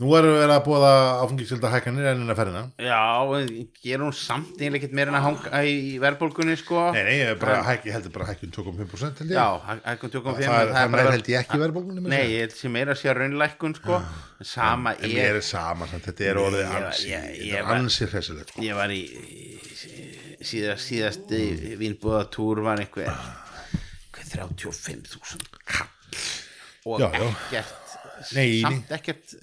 nú 0.00 0.10
erum 0.16 0.32
við 0.38 0.50
að 0.54 0.62
búa 0.64 0.90
áfengiskilda 1.22 1.70
hækkanir 1.74 2.06
ennina 2.14 2.34
ferðina. 2.38 2.62
Já, 2.80 3.00
gerum 3.84 4.12
samt 4.16 4.54
eiginlega 4.56 4.80
ekkert 4.80 4.94
meira 4.96 5.12
en 5.12 5.18
að 5.18 5.26
hanga 5.26 5.60
í 5.68 5.98
verðbólgunni 6.00 6.56
sko. 6.56 6.86
Nei, 6.96 7.02
nei, 7.04 7.16
ég, 7.20 7.32
er 7.34 7.38
bara, 7.42 7.58
hæk, 7.66 7.84
ég 7.90 7.96
heldur 7.98 8.14
bara 8.14 8.28
hækkun 8.30 8.54
2,5% 8.56 9.20
held 9.20 9.30
ég. 9.30 9.36
Já, 9.36 9.76
hækkun 9.90 10.14
2,5 10.16 10.40
það, 10.40 10.40
er, 10.40 10.72
það, 10.72 10.90
bara- 10.96 11.04
er 11.04 11.14
held 11.16 11.30
ég 11.34 11.38
ekki 11.44 11.60
verðbólgunni 11.64 12.04
Nei, 12.14 12.22
ég 12.32 12.46
held 12.46 12.56
sem 12.56 12.72
meira 12.78 12.96
að 12.96 13.00
sé 13.02 13.14
raunlækkun 13.20 13.76
sko. 13.80 14.00
Sama 14.40 14.94
en 14.96 15.10
mér 15.12 15.26
er 15.34 15.36
er 15.42 15.44
sama, 15.44 15.86
samt, 15.90 16.06
þetta 16.08 16.24
er 16.30 16.38
orðið 16.40 16.70
ansi 16.80 17.10
þetta 17.12 17.58
er 17.60 17.72
ansi 17.76 18.06
hressilegt 18.08 18.54
sko. 18.54 18.62
Ég 18.64 18.78
var 18.80 18.88
í 18.96 19.02
í- 19.04 20.38
síðast, 20.40 20.86
síðasti 20.88 21.42
vínbúðatúr 21.76 22.62
var 22.64 22.80
einhver, 22.80 23.10
einhver 23.12 24.30
35.000 24.32 25.44
kall 25.68 25.88
og 26.88 27.02
Já, 27.04 27.10
já. 27.52 27.64
Nei, 28.36 28.60
samt 28.62 28.90
ekkert 28.96 29.36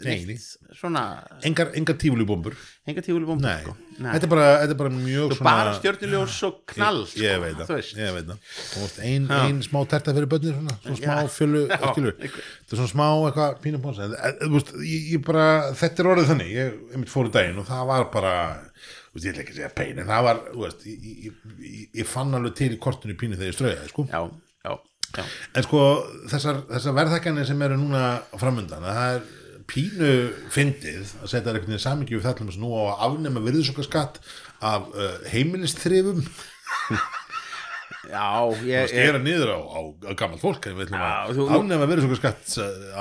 svona 0.78 1.04
engar, 1.48 1.72
engar 1.78 1.98
tífúlíbombur 2.00 2.56
enga 2.88 3.04
tífúli 3.04 3.28
bómbu 3.28 3.44
nei. 3.44 3.64
sko. 3.66 3.74
Þetta, 3.98 4.30
bara, 4.32 4.46
þetta 4.62 4.76
er 4.76 4.80
bara 4.80 4.92
mjög 4.94 5.34
Þú 5.34 5.38
bara 5.44 5.74
stjörnuljós 5.76 6.36
og 6.48 6.60
knall 6.72 7.00
ég, 7.04 7.16
ég 7.24 7.34
sko, 7.34 7.42
veit 7.44 7.58
það, 7.60 7.90
ég 7.98 8.14
veit 8.16 8.28
það. 8.30 8.52
Veist, 8.78 9.00
ein, 9.10 9.26
ein 9.38 9.60
smá 9.66 9.80
terta 9.92 10.14
fyrir 10.16 10.30
börnir 10.32 10.56
svona, 10.56 10.78
svona 10.84 11.00
smá 11.02 11.16
Já. 11.18 11.32
fjölu, 11.34 11.64
þetta 11.68 12.30
er 12.30 12.80
svona 12.80 12.92
smá 12.94 13.08
eitthvað 13.28 13.52
ég, 14.86 15.10
ég 15.16 15.26
bara, 15.28 15.48
þetta 15.82 16.04
er 16.04 16.12
orðið 16.14 16.32
þannig. 16.32 16.54
Ég 16.54 16.80
einmitt 16.94 17.12
fór 17.12 17.28
í 17.28 17.34
daginn 17.36 17.60
og 17.64 17.68
það 17.68 17.84
var 17.92 18.08
bara 18.14 18.36
ég 19.18 19.32
ætla 19.34 19.44
ekki 19.44 19.58
segja 19.58 19.74
pein 19.74 19.98
en 19.98 20.08
það 20.08 20.28
var, 20.30 20.44
veist, 20.62 20.86
ég, 20.88 21.08
ég, 21.28 21.40
ég, 21.58 21.88
ég 22.04 22.08
fann 22.08 22.38
alveg 22.38 22.56
til 22.60 22.72
í 22.76 22.82
kortinu 22.82 23.18
pínu 23.18 23.40
þegar 23.40 23.52
ég 23.52 23.58
strauði 23.58 23.92
sko. 23.92 24.08
Já, 24.12 24.22
já, 24.68 24.74
já. 25.16 25.24
En 25.56 25.66
sko, 25.66 25.84
þessar, 26.32 26.64
þessar 26.72 26.98
verðhækkanir 26.98 27.48
sem 27.50 27.64
eru 27.68 27.80
núna 27.80 28.04
framundan, 28.38 28.86
það 28.86 29.16
er 29.16 29.28
pínu 29.68 30.12
fyndið 30.54 31.14
að 31.22 31.32
setja 31.32 31.52
einhvern 31.52 31.72
veginn 31.74 31.84
samingi 31.84 32.16
við 32.16 32.28
þallum 32.28 32.52
sem 32.54 32.64
nú 32.64 32.72
á 32.72 32.82
að 32.88 33.02
afnema 33.10 33.44
virðisokaskatt 33.44 34.22
af 34.64 34.88
uh, 34.94 35.18
heimilistrifum 35.34 36.22
já, 38.12 38.28
ég, 38.64 38.72
ég, 38.72 38.92
stera 38.92 39.22
niður 39.22 39.52
á, 39.54 39.60
á, 39.60 39.80
á 40.08 40.12
gammalt 40.20 40.42
fólk 40.44 40.68
en 40.70 40.78
við 40.78 40.88
ætlum 40.88 41.02
Já, 41.02 41.12
að 41.28 41.40
nú- 41.40 41.48
afnefna 41.58 41.90
verið 41.92 42.06
svona 42.08 42.20
skatt 42.20 42.56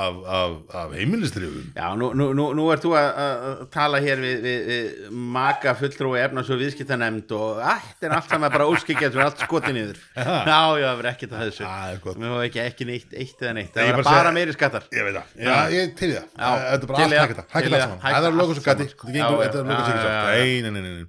af, 0.05 0.21
af, 0.39 0.57
af 0.83 0.95
heimilistrifum 0.97 1.71
Já, 1.77 1.87
nú, 1.99 2.11
nú, 2.19 2.29
nú, 2.37 2.47
nú 2.59 2.67
ert 2.75 2.85
þú 2.85 2.95
að, 2.99 3.09
að 3.25 3.47
að 3.47 3.63
tala 3.75 4.01
hér 4.03 4.23
við, 4.23 4.37
við, 4.45 4.67
við 4.71 5.15
maka 5.37 5.75
fulltrúi 5.79 6.21
efnars 6.23 6.51
og 6.53 6.61
viðskiptanemnd 6.63 7.35
og 7.37 7.63
allt 7.73 8.07
er 8.07 8.17
allt 8.17 8.31
saman 8.33 8.55
bara 8.55 8.69
óskikja 8.71 9.11
sem 9.11 9.23
er 9.23 9.29
allt 9.29 9.43
skotið 9.45 9.77
niður. 9.77 10.03
Já, 10.17 10.61
já, 10.81 10.87
það 10.87 11.01
verður 11.01 11.11
ekkert 11.13 11.35
að 11.37 11.45
þessu. 11.47 11.67
Er. 11.67 12.01
Mér 12.21 12.35
var 12.35 12.45
ekki, 12.47 12.61
ekki 12.63 12.89
neitt, 12.89 13.15
eitt 13.17 13.43
eða 13.43 13.55
neitt. 13.57 13.73
Nei, 13.75 13.83
Það 13.83 13.93
verður 13.93 14.09
bara 14.11 14.35
meiri 14.37 14.55
skattar. 14.57 14.87
Ég 14.95 15.07
veit 15.09 15.17
það, 15.17 15.35
já, 15.47 15.57
ég 15.75 15.97
til 15.99 16.11
það. 16.13 16.29
Þetta 16.37 16.77
er 16.77 16.91
bara 16.91 17.07
allt 17.07 17.17
hægt 17.17 17.41
það, 17.41 17.49
hægt 17.57 17.73
það 17.73 17.85
saman. 17.85 18.01
Það 18.07 18.29
er 18.29 18.37
gati, 18.67 18.67
saman, 18.67 18.93
sko. 18.95 19.11
þetta 19.13 19.47
þetta 19.47 19.63
er 19.63 20.63
nei, 20.67 20.71
nei, 20.71 20.83
nei 20.83 21.07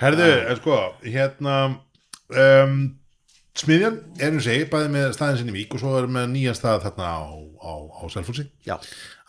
Herðu, 0.00 0.30
en 0.48 0.60
sko, 0.60 0.78
hérna 1.04 1.56
um, 2.30 2.76
Smiðjan 3.58 3.96
er 4.22 4.34
um 4.36 4.42
segi, 4.42 4.66
bæði 4.70 4.90
með 4.94 5.08
staðin 5.16 5.40
sinni 5.40 5.54
Vík 5.56 5.72
og 5.74 5.80
svo 5.82 5.96
er 5.98 6.06
með 6.10 6.28
nýjan 6.36 6.54
stað 6.54 6.84
þarna 6.84 7.08
á, 7.18 7.22
á, 7.58 7.72
á 7.98 8.02
Selfossi. 8.12 8.44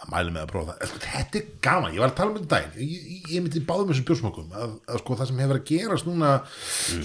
Að 0.01 0.11
mæla 0.13 0.33
með 0.33 0.43
að 0.43 0.51
prófa 0.51 0.75
það. 0.75 0.91
Sko, 0.91 0.99
þetta 1.05 1.39
er 1.39 1.47
gaman, 1.65 1.95
ég 1.95 2.01
var 2.03 2.11
að 2.11 2.17
tala 2.19 2.31
um 2.31 2.37
þetta 2.37 2.51
daginn. 2.53 2.75
Ég, 2.85 3.07
ég, 3.15 3.23
ég 3.33 3.43
myndi 3.43 3.61
báðum 3.65 3.89
þessum 3.89 4.05
bjórsmokum 4.07 4.53
að, 4.57 4.75
að 4.93 5.01
sko 5.01 5.17
það 5.17 5.29
sem 5.31 5.41
hefur 5.41 5.59
að 5.59 5.65
gerast 5.71 6.07
núna 6.09 6.31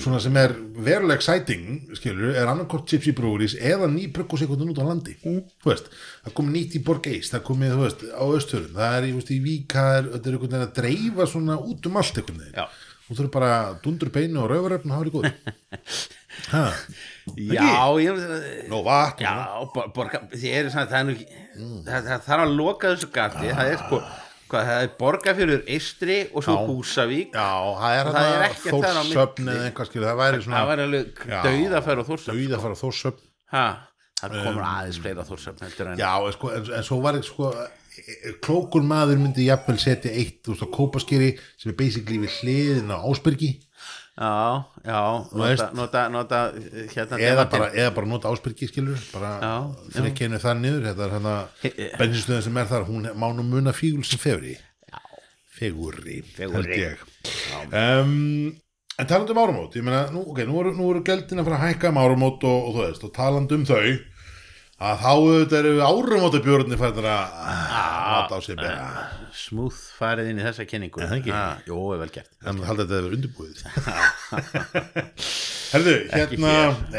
svona 0.05 0.21
sem 0.27 0.39
er 0.43 0.55
veruleg 0.87 1.25
sæting 1.25 1.67
skilur, 1.99 2.35
er 2.37 2.53
annarkort 2.53 2.89
chips 2.89 3.09
í 3.09 3.15
brúris 3.17 3.57
eða 3.57 3.89
ný 3.93 4.07
bruggusekundin 4.17 4.73
út 4.73 4.81
á 4.81 4.89
landi. 4.89 5.17
Mm. 5.25 5.41
veist, 5.65 5.89
það 6.27 6.37
komið 6.41 6.57
nýtt 6.59 6.77
í 6.77 6.83
Borgeis 6.85 7.33
það 7.33 7.47
komið, 7.49 7.79
veist, 7.81 8.05
á 8.13 8.25
Östurinn 8.29 8.77
það 8.77 8.99
er, 9.01 9.09
veist, 9.17 9.33
í 9.33 9.41
Vík, 9.45 9.73
það 9.73 9.97
er, 9.97 10.13
þetta 10.15 10.31
er 10.31 10.37
einhvern 10.37 10.53
veginn 10.53 10.69
að 10.69 10.77
dreifa 10.81 11.31
svona 11.33 11.59
út 11.65 11.91
um 11.91 11.99
allt 12.01 12.21
einhvern 12.23 12.45
veginn. 12.45 12.77
Þú 13.07 13.15
þurfum 13.15 13.35
bara 13.37 13.51
dundur 13.85 14.09
beinu 14.11 14.41
og 14.43 14.49
rauvaröfn 14.51 14.91
og 14.91 14.97
hafa 14.99 15.31
já, 17.37 17.67
ég 18.03 18.21
nó 18.71 18.83
vatn 18.87 19.25
Já, 19.25 19.35
bo- 19.75 19.89
borga, 19.95 20.21
eru 20.31 20.71
svona, 20.71 20.87
það 20.91 21.01
er 21.01 21.11
ekki 21.17 21.27
það, 21.87 22.07
það 22.11 22.23
þarf 22.29 22.45
að 22.47 22.55
loka 22.61 22.93
þessu 22.93 23.11
gati 23.17 23.51
það 23.51 23.71
er 23.73 23.81
sko, 23.83 24.01
hvað, 24.51 24.69
það 24.71 24.83
er 24.87 24.93
borgarfjörður 25.01 25.65
Eistri 25.77 26.19
og 26.33 26.45
svo. 26.47 26.57
Húsavík. 26.69 27.35
Já, 27.35 27.49
það 27.81 27.97
er 27.99 28.11
Og 28.11 28.15
það 28.19 28.31
er 28.35 28.45
ekkert 28.51 28.87
þar 28.87 29.01
á 29.01 29.05
skilur, 29.91 30.07
það 30.11 30.21
væri 30.23 30.43
svona 30.45 30.61
það 30.61 30.71
var 30.73 30.85
alveg 30.87 31.25
Já. 31.27 31.41
dauðafæra 31.49 32.05
og 32.05 32.11
þórsöfn 32.13 32.37
dauð 32.37 32.55
að 32.59 32.65
fara 32.67 32.79
þórsöfn 32.83 33.25
ha, 33.57 33.65
það 34.21 34.37
komur 34.47 34.69
aðeins 34.71 35.01
fleira 35.03 35.27
þórsöfn 35.27 35.99
Já, 35.99 36.13
en, 36.21 36.33
sko, 36.37 36.53
en, 36.55 36.71
en 36.79 36.87
svo 36.87 37.01
var 37.03 37.19
ekki 37.19 37.33
sko 37.33 37.51
klókur 38.45 38.85
maður 38.85 39.17
myndi 39.23 39.47
jafnvel 39.49 39.79
setja 39.81 40.11
eitt 40.13 40.45
veist 40.51 40.61
á 40.63 40.69
kópaskeri 40.69 41.31
sem 41.57 41.73
er 41.73 41.77
basically 41.79 42.19
við 42.21 42.35
hliðin 42.43 42.93
á 42.93 43.01
Ásbyrgi 43.01 43.55
já, 44.17 44.65
já, 44.85 45.01
nota, 45.33 45.71
nota, 45.77 46.09
nota 46.09 46.39
hérna 46.95 47.19
eða 47.21 47.49
bara, 47.53 47.71
eða 47.75 47.95
bara 47.99 48.09
nota 48.09 48.33
Ásbyrgi 48.33 48.71
skilur 48.71 49.01
bara 49.13 49.33
þrekkinu 49.93 50.41
það 50.41 50.63
niður 50.63 50.87
þetta 50.91 51.05
er 51.07 51.17
hérna 51.17 51.35
bensinstöðin 52.01 52.47
sem 52.49 52.63
er 52.63 52.71
þar 52.71 52.89
hún 52.89 53.11
má 53.13 53.29
nú 53.37 53.45
muna 53.45 53.77
fígul 53.77 54.07
sem 54.09 54.21
feguri, 54.21 54.57
Fegurri. 55.57 56.21
held 56.37 56.73
ég. 56.77 57.05
Um, 57.73 58.57
en 58.97 59.09
talandi 59.09 59.33
um 59.33 59.41
áramót 59.41 59.77
ég 59.77 59.85
meina, 59.85 60.07
nú, 60.13 60.27
okay, 60.33 60.49
nú, 60.49 60.59
eru, 60.61 60.75
eru 60.91 61.03
gældin 61.05 61.41
að 61.41 61.49
fara 61.49 61.61
að 61.61 61.65
hækka 61.71 61.93
um 61.93 62.01
áramót 62.01 62.45
og, 62.49 62.69
og 62.69 62.77
þú 62.77 62.85
veist, 62.85 63.07
og 63.07 63.15
talandi 63.17 63.57
um 63.57 63.65
þau 63.69 63.83
að 64.77 64.99
þá 65.01 65.07
auðvitað 65.09 65.59
eru 65.63 65.85
áramótabjörnir 65.87 66.81
færðar 66.81 67.07
að 67.09 67.37
nota 67.73 68.37
á 68.37 68.41
sig 68.45 68.59
bera 68.61 68.89
smúð 69.37 69.79
farið 69.97 70.29
inn 70.33 70.41
í 70.41 70.45
þessa 70.45 70.67
kynningu 70.69 71.01
Er 71.01 71.09
það 71.11 71.17
ekki? 71.21 71.33
Ha, 71.33 71.45
Jó, 71.69 71.79
er 71.95 72.03
vel 72.03 72.11
gert 72.13 72.33
en 72.45 72.61
haldið 72.67 72.83
þetta 72.83 72.97
að 72.97 73.07
vera 73.07 73.17
undirbúið. 73.17 73.59
Herðu, 75.73 75.95
hérna 76.13 76.53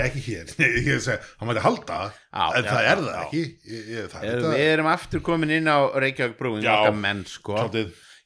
ekki 0.03 0.23
hér, 0.25 0.49
ég 0.65 0.89
er 0.97 1.05
að 1.13 1.29
hann 1.39 1.49
mætti 1.51 1.63
halda, 1.63 1.99
en 2.57 2.67
það 2.67 2.89
er 2.91 3.03
það 3.05 3.21
ekki. 3.21 3.43
Það 3.63 3.93
er 3.93 4.09
þetta 4.11 4.51
Við 4.57 4.65
erum 4.73 4.89
aftur 4.91 5.23
komin 5.29 5.53
inn 5.57 5.69
á 5.71 5.77
Reykjavík 6.01 6.37
brúin 6.41 6.65
okkar 6.67 6.97
menn 6.97 7.23
sko 7.29 7.61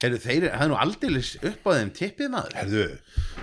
Heyrðu, 0.01 0.17
þeir 0.23 0.45
er 0.49 0.69
nú 0.71 0.77
aldeilis 0.81 1.35
upp 1.45 1.67
á 1.69 1.71
þeim 1.77 1.91
tippið 1.93 2.29
maður. 2.33 2.55
Herðu, 2.57 2.85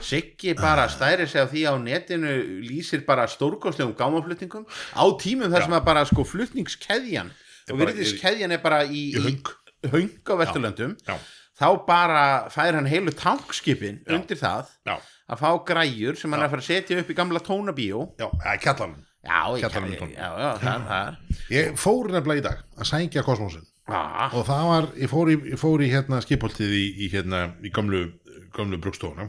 Siggi 0.02 0.54
bara 0.58 0.88
stæri 0.90 1.26
sig 1.30 1.42
á 1.42 1.46
því 1.46 1.62
á 1.70 1.74
netinu 1.78 2.32
lýsir 2.66 3.04
bara 3.06 3.28
stórkostlegum 3.30 3.94
gámaflutningum. 3.98 4.64
Á 4.98 5.04
tímum 5.22 5.52
þar 5.54 5.66
sem 5.68 5.76
að 5.78 5.84
bara 5.86 6.02
sko 6.08 6.24
flutningskeðjan 6.26 7.30
og 7.70 7.78
virðiskeðjan 7.82 8.56
er 8.56 8.62
bara 8.64 8.82
í, 8.86 9.04
Í 9.14 9.22
höng. 9.22 9.52
í 9.86 9.92
höng 9.94 10.10
á 10.26 10.34
Vesturlöndum. 10.42 10.96
Já, 11.06 11.14
þá 11.62 11.68
bara 11.86 12.24
fær 12.50 12.74
hann 12.78 12.90
heilu 12.90 13.14
tankskipin 13.14 14.02
undir 14.10 14.38
það 14.42 14.74
já, 14.88 14.96
að 15.30 15.42
fá 15.44 15.50
græjur 15.70 16.18
sem 16.18 16.32
hann 16.34 16.42
er 16.42 16.48
að 16.48 16.56
fara 16.56 16.64
að 16.66 16.70
setja 16.72 16.98
upp 17.02 17.10
í 17.14 17.18
gamla 17.18 17.42
tónabíó. 17.44 18.08
Já, 18.18 18.26
eða 18.42 18.58
kjallan 18.66 18.98
Já, 19.18 19.40
ég, 19.58 19.64
Kjallarann 19.66 20.12
já, 20.14 20.18
já, 20.18 20.28
já, 20.38 20.50
það, 20.62 20.84
það 20.88 21.50
Ég 21.50 21.72
fór 21.82 22.06
nefnilega 22.14 22.38
í 22.38 22.44
dag 22.46 22.60
að 22.78 22.86
sækja 22.86 23.24
kosmosin 23.26 23.64
ah, 23.88 24.30
og 24.32 24.46
það 24.48 24.70
var, 24.72 24.88
ég 25.00 25.12
fór 25.12 25.32
í, 25.32 25.36
ég 25.52 25.60
fór 25.60 25.84
í 25.84 25.90
hérna 25.92 26.22
skipholtið 26.24 26.76
í, 26.78 26.86
í 27.04 27.10
hérna 27.12 27.44
í 27.64 27.72
gamlu, 27.74 28.04
gamlu 28.56 28.80
brugstofuna 28.82 29.28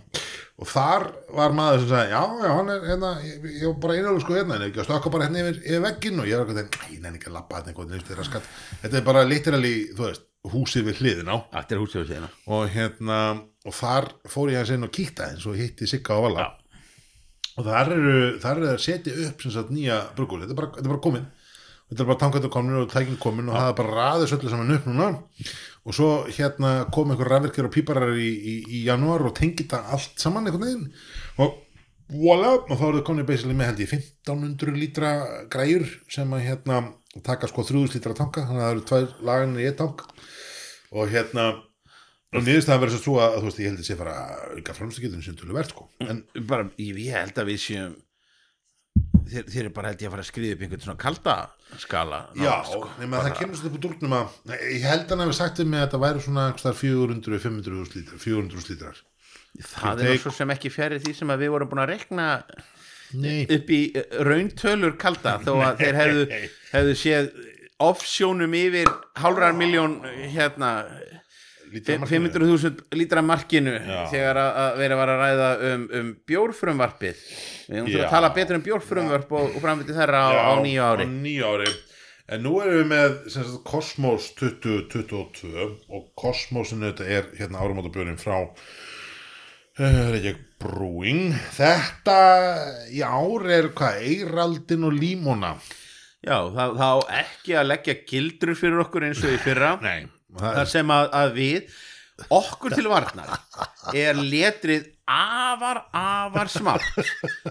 og 0.60 0.68
þar 0.68 1.06
var 1.36 1.54
maður 1.56 1.84
sem 1.84 1.92
sagði 1.94 2.16
já, 2.16 2.24
já, 2.44 2.50
hann 2.58 2.72
er 2.74 2.88
hérna, 2.90 3.12
ég, 3.24 3.46
ég 3.62 3.68
var 3.70 3.78
bara 3.86 3.96
einhverju 3.96 4.24
sko 4.26 4.36
hérna, 4.36 4.58
en 4.58 4.66
að 4.68 4.88
stökka 4.88 5.14
bara 5.14 5.28
hérna 5.30 5.44
yfir, 5.46 5.62
yfir 5.64 5.86
vegginn? 5.86 6.20
Og 6.20 6.28
ég 6.28 6.42
var 6.42 6.50
eitthvað, 6.52 6.82
næ, 6.82 6.90
ég 6.96 7.04
nenni 7.06 7.22
ekki 7.22 7.32
að 7.32 7.38
hérna 7.40 7.72
eitthvað, 7.72 7.94
þetta 7.96 8.16
er 8.16 8.20
raskat, 8.20 8.50
þetta 8.82 9.00
er 9.00 9.06
bara 9.08 9.24
literally, 9.28 9.76
þú 9.96 10.06
veist, 10.08 10.26
húsið 10.50 10.88
við 10.88 11.02
hliðin 11.04 11.32
á. 11.32 11.38
Húsið 11.80 12.08
síðan 12.10 12.30
og 12.48 12.70
hérna, 12.74 13.20
og 13.68 13.76
þar 13.76 14.10
fór 14.32 14.54
ég 14.54 14.62
að 14.62 14.72
segja 14.72 14.88
og 14.88 14.96
kíkta 14.96 15.30
eins 15.34 15.48
og 15.50 15.60
hitti 15.60 15.88
Sigga 15.90 16.16
á 16.16 16.20
Vala. 16.24 16.46
Já. 16.46 16.56
og 17.60 17.66
þar 17.68 17.92
eru, 17.96 18.20
þar 18.40 18.62
eru 18.62 18.70
að 18.72 18.84
setja 18.84 19.16
upp 19.28 19.44
sem 19.44 19.52
sagt 19.52 19.72
nýja 19.76 20.00
brugur, 20.16 20.44
þetta 20.44 20.56
er 20.56 20.60
bara, 20.62 20.84
bara 20.88 21.04
komin 21.04 21.26
þetta 21.90 22.04
er 22.04 22.10
bara 22.10 22.22
tankandur 22.22 22.54
komin 22.54 22.82
og 22.82 22.92
tækin 22.92 23.20
komin 23.22 23.50
og 23.50 23.58
það 23.58 23.72
er 23.72 23.78
bara 23.80 23.96
raðið 23.98 24.32
svolítið 24.32 24.54
saman 24.54 24.76
upp 24.76 24.90
núna. 24.90 25.08
Og 25.88 25.96
svo 25.96 26.10
hérna 26.30 26.74
kom 26.94 27.14
einhver 27.14 27.32
rafvirkir 27.34 27.66
og 27.66 27.74
píparar 27.74 28.14
í, 28.14 28.30
í, 28.30 28.56
í 28.78 28.84
janúar 28.86 29.26
og 29.26 29.34
tengi 29.38 29.64
þetta 29.64 29.82
allt 29.96 30.22
saman 30.22 30.46
einhvern 30.46 30.68
veginn. 30.68 30.88
Og 31.42 31.56
voila, 32.14 32.58
og 32.60 32.76
þá 32.76 32.86
eru 32.90 33.02
þau 33.02 33.08
komin 33.10 33.30
basically 33.30 33.58
með 33.58 33.72
held 33.72 33.82
ég 33.86 33.96
1500 33.96 34.78
lítra 34.78 35.14
græjur 35.50 35.88
sem 36.12 36.36
að 36.38 36.46
hérna 36.46 36.84
taka 37.26 37.50
sko 37.50 37.66
3000 37.66 37.98
lítra 37.98 38.18
tanka, 38.18 38.46
þannig 38.46 38.62
að 38.62 38.68
það 38.68 38.76
eru 38.76 38.86
tvær 38.92 39.26
laganir 39.32 39.64
í 39.64 39.72
eitt 39.72 39.82
tank. 39.82 40.06
Og 40.94 41.10
hérna 41.10 41.48
og 42.30 42.46
niðurst 42.46 42.70
það 42.70 42.84
verður 42.84 43.02
svo 43.02 43.16
að, 43.24 43.40
þú 43.40 43.48
veist, 43.48 43.60
ég 43.62 43.72
held 43.72 43.82
að 43.82 43.88
sé 43.88 43.98
fara 43.98 44.14
að 44.22 44.60
auka 44.60 44.76
framstaketinu 44.78 45.26
sem 45.26 45.38
tölu 45.40 45.56
verð 45.56 45.74
sko. 45.74 45.88
En 46.06 46.22
bara, 46.50 46.68
ég 46.78 47.16
held 47.16 47.42
að 47.42 47.50
við 47.50 47.62
séum 47.64 47.96
þeir, 49.34 49.46
þeir 49.50 49.62
eru 49.64 49.74
bara 49.76 49.92
held 49.92 50.02
ég 50.04 50.10
að 50.10 50.16
fara 50.16 50.26
að 50.26 50.30
skriða 50.30 50.56
upp 50.56 50.64
einhvern 50.66 50.86
svona 50.86 51.02
kalda 51.04 51.36
skala 51.84 52.20
Já, 52.34 52.42
nánast, 52.44 52.72
sko. 52.74 52.90
nema 53.02 53.22
það 53.26 53.38
kemur 53.40 53.60
svolítið 53.60 53.70
upp 53.70 53.78
úr 53.80 53.86
dúrnum 53.86 54.18
að 54.20 54.56
ég 54.66 54.88
held 54.88 55.06
að 55.06 55.14
hann 55.14 55.24
hefði 55.26 55.38
sagt 55.40 55.62
um 55.64 55.72
mig 55.74 55.80
að 55.80 55.86
þetta 55.88 56.02
væri 56.06 56.26
svona 56.26 56.48
einhvers 56.48 56.66
staðar 56.66 56.82
400-500 56.82 57.96
lítrar 58.00 58.24
400 58.26 58.74
lítrar 58.74 59.04
það 59.76 60.04
er 60.08 60.20
svo 60.24 60.34
sem 60.36 60.54
ekki 60.56 60.74
fjari 60.74 61.00
því 61.04 61.16
sem 61.20 61.34
að 61.34 61.46
við 61.46 61.56
vorum 61.56 61.72
búin 61.72 61.84
að 61.86 61.92
rekna 61.96 62.28
Nei, 63.18 63.46
upp 63.50 63.72
í 63.74 63.80
eh, 63.98 64.20
rauntölur 64.22 64.94
kalda 65.02 65.40
þó 65.42 65.56
að 65.66 65.80
þeir 65.82 65.96
hefðu, 65.98 66.26
hefðu 66.76 66.98
séð 67.00 67.32
offsjónum 67.82 68.54
yfir 68.60 68.92
hálfrar 69.18 69.56
miljón 69.58 69.96
hérna 70.30 70.74
lítra 70.84 70.86
markmiðið. 70.86 71.19
500.000 71.70 72.98
lítra 72.98 73.22
markinu 73.26 73.76
Já. 73.78 74.00
þegar 74.12 74.40
að, 74.42 74.80
vera 74.82 74.98
að 75.04 75.12
ræða 75.22 75.50
um, 75.70 75.86
um 76.00 76.10
bjórfrumvarpið. 76.30 77.22
Við 77.70 77.94
Já. 77.94 78.02
að 78.06 78.16
tala 78.16 78.32
betur 78.36 78.60
um 78.60 78.66
bjórfrumvarp 78.66 79.32
og, 79.38 79.54
og 79.54 79.64
framviti 79.64 79.96
þeirra 79.98 80.26
á, 80.26 80.30
á 80.50 80.54
nýju 80.64 80.84
ári. 80.90 81.08
ári. 81.46 81.72
En 82.30 82.44
nú 82.46 82.60
erum 82.62 82.84
við 82.84 82.90
með 82.92 83.16
sagt, 83.34 83.56
Cosmos 83.66 84.30
2022 84.38 85.66
og 85.66 86.10
Cosmosinu 86.20 86.92
þetta 86.92 87.08
er 87.10 87.32
hérna 87.40 87.64
áramótabjörnin 87.64 88.22
frá 88.22 88.36
uh, 88.44 90.06
Reykjavík 90.14 90.44
Brewing. 90.62 91.34
Þetta 91.56 92.20
í 92.94 93.02
ár 93.02 93.50
er 93.50 93.72
hvað, 93.74 94.04
Eiraldin 94.12 94.86
og 94.86 94.94
Límona? 94.94 95.56
Já, 96.20 96.52
þá, 96.52 96.64
þá 96.76 96.90
ekki 97.22 97.56
að 97.56 97.70
leggja 97.72 97.98
gildrur 98.10 98.58
fyrir 98.60 98.82
okkur 98.84 99.08
eins 99.08 99.22
og 99.24 99.34
í 99.34 99.40
fyrra. 99.42 99.72
Nei, 99.82 100.06
þar 100.38 100.70
sem 100.70 100.92
að, 100.94 101.10
að 101.22 101.34
við 101.40 101.78
okkur 102.36 102.76
til 102.76 102.88
varnar 102.92 103.32
er 103.96 104.18
letrið 104.20 104.90
afar, 105.10 105.82
afar 105.96 106.52
smátt. 106.52 106.86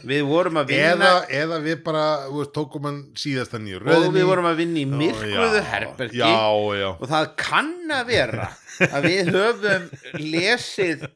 Við 0.07 0.23
vorum 0.29 0.61
að 0.61 0.71
vinna 0.75 0.93
eða, 0.93 1.13
eða 1.41 1.59
við 1.65 1.81
bara 1.87 2.05
veist, 2.31 2.53
tókum 2.55 2.87
hann 2.89 3.01
síðasta 3.19 3.59
nýju 3.63 3.81
og 3.83 4.09
við 4.15 4.29
vorum 4.29 4.49
að 4.51 4.61
vinna 4.63 4.83
í 4.83 4.87
myrkvöðu 4.93 5.63
Já, 5.63 5.67
herbergi. 5.73 6.21
Já, 6.21 6.39
já. 6.79 6.89
Og 6.95 7.11
það 7.11 7.29
kann 7.41 7.75
að 7.99 8.13
vera 8.13 8.49
að 8.89 9.09
við 9.09 9.33
höfum 9.35 9.89
lesið 10.23 11.09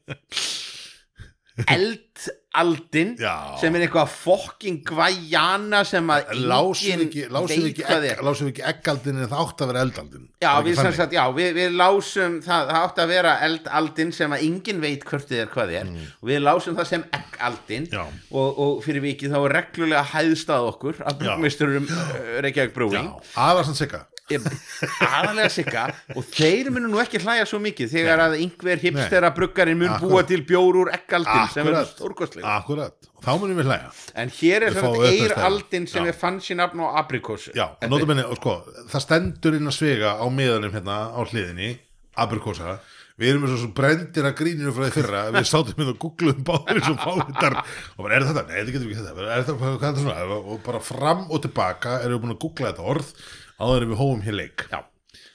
eldaldin 1.61 3.13
Já. 3.21 3.59
sem 3.61 3.75
er 3.77 3.85
eitthvað 3.85 4.13
fokking 4.13 4.79
gvæjana 4.89 5.83
sem 5.89 6.13
að 6.13 6.31
lásum 6.49 7.03
ekki, 7.05 7.27
lásum 7.33 7.67
ekki, 7.69 7.85
egg, 7.85 8.23
lásum 8.25 8.49
ekki 8.49 8.65
eggaldin 8.71 9.21
en 9.21 9.29
það 9.29 9.43
átt 9.45 9.65
að 9.65 9.73
vera 9.73 9.83
eldaldin. 9.87 10.29
Já, 10.43 10.53
við, 10.65 10.81
sagt, 10.83 11.17
já 11.17 11.23
við, 11.37 11.51
við 11.59 11.77
lásum 11.77 12.39
það, 12.45 12.73
það 12.73 12.87
átti 12.87 13.05
að 13.05 13.13
vera 13.13 13.35
eldaldin 13.49 14.15
sem 14.17 14.37
að 14.37 14.47
enginn 14.49 14.81
veit 14.85 15.05
hvort 15.09 15.29
þið 15.29 15.45
er 15.45 15.53
hvað 15.53 15.75
þið 15.75 15.81
er 15.83 15.93
og 16.09 16.33
við 16.33 16.43
lásum 16.47 16.79
það 16.79 16.91
sem 16.93 17.05
eggaldin. 17.21 17.91
Og, 17.99 18.63
og 18.65 18.81
fyrir 18.87 19.05
vikið 19.05 19.37
þá 19.37 19.41
er 19.43 19.57
reglulega 19.59 20.07
hæðstað 20.15 20.71
okkur 20.73 21.05
að 21.05 21.21
brugmeisturum 21.21 21.91
uh, 21.91 22.41
Reykjavík 22.47 22.81
Já, 22.97 23.05
aðvarsan 23.37 23.77
sigga 23.79 24.07
aðalega 24.41 25.51
sigga 25.53 25.85
og 26.17 26.27
þeir 26.33 26.71
munu 26.75 26.91
nú 26.93 27.03
ekki 27.03 27.21
hlæja 27.23 27.47
svo 27.51 27.61
mikið 27.63 27.93
þegar 27.97 28.25
að 28.27 28.39
einhver 28.41 28.83
hipstera 28.83 29.33
bruggarinn 29.37 29.81
mun 29.83 29.93
Akkurat. 29.93 30.15
búa 30.15 30.25
til 30.29 30.43
bjór 30.49 30.81
úr 30.85 30.93
eggaldin 30.97 31.53
sem 31.55 31.71
er 31.73 31.79
stórkostlega 31.93 32.57
Akkurat, 32.57 32.97
þá 33.23 33.31
munum 33.37 33.61
við 33.61 33.71
hlæja. 33.71 33.93
En 34.25 34.35
hér 34.41 34.69
er 34.69 34.79
svona 34.81 35.13
eiraldin 35.13 35.89
sem 35.91 36.09
er 36.09 36.19
fann 36.19 36.41
sín 36.43 36.63
nafn 36.63 36.83
á 36.85 37.03
aprikósu 37.05 37.55
Já, 37.57 37.69
og 37.77 38.03
og 38.03 38.37
sko, 38.41 38.59
það 38.91 39.07
stendur 39.07 39.59
inn 39.59 39.71
að 39.71 39.79
svega 39.79 40.19
á 40.21 40.25
miðanum 40.31 40.75
hérna 40.75 41.01
á 41.13 41.21
hliðinni 41.25 41.75
Aberkosa, 42.13 42.77
við 43.17 43.31
erum 43.33 43.45
svo 43.49 43.71
brendir 43.77 44.27
að 44.29 44.35
gríninu 44.37 44.73
frá 44.77 44.85
því 44.85 44.95
fyrra, 44.99 45.21
við 45.33 45.47
sátum 45.49 45.79
hérna 45.79 45.95
og 45.95 46.01
googluðum 46.03 46.45
báður 46.45 46.81
eins 46.81 46.91
og 46.93 46.99
fávitar. 47.01 47.57
Og 47.97 48.03
bara, 48.05 48.19
er 48.19 48.27
þetta? 48.29 48.43
Nei, 48.49 48.57
þetta 48.59 48.75
getur 48.75 48.89
við 48.89 48.93
ekki 48.93 49.07
þetta, 49.07 49.29
er 49.29 49.47
þetta, 49.47 49.55
hvað 49.63 49.73
er 49.73 49.79
þetta 49.87 50.03
svona? 50.03 50.41
Og 50.43 50.59
bara 50.67 50.83
fram 50.85 51.23
og 51.31 51.45
tilbaka 51.47 51.95
erum 52.03 52.19
við 52.19 52.25
búin 52.27 52.35
að 52.37 52.43
googla 52.45 52.73
þetta 52.73 52.91
orð 52.93 53.15
áður 53.61 53.87
við 53.93 54.01
hófum 54.01 54.23
hér 54.27 54.37
leik. 54.39 54.67
Já. 54.73 54.81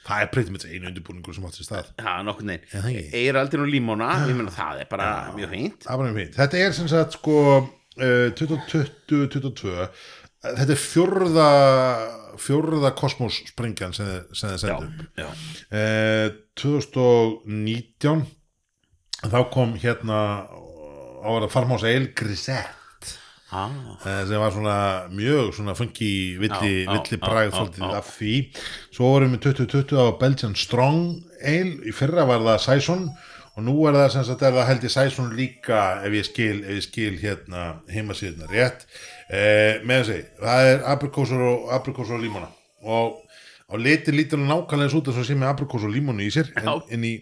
Það 0.07 0.22
er 0.24 0.30
breytið 0.32 0.53
mitt 0.55 0.65
einu 0.72 0.88
undirbúningur 0.88 1.36
sem 1.36 1.45
átt 1.49 1.57
sér 1.59 1.68
stað. 1.68 1.88
Já, 1.99 2.13
nokkurn 2.24 2.53
Já, 2.53 2.61
það 2.72 2.86
veginn 2.88 3.01
ekki. 3.01 3.18
eiraldin 3.26 3.63
og 3.65 3.68
límóna, 3.74 4.07
ég 4.30 4.38
meina 4.39 4.53
það 4.55 4.80
er 4.86 4.88
bara 4.93 5.07
Það 5.84 5.97
var 5.99 6.05
mjög 6.07 6.20
fínt. 6.22 6.38
Þetta 6.39 6.61
er 6.63 6.72
sem 6.78 6.88
sagt 6.93 7.18
sko 7.18 7.36
uh, 7.57 8.30
2020-2022 8.39 9.89
þetta 10.47 10.72
er 10.72 10.80
fjórða 10.80 11.47
fjórða 12.39 12.91
kosmos 12.95 13.41
sprengjan 13.49 13.93
sem, 13.97 14.07
þið- 14.07 14.38
sem 14.38 14.53
þið 14.53 14.59
sendu 14.63 14.88
upp. 14.88 14.99
Já. 15.18 15.28
uh, 15.76 16.28
2019 16.61 18.26
þá 19.28 19.38
kom 19.51 19.74
hérna 19.82 20.20
á 20.47 21.30
að 21.34 21.49
farmás 21.51 21.84
Eil 21.89 22.11
Grisette 22.15 22.77
Ah, 23.48 23.72
sem 24.28 24.41
var 24.41 24.52
svona 24.52 25.08
mjög 25.08 25.54
svona 25.56 25.76
funky 25.78 26.36
villi, 26.36 26.84
já, 26.84 26.91
villi 26.91 27.16
já, 27.16 27.22
bragð 27.22 27.54
svolítið 27.56 27.93
af 27.95 28.10
því. 28.18 28.34
Svo 28.91 29.12
vorum 29.14 29.38
við 29.38 29.45
2020 29.45 30.02
á 30.04 30.06
Belgian 30.20 30.56
Strong 30.60 31.22
Ale. 31.39 31.78
Í 31.88 31.93
fyrra 31.95 32.26
var 32.28 32.43
það 32.43 32.60
Saison 32.66 33.06
og 33.56 33.64
nú 33.64 33.78
er 33.88 33.95
það 33.95 34.10
sem 34.18 34.26
sagt 34.28 34.43
er 34.43 34.58
það 34.58 34.68
held 34.72 34.84
ég 34.89 34.93
Saison 34.98 35.32
líka 35.38 35.80
ef 36.04 36.18
ég 36.20 36.28
skil, 36.28 36.58
ef 36.66 36.76
ég 36.76 36.88
skil 36.89 37.16
hérna 37.24 37.64
heimasíðuna 37.93 38.52
rétt. 38.52 38.84
Eh, 39.32 39.80
með 39.88 40.04
þessi, 40.04 40.20
það 40.43 40.74
er 40.74 40.86
aprikósur 40.98 41.48
og 41.54 41.72
aprikósur 41.80 42.20
og 42.20 42.28
límona. 42.28 42.52
Og 42.84 43.16
á 43.72 43.76
liti 43.80 44.12
lítur 44.12 44.43
nákvæmlega 44.43 44.89
eins 44.89 45.00
út 45.00 45.08
eins 45.08 45.24
og 45.24 45.28
sé 45.28 45.39
með 45.39 45.54
aprikósur 45.56 45.88
og 45.88 45.95
límonu 45.95 46.28
í 46.28 46.34
sér 46.36 46.52
en, 46.60 46.84
en 46.91 47.08
í 47.08 47.16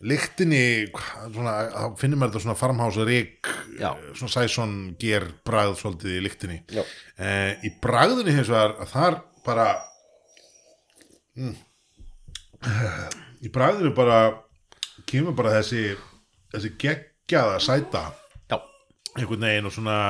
lyktinni 0.00 0.62
hvað, 0.94 1.24
svona, 1.34 1.54
þá 1.74 1.98
finnir 2.00 2.20
maður 2.20 2.32
þetta 2.32 2.44
svona 2.46 2.58
farmhása 2.60 3.06
rík 3.08 3.50
Já. 3.80 3.90
svona 4.16 4.32
sæson 4.32 4.76
ger 5.00 5.26
bragð 5.46 5.76
svolítið 5.80 6.16
í 6.16 6.22
lyktinni. 6.24 6.60
Já. 6.72 6.84
eh, 7.20 7.58
í 7.66 7.72
bragðinni 7.82 8.36
hins 8.36 8.52
vegar 8.52 8.76
að 8.80 8.94
þar 8.94 9.18
bara 9.44 9.66
mm, 11.36 11.58
í 13.44 13.52
bragðinu 13.52 13.92
bara 13.96 14.22
kemur 15.10 15.36
bara 15.36 15.58
þessi 15.58 15.92
þessi 16.54 16.72
geggjaða 16.80 17.60
sæta. 17.62 18.06
Já, 18.50 18.56
einhvern 19.18 19.46
veginn 19.46 19.68
og 19.68 19.76
svona 19.76 20.00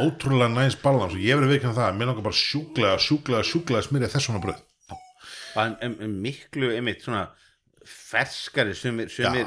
ótrúlega 0.00 0.52
næs 0.54 0.78
balans 0.80 1.16
og 1.16 1.20
ég 1.22 1.38
verið 1.38 1.56
veikinn 1.56 1.76
það 1.76 1.98
mér 1.98 2.12
langar 2.12 2.26
bara 2.28 2.38
sjúklega, 2.38 2.96
sjúklega, 3.02 3.44
sjúklega 3.44 3.84
smyrja 3.84 4.12
þess 4.14 4.30
svona 4.30 4.42
bröð 4.44 4.62
er 5.56 5.74
um, 5.88 5.96
um, 6.04 6.16
miklu 6.22 6.70
einmitt 6.76 7.04
svona 7.04 7.26
ferskari 7.86 8.74
sumir, 8.76 9.08
sumir, 9.12 9.46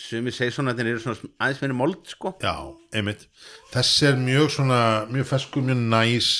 sumir 0.00 0.34
seisonatinn 0.34 0.90
eru 0.90 1.02
svona 1.02 1.30
aðeins 1.38 1.62
meiri 1.62 1.76
mold 1.78 2.10
sko. 2.10 2.34
Já, 2.42 2.54
einmitt. 2.96 3.26
Þessi 3.74 4.10
er 4.10 4.20
mjög 4.20 4.50
svona, 4.56 4.80
mjög 5.12 5.30
feskur, 5.30 5.64
mjög 5.66 5.82
næs, 5.92 6.30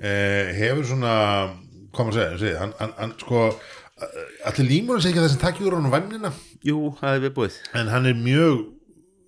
eh, 0.00 0.52
hefur 0.58 0.88
svona, 0.92 1.14
hvað 1.90 2.10
maður 2.10 2.18
segja, 2.18 2.40
segja 2.44 2.62
hann, 2.64 2.74
hann, 2.78 2.94
hann 2.98 3.14
sko, 3.20 3.46
eh, 4.00 4.50
allir 4.50 4.70
límurinn 4.70 5.02
segja 5.04 5.16
ekki 5.16 5.24
það 5.24 5.32
sem 5.34 5.44
takk 5.44 5.62
úr 5.64 5.78
hann 5.78 5.92
vannina, 5.92 6.32
Jú, 6.60 6.90
það 7.00 7.14
er 7.16 7.22
viðbúið. 7.24 7.54
En 7.80 7.88
hann 7.88 8.06
er 8.10 8.18
mjög, 8.20 8.66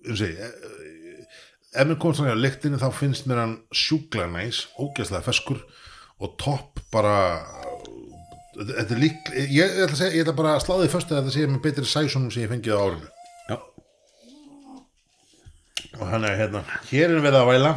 um 0.05 0.17
segja, 0.19 0.45
eh, 0.45 1.25
ef 1.73 1.87
mér 1.87 1.97
komst 2.01 2.21
hann 2.21 2.29
á 2.29 2.37
lyktinni 2.37 2.77
þá 2.77 2.91
finnst 2.93 3.25
mér 3.25 3.41
hann 3.41 3.55
sjúklega 3.73 4.29
næs, 4.29 4.67
ógeðslega 4.77 5.25
feskur 5.25 5.63
og 6.21 6.37
topp 6.37 6.83
bara, 6.93 7.41
þetta 8.57 8.95
er 8.95 9.01
lík, 9.01 9.31
ég, 9.33 9.55
ég 9.57 9.81
ætla 9.85 9.99
segja, 9.99 10.13
ég 10.15 10.25
ætla 10.25 10.35
bara 10.37 10.55
að 10.57 10.65
sláði 10.65 10.91
fyrst 10.93 11.11
að 11.11 11.21
þetta 11.21 11.35
sé 11.35 11.47
með 11.49 11.63
betri 11.65 11.87
sæsonum 11.89 12.33
sem 12.33 12.45
ég 12.45 12.51
fengið 12.51 12.77
á 12.77 12.83
árinu. 12.83 13.09
Já, 13.49 13.57
og 15.99 16.05
hann 16.09 16.27
er 16.27 16.37
hérna, 16.39 16.63
hér 16.89 17.09
erum 17.09 17.25
við 17.25 17.39
að 17.39 17.49
væla. 17.51 17.73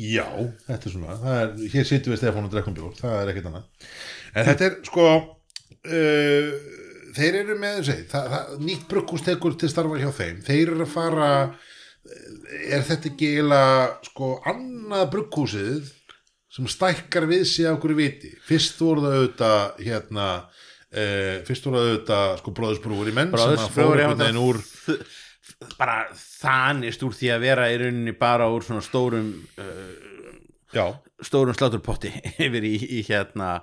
Já, 0.00 0.26
þetta 0.66 0.88
er 0.88 0.94
svona 0.94 1.16
er, 1.34 1.50
hér 1.74 1.88
sittum 1.88 2.14
við 2.14 2.22
Stefán 2.22 2.46
og 2.46 2.54
drekkum 2.54 2.76
bjór 2.76 2.94
það 2.96 3.18
er 3.18 3.32
ekkert 3.32 3.50
annað. 3.50 3.88
En 4.32 4.46
þetta 4.48 4.68
er 4.68 4.78
sko 4.86 5.08
uh, 5.10 6.54
þeir 7.18 7.40
eru 7.42 7.58
með 7.60 7.82
segi, 7.90 8.06
það, 8.08 8.30
það, 8.34 8.54
nýtt 8.64 8.86
brukkús 8.88 9.26
tekur 9.26 9.58
til 9.60 9.70
starfa 9.72 10.00
hjá 10.00 10.08
þeim. 10.16 10.40
Þeir 10.46 10.64
eru 10.64 10.86
að 10.86 10.94
fara 10.94 11.28
er 12.70 12.84
þetta 12.86 13.10
ekki 13.10 13.28
eiginlega 13.34 13.88
sko 14.08 14.30
annað 14.48 15.08
brugghúsið 15.14 15.90
sem 16.50 16.66
stækkar 16.70 17.28
við 17.30 17.44
sig 17.46 17.68
á 17.68 17.72
okkur 17.76 17.94
viti. 17.98 18.32
Fyrst 18.48 18.80
voru 18.82 19.04
það 19.04 19.16
auðvitað 19.20 19.82
hérna 19.86 20.28
uh, 20.42 21.36
fyrst 21.46 21.68
voru 21.68 21.78
það 21.78 21.88
auðvitað 21.90 22.36
sko 22.42 22.54
bróðusbrúur 22.58 23.10
í 23.12 23.16
menn 23.20 23.34
sem 23.38 23.54
að 23.56 23.74
fóru 23.76 23.98
einhvern 24.02 24.24
veginn 24.24 24.42
úr 24.42 24.62
bara 25.78 25.98
þanist 26.14 27.02
úr 27.06 27.14
því 27.18 27.30
að 27.34 27.44
vera 27.44 27.68
í 27.72 27.78
rauninni 27.82 28.14
bara 28.18 28.46
úr 28.50 28.64
svona 28.66 28.82
stórum 28.86 29.30
uh, 29.60 30.90
stórum 31.26 31.54
sláturpotti 31.58 32.10
yfir 32.46 32.64
í, 32.66 32.74
í 32.98 33.00
hérna 33.08 33.56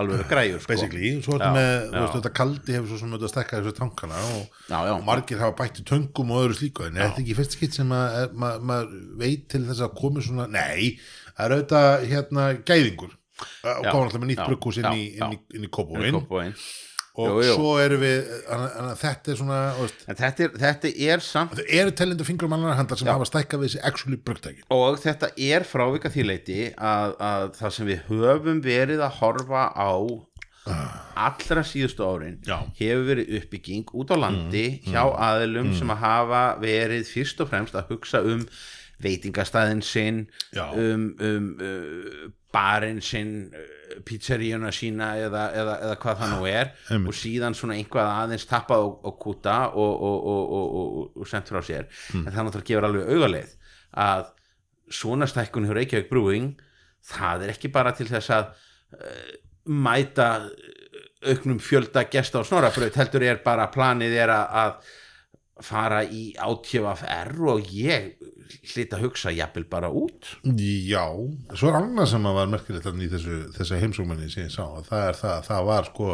alveg 0.00 0.24
græjur 0.30 0.62
sko. 0.64 0.72
basically, 0.72 1.10
svo 1.22 1.36
ertu 1.36 1.50
Já, 1.50 1.52
með 1.54 1.74
þú 1.92 1.98
veist, 2.00 2.14
þetta 2.16 2.30
kaldi 2.38 2.74
hefur 2.74 2.88
svo 2.90 2.98
sem 3.02 3.12
þetta 3.14 3.28
stekka 3.30 3.58
þessu 3.60 3.74
tankana 3.78 4.22
og, 4.32 4.46
Já, 4.70 4.78
já. 4.88 4.92
og 4.96 5.04
margir 5.06 5.42
hafa 5.44 5.54
bætti 5.60 5.84
töngum 5.86 6.32
og 6.34 6.40
öðru 6.46 6.56
slíku 6.58 6.86
en 6.88 6.96
er 6.98 7.10
þetta 7.12 7.22
ekki 7.26 7.36
fyrst 7.38 7.56
skitt 7.58 7.76
sem 7.78 7.92
er- 7.94 8.32
ma- 8.34 8.56
maður 8.58 8.96
veit 9.20 9.44
til 9.52 9.62
þess 9.68 9.84
að 9.86 9.94
komi 10.00 10.24
svona, 10.26 10.48
nei 10.50 10.96
það 11.34 11.44
er 11.48 11.54
auðvitað 11.58 12.08
hérna 12.14 12.48
gæðingur. 12.70 13.12
Og 13.44 13.84
Já, 13.84 13.90
koma 13.90 14.06
alltaf 14.06 14.20
með 14.22 14.28
nýtt 14.30 14.40
já, 14.42 14.48
brugghús 14.48 14.76
inn 14.80 14.90
í, 14.94 15.04
já, 15.18 15.24
inn 15.26 15.32
í, 15.34 15.38
inn 15.58 15.64
í 15.66 15.70
Kópavogin. 15.74 16.20
og 17.14 17.28
Jú, 17.30 17.42
jú. 17.46 17.52
svo 17.54 17.72
erum 17.78 18.00
við 18.02 18.30
þetta 18.98 19.30
er 19.30 19.36
svona 19.38 19.58
þetta 20.02 20.30
er, 20.46 20.54
þetta 20.58 20.90
er 21.12 21.20
samt 21.22 21.52
þau 21.54 21.64
eru 21.78 21.92
telindu 21.94 22.24
fingrum 22.26 22.54
annar 22.56 22.74
handar 22.74 22.98
sem 22.98 23.06
hafa 23.06 23.28
stækkað 23.28 23.60
við 23.62 23.68
þessi 23.70 23.82
actually 23.86 24.18
brugtæki 24.18 24.64
og 24.74 24.98
þetta 24.98 25.28
er 25.38 25.62
frávika 25.62 26.10
því 26.10 26.24
leiti 26.26 26.56
að, 26.74 27.14
að 27.22 27.46
það 27.60 27.74
sem 27.76 27.86
við 27.92 28.02
höfum 28.08 28.58
verið 28.66 29.04
að 29.06 29.14
horfa 29.20 29.62
á 29.78 29.94
allra 31.14 31.62
síðustu 31.68 32.02
árin 32.06 32.38
Já. 32.46 32.56
hefur 32.80 33.04
verið 33.12 33.34
uppbygging 33.38 33.90
út 33.94 34.10
á 34.10 34.16
landi 34.18 34.64
hjá 34.88 35.02
aðilum 35.06 35.70
sem 35.78 35.90
að 35.94 36.02
hafa 36.02 36.42
verið 36.62 37.06
fyrst 37.10 37.42
og 37.44 37.50
fremst 37.52 37.76
að 37.78 37.92
hugsa 37.92 38.22
um 38.24 38.42
veitingastæðin 39.02 39.82
sinn 39.84 40.20
um, 40.58 41.08
um 41.18 41.48
uh, 41.58 42.26
barinn 42.54 43.00
sinn 43.02 43.32
uh, 43.50 43.96
pizzeríuna 44.06 44.70
sína 44.74 45.14
eða, 45.22 45.48
eða, 45.56 45.74
eða 45.86 45.96
hvað 46.02 46.20
það 46.22 46.34
nú 46.34 46.48
er. 46.50 46.70
Einmitt. 46.90 47.10
og 47.10 47.18
síðan 47.18 47.58
svona 47.58 47.78
einhvað 47.78 48.12
aðeins 48.12 48.46
tappað 48.50 48.86
og, 48.86 48.94
og 49.10 49.18
kúta 49.22 49.58
og, 49.72 49.92
og, 49.94 50.30
og, 50.34 50.54
og, 50.58 50.78
og, 50.80 51.10
og 51.22 51.30
sendt 51.30 51.50
frá 51.52 51.62
sér. 51.66 51.88
En 52.14 52.30
það 52.30 52.48
náttúrulega 52.48 52.70
gefur 52.70 52.88
alveg 52.90 53.14
augaleið 53.14 53.56
að 54.04 54.28
svona 54.94 55.28
stækkun 55.30 55.68
hjá 55.68 55.74
Reykjavík 55.78 56.10
Brewing 56.10 56.54
það 57.04 57.46
er 57.46 57.54
ekki 57.54 57.70
bara 57.72 57.92
til 57.96 58.08
þess 58.10 58.32
að 58.34 58.50
uh, 58.98 59.32
mæta 59.64 60.28
auknum 61.24 61.60
fjölda 61.62 62.04
gesta 62.12 62.40
á 62.40 62.44
snorabraut 62.44 62.98
heldur 63.00 63.24
er 63.24 63.40
bara 63.44 63.70
planið 63.72 64.16
er 64.24 64.32
að, 64.34 64.58
að 64.60 64.92
fara 65.62 66.00
í 66.02 66.32
átjöfafr 66.40 67.36
og 67.52 67.68
ég 67.70 68.14
hlýtt 68.72 68.94
að 68.96 69.04
hugsa 69.06 69.30
jafnvel 69.34 69.66
bara 69.70 69.90
út. 69.94 70.32
Já, 70.42 71.06
svo 71.54 71.70
er 71.70 71.78
annað 71.78 72.10
sem 72.10 72.26
að 72.26 72.38
var 72.40 72.50
merkilegt 72.50 72.88
í 72.90 73.10
þessu, 73.12 73.38
þessu 73.54 73.78
heimsókmanni 73.82 74.30
sem 74.32 74.48
ég 74.48 74.54
sá, 74.54 74.64
að 74.66 74.90
það 74.90 75.06
er 75.08 75.20
það, 75.20 75.38
það 75.48 75.70
var 75.70 75.88
sko 75.90 76.10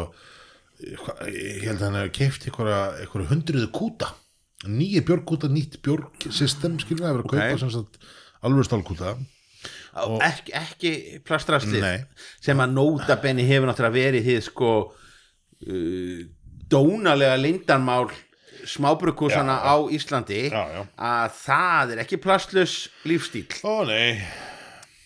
ég 0.81 1.67
held 1.67 1.77
að 1.77 1.85
hann 1.87 1.99
hefur 1.99 2.15
keift 2.17 2.47
einhverja, 2.47 3.27
hundruðu 3.31 3.69
kúta. 3.75 4.13
Nýja 4.69 5.01
björgkúta, 5.05 5.49
nýtt 5.49 5.79
björgsystem 5.85 6.77
skilur 6.81 7.01
við 7.01 7.09
að 7.09 7.15
vera 7.15 7.25
að 7.25 7.31
kaupa 7.33 7.61
sem 7.61 7.71
sagt 7.73 8.01
alveg 8.45 8.67
stálkúta. 8.67 9.15
Og 10.01 10.21
ekki, 10.25 10.53
ekki 10.57 10.91
plastraslið 11.27 11.83
Nei. 11.83 12.25
sem 12.41 12.61
að 12.61 12.75
nóta 12.77 13.17
benni 13.21 13.45
hefur 13.49 13.69
náttúrulega 13.69 13.97
verið 13.97 14.27
því 14.29 14.35
sko 14.45 14.69
uh, 14.87 16.21
dónalega 16.71 17.37
lindarmál 17.41 18.07
smábrukúsana 18.67 19.57
á 19.65 19.75
Íslandi 19.93 20.47
Já, 20.51 20.61
já. 20.75 20.81
að 20.97 21.35
það 21.43 21.93
er 21.95 22.01
ekki 22.05 22.19
plastlös 22.23 22.73
lífstíl 23.07 23.47
Ó 23.63 23.83
nei. 23.87 24.21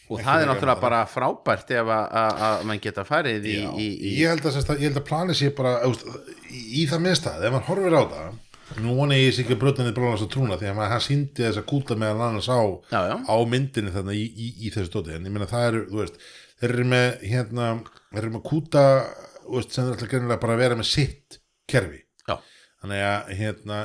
Og 0.05 0.19
það 0.21 0.43
er 0.43 0.49
náttúrulega 0.51 0.81
bara. 0.83 0.99
frábært 1.09 1.71
ef 1.73 1.87
að, 1.89 2.09
að, 2.21 2.41
að 2.47 2.65
mann 2.69 2.81
geta 2.83 3.03
farið 3.07 3.47
í, 3.49 3.55
í, 3.81 3.85
í 4.05 4.11
ég 4.21 4.29
held 4.35 4.45
að, 4.45 4.59
að 4.69 4.81
ég 4.83 4.91
held 4.91 4.99
að 5.01 5.07
planið 5.07 5.39
sé 5.39 5.49
bara 5.57 5.71
eðust, 5.87 6.05
í, 6.53 6.59
í 6.81 6.87
það 6.91 7.01
minnstað, 7.07 7.45
ef 7.47 7.55
maður 7.55 7.69
horfir 7.71 7.97
á 7.97 8.03
það 8.13 8.83
nú 8.85 8.93
vona 8.97 9.17
ég 9.17 9.33
sé 9.33 9.41
ekki 9.43 9.57
brotnið 9.61 9.91
bróðans 9.97 10.23
að 10.25 10.29
trúna 10.35 10.55
því 10.61 10.69
að 10.71 10.79
hann 10.93 11.01
síndi 11.05 11.43
þess 11.45 11.59
að 11.61 11.67
kúta 11.73 11.97
meðal 12.01 12.21
annars 12.27 12.49
á, 12.53 12.61
Já, 12.93 13.01
já. 13.09 13.15
á 13.25 13.35
myndinni 13.49 13.93
þarna 13.97 14.13
í, 14.17 14.23
í, 14.29 14.47
í 14.65 14.71
þessu 14.73 14.89
stóti, 14.91 15.13
en 15.17 15.25
ég 15.25 15.33
meina 15.33 15.49
það 15.49 15.67
eru 15.71 15.81
þú 15.89 15.99
veist, 16.03 16.21
þeir 16.61 16.69
eru 16.75 16.87
með 16.93 17.25
hérna, 17.33 17.67
þeir 18.13 18.21
eru 18.23 18.33
með 18.37 18.45
kúta 18.51 18.85
sem 19.69 19.85
þeir 19.85 19.93
ætla 19.97 20.09
greinilega 20.13 20.41
bara 20.45 20.57
að 20.57 20.63
vera 20.67 20.77
með 20.79 20.89
sitt 20.93 21.39
kerfi 21.69 22.04
þannig 22.85 23.01
að 23.01 23.31
hérna 23.39 23.77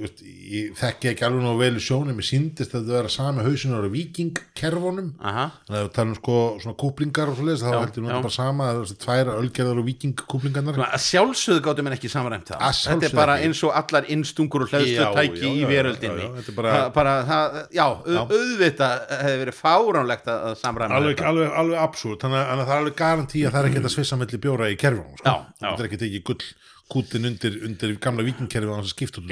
veist, 0.00 0.22
ég 0.24 0.72
þekki 0.78 1.10
ekki 1.12 1.24
alveg 1.28 1.42
nú 1.44 1.52
vel 1.60 1.74
í 1.76 1.82
sjónum. 1.84 2.16
Ég 2.18 2.26
síndist 2.26 2.72
að 2.74 2.86
það 2.88 2.94
vera 2.96 3.10
sami 3.12 3.44
hausinar 3.44 3.84
á 3.84 3.90
vikingkerfunum 3.92 5.10
þannig 5.20 5.78
að 5.78 5.84
við 5.84 5.90
talum 5.98 6.14
sko 6.16 6.36
svona 6.62 6.76
kúplingar 6.80 7.28
og 7.32 7.36
svo 7.38 7.46
leiðis 7.48 7.64
þá 7.66 7.70
heldur 7.76 8.06
þetta 8.08 8.20
bara 8.24 8.34
sama 8.38 8.68
það 8.68 8.78
er 8.78 8.84
þessi 8.88 8.98
tvær 9.04 9.30
ölgerðar 9.34 9.80
og 9.82 9.86
vikingkúplingarnar 9.88 10.80
að 10.88 11.04
sjálfsögðu 11.04 11.64
gáttum 11.68 11.90
en 11.90 11.96
ekki 11.98 12.10
samræmt 12.12 12.48
það. 12.52 12.62
Að 12.68 12.80
þetta 12.88 13.08
er 13.10 13.16
bara 13.18 13.36
eins 13.44 13.62
og 13.68 13.74
allar 13.82 14.08
innstungur 14.16 14.64
og 14.66 14.72
hlæðslutæki 14.72 15.52
í 15.52 15.64
veröldinni. 15.68 16.24
já, 16.24 16.42
já, 16.48 16.54
bara- 16.56 16.72
Það- 16.78 16.92
bara, 16.94 17.14
það, 17.28 17.58
já, 17.78 17.86
já. 18.08 18.20
auðvitað 18.24 18.94
hefði 19.22 19.38
verið 19.44 19.58
fáránlegt 19.58 20.26
að, 20.32 20.38
að 20.48 20.56
samræma 20.62 20.94
alveg, 20.98 21.20
alveg, 21.28 21.52
alveg 21.62 21.78
absúrt 21.84 22.20
þannig 22.24 22.38
að, 22.40 22.48
að 22.54 22.64
það 22.68 22.74
er 22.74 22.82
alveg 22.82 22.96
garantí 23.02 23.44
að 23.44 23.52
það 23.52 23.60
er 23.64 23.68
ekki 23.70 23.82
að 23.84 23.94
svissa 23.98 24.16
melli 24.20 24.38
bjóra 24.38 24.70
í 24.72 24.76
kerfunum 24.80 25.18
er 26.88 26.94
kútin 26.94 27.26
undir, 27.28 27.56
undir 27.66 27.94
gamla 28.00 28.24
vikingkerfi 28.24 28.68
og 28.68 28.78
þess 28.80 28.88
að 28.88 28.94
skipta 28.94 29.20
út 29.20 29.26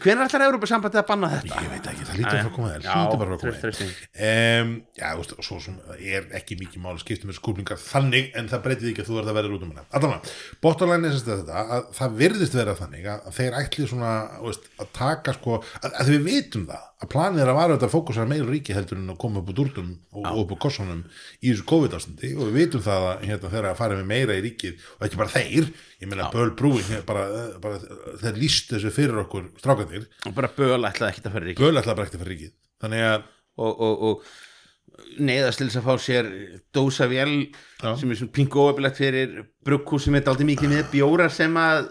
hvenær 0.00 0.28
ætlar 0.30 0.44
Európa-sambandi 0.46 1.00
að 1.00 1.06
banna 1.10 1.28
þetta? 1.34 1.60
ég 1.60 1.72
veit 1.74 1.88
ekki, 1.90 2.06
það 2.08 2.20
lítur 2.20 2.38
að 2.40 2.52
koma 2.56 2.70
þér. 2.72 2.86
Já, 2.86 2.92
hlýtur 2.96 3.20
bara 3.20 3.36
að 3.36 3.42
koma 3.42 3.52
þér. 3.60 3.92
um, 4.30 4.72
já, 4.96 5.06
þú 5.10 5.20
veist, 5.20 5.34
og 5.36 5.46
svo 5.48 5.58
sem 5.66 5.76
er 6.00 6.28
ekki 6.40 6.58
mikið 6.60 6.84
mál 6.84 6.96
skiptum 7.02 7.30
með 7.30 7.38
skúplingar 7.40 7.80
þannig 7.84 8.30
en 8.40 8.48
það 8.50 8.64
breytið 8.66 8.92
ekki 8.92 9.04
að 9.04 9.10
þú 9.10 9.18
verður 9.18 9.32
að 9.34 9.38
verða 9.40 9.58
út 9.58 9.66
um 9.66 9.74
hana 9.74 9.86
allavega, 10.00 10.36
bottomline 10.64 11.10
er 11.10 11.20
þetta 11.20 11.64
að 11.76 11.90
það 12.00 12.16
virðist 12.24 12.56
vera 12.60 12.76
þannig 12.80 13.10
að, 13.12 13.28
þeir 13.36 13.58
ætli 13.60 13.90
svona 13.90 14.14
veist, 14.46 14.70
að 14.80 14.94
taka 14.96 15.36
sko 15.36 15.60
að, 15.60 15.90
að 15.92 16.14
við 16.14 16.26
vitum 16.30 16.64
það, 16.70 16.89
að 17.00 17.08
planið 17.14 17.42
er 17.42 17.50
að 17.50 17.56
vara 17.56 17.76
þetta 17.76 17.88
að 17.88 17.94
fókusera 17.94 18.28
meira 18.28 18.46
ríki 18.48 18.74
heldur 18.76 18.98
en 19.00 19.12
að 19.14 19.18
koma 19.22 19.40
upp 19.40 19.50
úr 19.50 19.56
dúrtum 19.56 19.90
og, 20.12 20.26
og 20.28 20.40
upp 20.42 20.52
úr 20.52 20.60
kossunum 20.60 21.00
í 21.40 21.48
þessu 21.48 21.64
COVID-ástandi. 21.70 22.32
Og 22.36 22.50
við 22.50 22.58
vitum 22.58 22.84
það 22.84 23.06
að 23.08 23.24
hérna, 23.30 23.52
þeir 23.54 23.68
að 23.70 23.80
fara 23.80 23.96
með 23.96 24.10
meira 24.10 24.36
í 24.36 24.44
ríkið 24.44 24.84
og 24.98 25.06
ekki 25.06 25.20
bara 25.22 25.32
þeir, 25.32 25.70
ég 26.02 26.10
meina 26.10 26.28
Böl 26.34 26.52
Brúin 26.58 26.92
bara, 27.08 27.24
bara, 27.62 27.80
þeir 28.20 28.40
líst 28.42 28.74
þessu 28.74 28.92
fyrir 28.92 29.24
okkur 29.24 29.48
strákandir, 29.62 30.06
Og 30.28 30.36
bara 30.36 30.52
böl 30.52 30.76
ætlaði 30.76 31.14
ekki 31.14 31.24
að 31.24 31.36
fara 31.38 31.46
í 31.46 31.50
ríki 31.50 31.64
Böl 31.64 31.80
ætla 31.80 31.96
bara 31.96 32.10
ekki 32.10 32.20
að 32.20 32.24
fara 32.26 32.34
í 32.34 32.36
ríkið. 32.36 32.54
Þannig 32.84 33.08
að 33.08 33.28
og, 33.60 33.80
og, 33.80 34.06
og 34.10 35.20
neyðast 35.20 35.60
til 35.60 35.68
þess 35.70 35.80
að 35.80 35.88
fá 35.88 36.04
sér 36.04 36.30
dósa 36.76 37.08
vél 37.10 37.34
Já. 37.80 37.94
sem 37.96 38.10
er 38.10 38.20
svona 38.20 38.36
pingu 38.36 38.60
óöfilegt 38.60 39.00
fyrir 39.00 39.44
brugghús 39.64 40.06
sem 40.06 40.16
er 40.16 40.28
aldrei 40.28 40.48
mikið 40.52 40.74
með 40.74 40.90
bjórar 40.92 41.32
sem 41.32 41.56
að 41.56 41.88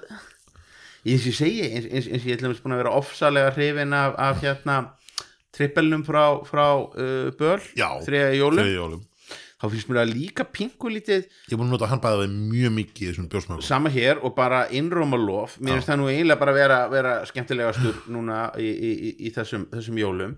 eins 1.10 1.24
og 1.24 1.32
ég 1.32 1.38
segi, 1.38 1.68
eins, 1.74 2.08
og 2.12 2.28
ég 2.28 2.42
búin 2.44 2.76
að 2.76 2.82
vera 2.84 2.96
ofsalega 3.00 3.54
hrifin 3.56 3.96
af, 3.96 4.16
af 4.20 4.42
hérna 4.44 4.78
trippelnum 5.56 6.04
frá, 6.08 6.24
frá 6.48 6.66
uh, 6.80 7.70
Já, 7.78 7.90
þriða 8.06 8.34
jólum. 8.38 8.74
jólum. 8.74 9.06
Þá 9.60 9.66
finnst 9.74 9.90
mér 9.92 9.98
að 10.06 10.12
líka 10.16 10.46
pingu 10.48 10.88
lítið 10.88 11.26
Ég 11.26 11.52
er 11.52 11.58
búin 11.60 11.68
að 11.68 11.74
nota 11.74 11.88
hann 11.92 12.00
bæða 12.00 12.22
við 12.22 12.36
mjög 12.54 12.74
mikið 12.78 13.10
þessum 13.10 13.26
bjórsmögum. 13.34 13.64
Sama 13.68 13.92
hér 13.92 14.22
og 14.24 14.32
bara 14.38 14.62
innróma 14.72 15.20
lof. 15.20 15.58
Mér 15.60 15.76
finnst 15.76 15.92
það 15.92 16.00
nú 16.00 16.08
eiginlega 16.08 16.40
bara 16.40 16.54
vera, 16.56 16.78
vera 16.94 17.16
skemmtilegastur 17.28 17.98
núna 18.16 18.38
í, 18.56 18.70
í, 18.70 18.92
í, 19.10 19.12
í 19.28 19.34
þessum, 19.36 19.68
þessum 19.74 20.00
jólum 20.00 20.38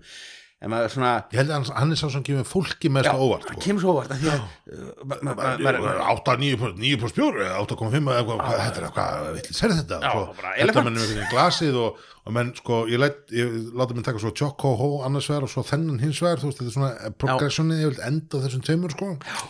svona 0.62 1.12
Ég 1.32 1.38
held 1.40 1.50
að 1.50 1.56
hann, 1.56 1.66
hann 1.80 1.92
er 1.94 1.98
sá 1.98 2.06
sem 2.14 2.22
gefur 2.26 2.46
fólki 2.46 2.90
mest 2.94 3.08
á 3.10 3.16
óvart 3.18 3.46
það 3.48 3.56
sko. 3.56 3.62
kemur 3.66 3.82
svo 3.82 3.94
óvart 3.96 4.12
að 4.14 4.20
því 4.22 4.28
að 4.30 4.40
uh, 5.42 6.12
8-9 6.14 6.98
pluss 7.02 7.14
bjór 7.16 7.38
8,5 7.42 7.98
eða 7.98 8.22
hvað, 8.28 8.38
hvað, 8.42 8.60
þetta 8.62 8.80
er 8.82 8.86
eitthvað 8.88 9.26
vill 9.38 9.56
sér 9.58 9.74
þetta? 9.78 9.98
Já, 10.04 10.12
svo, 10.12 10.22
bara 10.38 10.52
þetta 10.52 10.62
elefant. 10.66 10.86
menn 10.86 10.94
með 10.94 11.02
einhvern 11.02 11.18
veginn 11.18 11.32
glasið 11.32 11.78
og, 11.82 12.00
og 12.22 12.36
menn 12.36 12.52
sko, 12.58 12.78
ég, 12.92 13.02
læt, 13.02 13.18
ég 13.34 13.56
láta 13.80 13.96
mér 13.98 14.06
taka 14.06 14.22
svo 14.22 14.32
Choco 14.38 14.72
Ho 14.78 14.90
annars 15.08 15.28
vegar 15.32 15.48
og 15.48 15.52
svo 15.52 15.64
þennan 15.66 16.00
hins 16.04 16.22
vegar 16.22 16.42
þú 16.42 16.50
veist, 16.52 16.62
þetta 16.62 16.70
er 16.70 16.76
svona 16.78 17.12
progressionið, 17.24 17.82
ég 17.82 17.92
vil 17.92 18.06
enda 18.12 18.38
á 18.38 18.42
þessum 18.46 18.64
tveimur 18.68 18.94
sko. 18.96 19.10
Já. 19.26 19.42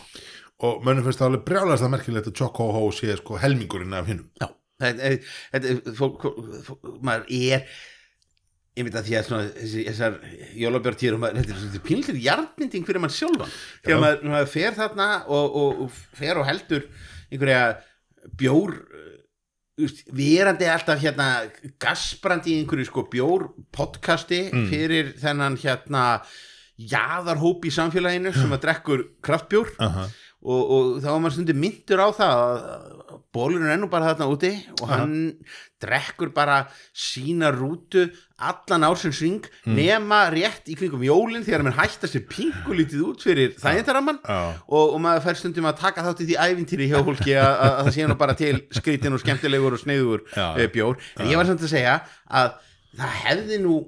og 0.63 0.83
mönnum 0.85 1.03
finnst 1.07 1.19
það 1.21 1.29
alveg 1.31 1.45
brjálæðast 1.49 1.83
að 1.87 1.93
merkilegt 1.97 2.29
að 2.31 2.37
Choco 2.41 2.69
Ho 2.77 2.83
sé 2.95 3.15
sko 3.19 3.39
helmingurinn 3.41 3.93
af 3.97 4.07
hinnum 4.09 4.29
Já, 4.41 4.47
þetta 4.81 5.13
þetta- 5.53 5.95
fólk, 5.97 6.27
fólk, 6.67 6.93
maður 7.03 7.25
er 7.35 7.65
ég 8.73 8.87
veit 8.87 8.95
að 8.97 9.07
því 9.07 9.17
að 9.17 9.27
svona, 9.27 9.49
þessar 9.61 10.15
jólabjörntýr 10.57 11.17
þetta 11.21 11.57
er 11.67 11.83
pínlir 11.85 12.21
jarninding 12.23 12.87
fyrir 12.87 13.03
mann 13.03 13.13
sjálfan. 13.13 13.51
Þegar 13.85 14.01
maður, 14.01 14.23
maður 14.33 14.49
fer 14.53 14.77
þarna 14.79 15.09
og, 15.27 15.57
og, 15.61 15.83
og 15.85 15.99
fer 16.17 16.41
og 16.41 16.47
heldur 16.49 16.87
einhverja 17.29 17.61
bjór 18.39 18.73
uh, 18.79 19.11
úst, 19.85 20.01
verandi 20.09 20.71
alltaf 20.73 21.03
hérna 21.03 21.29
gasbrandi 21.81 22.55
í 22.55 22.63
einhverju 22.63 22.89
sko 22.89 23.05
bjór 23.13 23.47
podcasti 23.75 24.47
fyrir 24.71 25.13
þennan 25.21 25.59
hérna 25.61 26.03
jaðarhóp 26.73 27.69
í 27.69 27.73
samfélaginu 27.73 28.33
sem 28.33 28.57
að 28.57 28.63
drekkur 28.65 29.05
kraftbjór. 29.21 29.69
Uh 29.77 29.97
-huh. 29.97 30.13
og, 30.41 30.61
og 30.63 30.87
þá 31.03 31.09
var 31.11 31.21
maður 31.21 31.37
stundir 31.37 31.61
myndur 31.61 32.01
á 32.01 32.09
það 32.09 32.41
að 32.41 32.93
bólurinn 33.33 33.69
er 33.69 33.79
nú 33.81 33.89
bara 33.89 34.13
þarna 34.13 34.29
úti 34.33 34.51
og 34.81 34.89
hann 34.89 35.13
drekkur 35.83 36.31
bara 36.35 36.63
sína 36.95 37.51
rútu 37.53 38.07
allan 38.43 38.85
ársins 38.87 39.21
ring 39.23 39.45
nema 39.69 40.25
rétt 40.33 40.67
í 40.71 40.75
kringum 40.79 41.03
jólin 41.05 41.45
þegar 41.45 41.63
mann 41.67 41.77
hætta 41.77 42.09
sér 42.09 42.25
pingulítið 42.31 43.05
út 43.07 43.23
fyrir 43.23 43.55
þægindaramann 43.61 44.19
Já. 44.23 44.39
og, 44.67 44.95
og 44.95 44.99
maður 45.03 45.25
fær 45.27 45.39
stundum 45.39 45.69
að 45.69 45.79
taka 45.83 46.05
þátt 46.07 46.23
í 46.25 46.29
því 46.31 46.39
ævintýri 46.47 46.89
hjá 46.91 46.99
fólki 47.07 47.35
að, 47.37 47.51
að, 47.53 47.73
að 47.73 47.87
það 47.87 47.95
sé 47.97 48.07
nú 48.09 48.19
bara 48.19 48.37
til 48.39 48.53
skrítin 48.79 49.15
og 49.17 49.23
skemmtilegur 49.23 49.77
og 49.77 49.83
sneiður 49.83 50.25
Já. 50.33 50.47
e, 50.57 50.69
bjór. 50.73 50.99
En 51.19 51.31
ég 51.31 51.39
var 51.39 51.49
samt 51.49 51.63
að 51.63 51.75
segja 51.75 51.97
að 52.27 52.55
það 52.97 53.19
hefði 53.23 53.59
nú 53.63 53.79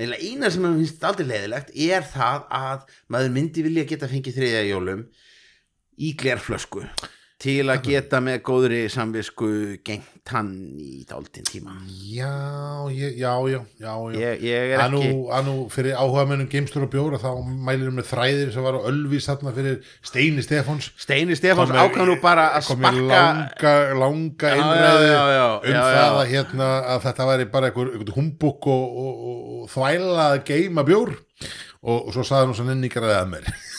eina 0.00 0.50
sem 0.50 0.62
maður 0.64 0.80
finnst 0.80 1.04
aldrei 1.04 1.26
leiðilegt 1.28 1.72
er 1.74 2.04
það 2.06 2.44
að 2.56 2.84
maður 3.12 3.32
myndi 3.34 3.64
vilja 3.66 3.88
geta 3.90 4.08
fengið 4.10 4.38
þriðja 4.38 4.68
jólum 4.70 5.02
í 6.00 6.14
glerflösku 6.16 6.84
til 7.40 7.64
að 7.72 7.86
geta 7.88 8.18
með 8.20 8.42
góðri 8.44 8.80
samvisku 8.92 9.48
gengt 9.86 10.28
hann 10.30 10.50
í 10.76 11.00
dálítinn 11.08 11.46
tíma. 11.48 11.72
Já, 12.12 12.28
ég, 12.92 13.16
já, 13.18 13.32
já, 13.48 13.60
já, 13.80 13.94
já. 14.12 14.18
ég, 14.20 14.42
ég 14.44 14.74
er 14.74 14.82
að 14.84 14.92
nú, 14.94 15.00
ekki 15.00 15.30
að 15.38 15.48
nú 15.48 15.54
fyrir 15.72 15.96
áhuga 15.96 16.26
mennum 16.28 16.50
geimstur 16.52 16.84
og 16.84 16.92
bjóra 16.92 17.20
þá 17.22 17.30
mælir 17.48 17.94
með 17.96 18.10
þræðir 18.10 18.52
sem 18.54 18.66
var 18.66 18.76
á 18.76 18.80
Ölvis 18.90 19.30
þarna 19.30 19.54
fyrir 19.56 19.80
Steini 20.10 20.44
Stefáns. 20.44 20.90
Steini 21.00 21.38
Stefáns 21.38 21.72
ákvað 21.72 22.12
nú 22.12 22.18
bara 22.22 22.50
að 22.58 22.68
sparka 22.68 22.92
langa, 23.08 23.74
langa 24.02 24.52
já, 24.52 25.24
já, 25.32 25.48
um 25.56 25.80
það 25.80 26.20
að, 26.20 26.22
hérna, 26.34 26.70
að 26.92 27.02
þetta 27.08 27.30
væri 27.32 27.48
bara 27.56 27.72
einhver, 27.72 28.14
humbúk 28.18 28.70
og, 28.70 29.02
og, 29.06 29.26
og, 29.32 29.42
og 29.56 29.74
þvæla 29.74 30.30
að 30.34 30.38
geima 30.52 30.86
bjór. 30.86 31.16
Og, 31.80 32.10
svo 32.12 32.20
saði 32.28 32.50
hann 32.50 32.56
svo 32.58 32.68
nenningar 32.68 33.06
að 33.08 33.30
mér 33.32 33.46
já, 33.48 33.54
en, 33.54 33.69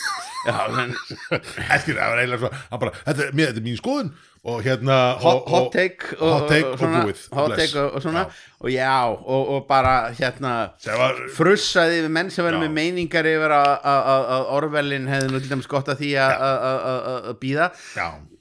Eftir, 0.46 1.94
það 1.96 2.12
var 2.12 2.20
eiginlega 2.22 2.42
svo 2.42 2.78
bara, 2.82 2.92
þetta, 3.06 3.30
mér, 3.36 3.50
þetta 3.52 3.62
er 3.62 3.66
mín 3.70 3.80
skoðun. 3.80 4.12
Og 4.42 4.56
hérna 4.64 4.94
hot, 5.22 5.44
og, 5.46 5.50
hot 5.52 5.68
take 5.70 6.16
og, 6.16 6.22
hot 6.34 6.48
take 6.50 6.66
og 6.72 6.80
svona, 6.80 7.02
búið, 7.06 7.18
hot 7.30 7.52
bless. 7.52 7.60
take 7.62 7.78
og, 7.78 7.92
og 7.94 8.02
svona. 8.02 8.22
Já. 8.26 8.56
og 8.64 8.72
já, 8.74 8.94
og, 9.36 9.44
og 9.54 9.60
bara 9.68 9.92
hérna 10.18 10.54
var, 10.98 11.20
frussaði 11.36 12.00
yfir 12.00 12.10
menn 12.16 12.32
sem 12.34 12.42
verður 12.48 12.64
með 12.64 12.74
meiningar 12.74 13.28
yfir 13.30 13.54
að- 13.54 14.50
Orwellin 14.56 15.06
hefði 15.10 15.30
nú 15.30 15.38
til 15.44 15.52
dæmis 15.52 15.70
gott 15.70 15.92
að 15.94 16.02
því 16.02 16.10
að- 16.24 17.30
býða 17.38 17.68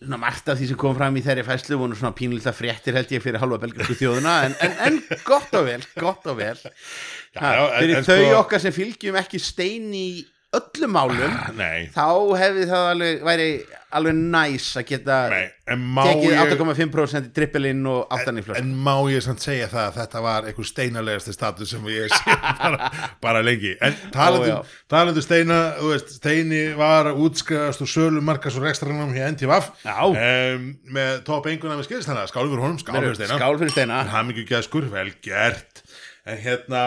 svona 0.02 0.18
margt 0.26 0.49
af 0.49 0.58
því 0.58 0.72
sem 0.72 0.82
kom 0.82 0.97
fram 0.97 1.22
í 1.22 1.22
þeirri 1.22 1.45
fæslu 1.45 1.78
voru 1.78 1.93
svona 2.02 2.18
pínlítið 2.18 2.58
fréttir 2.58 2.97
held 2.97 3.14
ég 3.14 3.22
fyrir 3.22 3.38
halva 3.45 3.62
belgísku 3.62 3.93
þjóðuna 4.02 4.36
en, 4.49 4.58
en, 4.66 4.78
en 4.88 4.99
gott 5.30 5.54
og 5.54 5.70
vel, 5.70 5.86
gott 6.02 6.26
og 6.34 6.41
vel. 6.41 6.58
Já, 7.38 7.41
ha, 7.45 7.54
já, 7.54 7.66
en 7.78 8.04
þau 8.10 8.18
sko- 8.26 8.39
okkar 8.41 8.66
sem 8.66 8.74
fylgjum 8.74 9.22
ekki 9.22 9.38
stein 9.39 9.93
í 9.93 10.08
öllum 10.58 10.91
málum 10.91 11.38
nei, 11.56 11.88
þá 11.95 12.08
hefði 12.41 12.66
það 12.68 12.89
alveg 12.89 13.22
væri 13.24 13.52
alveg 13.95 14.18
næs 14.18 14.66
að 14.80 14.86
geta 14.89 15.18
en 15.72 15.84
tekið 15.95 16.26
ég 16.28 16.54
8,5% 16.56 17.30
í 17.30 17.32
trippelinn 17.36 17.86
og 17.88 18.12
aftan 18.12 18.39
í 18.39 18.43
flösku 18.43 18.60
en 18.60 18.74
má 18.84 18.93
ég 19.12 19.24
samt 19.24 19.43
segja 19.43 19.70
það 19.72 19.86
að 19.86 19.97
þetta 19.99 20.24
var 20.26 20.47
einhver 20.49 20.68
steinalegasti 20.68 21.36
status 21.36 21.72
sem 21.72 21.88
ég 21.91 22.12
sé 22.12 22.36
bara, 22.62 22.89
bara 23.24 23.43
lengi. 23.45 23.74
En 23.84 23.95
talandu, 24.14 25.24
steina 25.24 25.60
veist, 25.80 26.16
steini 26.20 26.64
var 26.80 27.12
að 27.12 27.22
útskriðast 27.26 27.86
og 27.86 27.91
sölu 27.91 28.24
markas 28.26 28.58
og 28.60 28.68
rekstranum 28.68 29.14
hér 29.16 29.32
NTVaf 29.36 29.72
Já. 29.86 29.95
um, 30.08 30.68
með 30.91 31.14
top 31.28 31.47
enguna 31.52 31.80
með 31.80 31.88
skilst 31.89 32.12
þannig 32.12 32.26
að 32.26 32.34
skál 32.34 32.43
fyrir 32.47 32.66
honum, 32.66 32.82
skál 32.82 32.99
fyrir 32.99 33.16
steina. 33.20 33.72
steina 33.76 34.04
hann 34.12 34.32
mikið 34.32 34.52
gæskur, 34.52 34.91
vel 34.91 35.10
gert. 35.24 35.84
En 36.28 36.38
hérna 36.43 36.84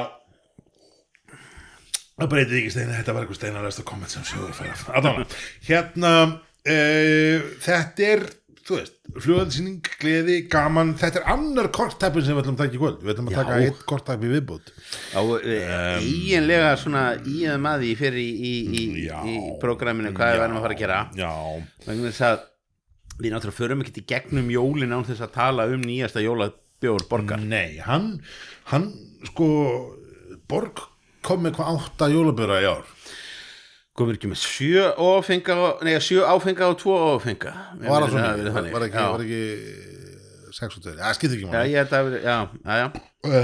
það 2.21 2.31
breytið 2.35 2.61
ekki 2.61 2.73
steina 2.75 2.97
þetta 2.99 3.17
var 3.17 3.25
eitthvað 3.25 3.41
steinalegasta 3.41 3.87
komment 3.91 4.15
sem 4.15 4.27
sögur 4.29 4.57
fyrir 4.57 4.87
Adana, 4.95 5.27
hérna 5.67 6.15
uh, 6.31 7.53
þetta 7.65 8.11
er 8.15 8.27
þú 8.65 8.79
veist, 8.79 8.95
fljóðalsýning, 9.21 9.89
gleði, 10.01 10.37
gaman. 10.53 10.95
Þetta 11.01 11.21
er 11.21 11.27
annar 11.35 11.69
kortæpin 11.75 12.25
sem 12.25 12.33
við 12.37 12.45
ætlum 12.45 12.57
að 12.57 12.63
taka 12.63 12.77
í 12.77 12.81
kvöld. 12.81 13.03
Við 13.03 13.13
ætlum 13.13 13.29
að 13.29 13.35
Já. 13.35 13.39
taka 13.43 13.59
eitt 13.61 13.83
kortæpi 13.91 14.31
viðbútt 14.31 14.73
á 15.13 15.21
eiginlega 16.01 16.71
svona 16.81 17.03
í 17.21 17.45
eða 17.45 17.59
maður 17.61 17.87
í 17.91 17.93
fyrir 18.01 18.23
í, 18.23 18.31
í, 18.33 18.55
í, 18.81 19.05
Já. 19.05 19.19
í 19.29 19.37
prógraminu 19.61 20.15
hvað 20.17 20.33
við 20.33 20.43
verðum 20.45 20.61
að 20.61 20.67
fara 20.67 20.79
að 20.79 20.83
gera. 20.85 21.03
Já, 21.19 21.33
vegna 21.85 22.09
þess 22.09 22.27
að 22.31 22.39
við 23.21 23.35
náttúrulega 23.35 23.59
förum 23.61 23.85
ekki 23.85 24.01
í 24.01 24.07
gegnum 24.15 24.51
jólin 24.55 24.97
án 24.97 25.07
þess 25.11 25.27
að 25.29 25.37
tala 25.37 25.69
um 25.71 25.85
nýjasta 25.85 26.25
jólabjór 26.25 27.07
borgar. 27.13 27.45
Nei, 27.45 27.77
hann 27.85 28.15
hann, 28.73 28.89
sko 29.29 29.51
Borg 30.49 30.81
kom 31.27 31.45
með 31.45 31.57
hvað 31.59 31.79
átta 31.79 32.11
jólabjöra 32.13 32.61
í 32.63 32.69
ár. 32.71 32.87
Komur 33.95 34.17
ekki 34.17 34.27
með 34.31 34.41
sjö 34.43 34.89
áfenga 34.99 35.57
nei, 35.87 35.95
sjö 36.03 36.25
áfenga 36.27 36.67
og 36.73 36.81
tvo 36.81 36.95
áfenga 37.15 37.53
Mér 37.79 37.93
var 37.93 38.03
það 38.03 38.17
svona, 38.17 38.55
var, 38.75 38.87
ekki, 38.89 38.99
Já. 38.99 39.11
var 39.13 39.23
ekki 39.23 39.43
sex 40.55 40.79
og 40.79 40.83
tveir, 40.83 40.97
það 40.99 41.15
skiptir 41.19 41.37
ekki 41.37 41.47
Já, 41.47 41.53
máli 41.53 41.71
ég 41.71 41.79
held 41.79 41.95
að, 41.99 42.17
já, 42.25 42.35
já, 42.59 42.75
já, 42.81 42.89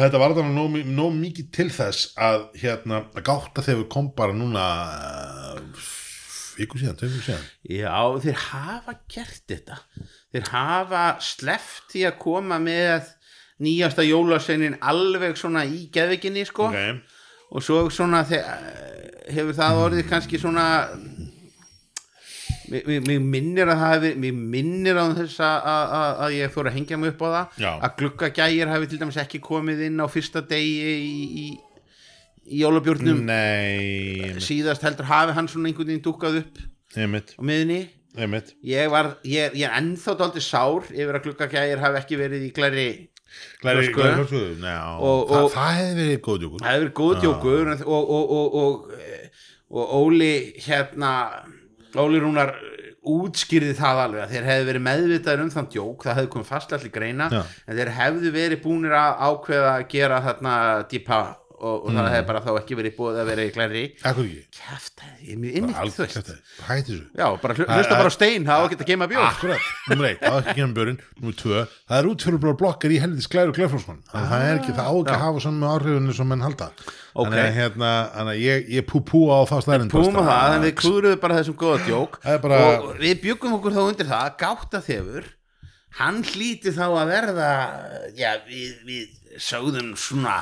þetta 0.03 0.21
var 0.23 0.35
þannig 0.39 0.57
nóg, 0.59 0.77
nóg 0.99 1.15
mikið 1.21 1.49
til 1.55 1.69
þess 1.75 2.11
að 2.19 2.45
hérna, 2.65 3.01
að 3.15 3.25
gátta 3.31 3.65
þegar 3.67 3.81
við 3.85 3.89
kom 3.95 4.11
bara 4.19 4.37
núna 4.41 4.65
uh, 5.55 5.87
viku 6.59 6.81
síðan, 6.81 6.99
viku 7.01 7.23
síðan. 7.25 7.47
Já, 7.71 7.95
þeir 8.27 8.43
hafa 8.49 8.97
gert 9.11 9.43
þetta. 9.55 9.79
Þeir 10.35 10.51
hafa 10.53 11.05
sleppt 11.31 11.97
í 11.99 12.05
að 12.11 12.19
koma 12.23 12.61
með 12.63 13.11
nýjasta 13.63 14.07
jólaseinin 14.07 14.79
alveg 14.83 15.39
svona 15.39 15.63
í 15.69 15.87
geðvikinni, 15.95 16.47
sko. 16.49 16.71
ok, 16.71 17.17
Og 17.51 17.63
svo 17.67 17.81
svona 17.91 18.21
hefur 18.31 19.55
það 19.59 19.81
orðið 19.85 20.09
kannski 20.11 20.39
svona, 20.39 20.65
mig, 22.71 22.85
mig 23.07 23.19
minnir 23.23 23.71
að 23.73 23.81
það 23.81 23.95
hefði, 23.95 24.11
mig 24.25 24.37
minnir 24.55 25.01
á 25.01 25.05
þess 25.19 25.41
að, 25.43 25.57
að, 25.73 25.95
að- 26.01 26.21
að 26.27 26.35
ég 26.37 26.53
fór 26.55 26.71
að 26.71 26.77
hengja 26.79 26.99
mig 27.03 27.13
upp 27.15 27.25
á 27.27 27.29
það. 27.35 27.59
Já. 27.65 27.71
Að 27.89 27.97
gluggagægir 28.03 28.73
hafi 28.75 28.91
til 28.93 29.01
dæmis 29.03 29.19
ekki 29.25 29.41
komið 29.45 29.83
inn 29.89 29.99
á 30.03 30.07
fyrsta 30.11 30.43
degi 30.51 30.95
í, 30.95 31.21
í, 31.45 31.47
í 32.51 32.61
jólabjórnum. 32.63 33.25
nei 33.27 34.35
síðast 34.43 34.83
heldur 34.87 35.11
hafi 35.11 35.35
hann 35.37 35.49
svona 35.51 35.71
einhvern 35.71 35.91
veginn 35.91 36.05
dúkkað 36.07 36.41
upp 36.45 36.63
einmitt, 36.99 37.35
á 37.39 37.43
miðunni 37.47 37.81
einmitt 38.19 38.55
ég, 38.67 38.89
var, 38.91 39.13
ég, 39.23 39.53
ég 39.55 39.67
er 39.69 39.77
ennþá 39.79 40.17
dálítið 40.19 40.43
sár 40.47 40.89
yfir 40.91 41.15
að 41.19 41.27
gluggagægir 41.29 41.83
hafi 41.85 42.01
ekki 42.01 42.19
verið 42.19 42.47
í 42.49 42.51
glæri 42.57 42.87
Glæri, 43.61 43.87
já, 44.65 44.79
Og- 45.11 45.31
það, 45.31 45.71
hefði 45.79 45.95
verið 46.01 46.21
góð 46.27 46.39
djókur. 46.45 46.61
Það 46.65 46.75
hefur 46.75 46.85
verið 46.85 46.95
góð 47.01 47.15
djókur 47.25 47.73
og, 47.75 47.87
og, 47.87 48.13
og, 48.17 48.31
og, 48.41 48.61
og, 48.61 49.01
og 49.71 49.97
Óli 50.01 50.33
hérna 50.67 51.13
Óli 52.01 52.21
Rúnar 52.23 52.55
útskýrði 53.11 53.75
það 53.79 54.01
alveg 54.05 54.23
að 54.27 54.33
þeir 54.35 54.47
hefðu 54.51 54.67
verið 54.69 54.83
meðvitaður 54.85 55.43
um 55.45 55.53
þann 55.55 55.69
djók 55.73 56.03
það 56.05 56.19
hefði 56.19 56.31
komið 56.35 56.49
fast 56.51 56.75
allir 56.77 56.93
greina 56.93 57.29
Já. 57.33 57.41
en 57.67 57.79
þeir 57.79 57.91
hefðu 57.97 58.33
verið 58.35 58.61
búnir 58.65 58.97
að 58.99 59.23
ákveða 59.31 59.71
að 59.79 59.87
gera 59.95 60.19
þarna 60.27 60.55
dýpa 60.91 61.21
og, 61.61 61.85
og 61.85 61.93
það 61.95 62.09
hefði 62.15 62.27
bara 62.31 62.41
þá 62.45 62.51
ekki 62.61 62.77
verið 62.79 62.95
búið 62.97 63.19
að 63.21 63.29
vera 63.31 63.45
í 63.45 63.51
glæri. 63.55 63.83
Kæftæði, 64.57 65.17
ég 65.27 65.33
er 65.35 65.41
mjög 65.43 65.59
innigt 65.61 65.77
þú 65.97 66.05
veist. 66.07 66.31
Já, 67.21 67.27
bara 67.43 67.57
hlu- 67.59 67.67
hlusta 67.69 67.99
bara 68.01 68.11
á 68.11 68.15
stein, 68.17 68.47
það 68.49 68.57
á 68.57 68.63
að 68.65 68.85
geima 68.91 69.09
bjór. 69.11 69.27
Akkurat, 69.31 69.67
nummer 69.91 70.09
eitt, 70.11 70.21
það 70.25 70.39
er 70.39 70.47
ekki 70.51 70.57
genum 70.61 70.75
björn 70.79 70.99
Nummer 71.21 71.37
tvö, 71.43 71.65
það 71.91 71.99
er 72.01 72.09
útfjörublar 72.11 72.57
blokkar 72.61 72.95
í 72.95 73.01
helvitis 73.03 73.29
glæru 73.31 73.53
glæflósmann 73.57 74.01
Það 74.11 74.47
er 74.47 74.61
ekki, 74.61 74.73
það 74.79 74.89
á 74.89 74.95
ekki 75.01 75.15
að 75.17 75.25
hafa 75.27 75.43
saman 75.45 75.69
áhrifinu 75.75 76.15
sem 76.17 76.31
menn 76.33 76.45
halda. 76.47 76.71
Þannig 77.11 77.43
að 77.43 77.59
hérna, 77.59 78.35
ég, 78.39 78.69
ég 78.71 78.87
pú 78.89 79.03
pú 79.05 79.21
á 79.29 79.39
það 79.51 79.65
stærinn 79.67 79.91
Púma 79.93 80.25
það, 80.25 80.55
en 80.57 80.65
við 80.65 80.75
klúðruðum 80.81 81.21
bara 81.21 81.37
þessum 81.41 81.59
góða 81.61 81.83
djók. 81.89 82.21
Og 82.87 82.97
við 83.03 83.21
byggum 83.27 83.57
okkur 83.59 83.77
þá 83.77 83.83
undir 83.85 84.09
það 84.11 84.31
gáta 84.41 84.81
þefur 84.87 85.29
hann 85.99 86.21
hlíti 86.23 86.71
þá 86.71 86.85
að 86.87 87.09
verða 87.11 87.49
já, 88.15 88.31
við, 88.47 88.77
við 88.87 89.39
sögðum 89.43 89.91
svona 89.99 90.37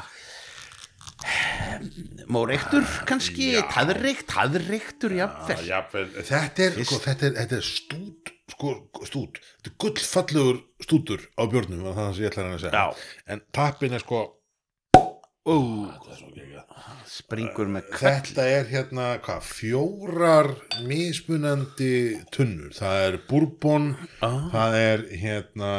móreiktur 2.28 2.86
kannski, 3.08 3.52
taðreikt 3.72 4.26
taðreiktur, 4.30 5.14
jafnvel. 5.18 5.60
Já, 5.66 5.80
þetta 5.90 6.66
er, 6.68 6.80
sko, 6.84 7.00
þetta 7.04 7.28
er, 7.30 7.36
þetta 7.42 7.58
er 7.60 7.68
stút 7.68 8.32
sko, 8.48 8.72
stút, 9.08 9.38
þetta 9.58 9.70
er 9.72 9.76
gullfallegur 9.84 10.60
stútur 10.84 11.24
á 11.36 11.42
björnum 11.50 11.84
var 11.88 11.96
það 11.98 12.10
sem 12.16 12.24
ég 12.26 12.32
ætla 12.32 12.48
að 12.48 12.60
segja. 12.64 12.82
Já. 12.82 13.14
en 13.34 13.42
tappin 13.52 13.96
er 13.98 14.04
sko 14.04 14.24
Ó, 15.48 15.54
er 16.12 16.18
springur 17.08 17.70
með 17.72 17.86
kveld 17.94 18.26
þetta 18.28 18.44
er 18.52 18.66
hérna 18.68 19.04
hvað, 19.24 19.46
fjórar 19.48 20.48
mismunandi 20.84 22.18
tunnur. 22.34 22.74
Það 22.76 23.04
er 23.06 23.16
bourbon 23.30 23.86
Ah. 24.20 24.50
það 24.52 24.76
er 24.82 25.04
hérna 25.22 25.72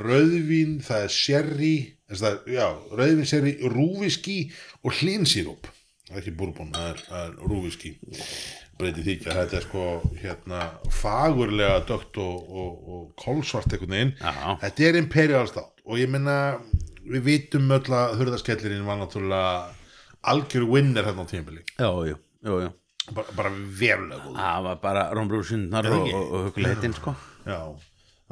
rauðvín, 0.00 0.78
það 0.86 1.04
er 1.04 1.12
sherry 1.12 1.74
þess 2.10 2.26
að, 2.28 2.36
já, 2.54 2.66
rauðvín, 2.92 3.28
sherry 3.28 3.54
rúviski 3.72 4.36
og 4.82 5.00
hlinsíróp. 5.00 5.70
Það 6.04 6.18
er 6.18 6.20
ekki 6.20 6.34
bourbon, 6.38 6.74
það 6.74 6.90
er, 6.90 7.02
það 7.08 7.24
er 7.24 7.50
rúviski. 7.52 7.94
Breyti 8.74 9.04
því 9.06 9.14
ekki 9.14 9.30
að 9.30 9.40
þetta 9.40 9.58
er 9.58 9.66
sko 9.68 9.84
hérna 10.18 10.60
fagurlega 10.92 11.80
dögt 11.88 12.18
og, 12.20 12.52
og, 12.62 12.92
og 12.94 13.02
kolsvart 13.22 13.70
einhvern 13.72 13.94
veginn. 13.96 14.14
Já. 14.18 14.56
þetta 14.64 14.88
er 14.88 15.00
imperial 15.00 15.50
státt 15.50 15.84
og 15.84 16.00
ég 16.00 16.10
menna 16.10 16.36
við 17.04 17.26
vitum 17.28 17.70
öll 17.76 17.84
að 17.94 18.16
hurðaskellirinn 18.20 18.86
var 18.88 18.98
náttúrulega 19.00 19.52
algjör 20.32 20.66
winner 20.72 21.06
hérna 21.06 21.24
á 21.24 21.30
tímabili. 21.30 21.62
Já, 21.78 21.90
jú, 22.08 22.18
jú, 22.48 22.58
jú 22.64 22.72
bara, 23.12 23.26
bara 23.36 23.50
verulega 23.80 24.32
Það 24.36 24.62
var 24.66 24.78
bara 24.82 25.02
rómbrúsundnar 25.16 25.88
það 25.88 25.98
og, 25.98 26.14
og, 26.14 26.30
og 26.30 26.46
huguleitin 26.48 26.96
sko. 26.96 27.14
Já, 27.44 27.58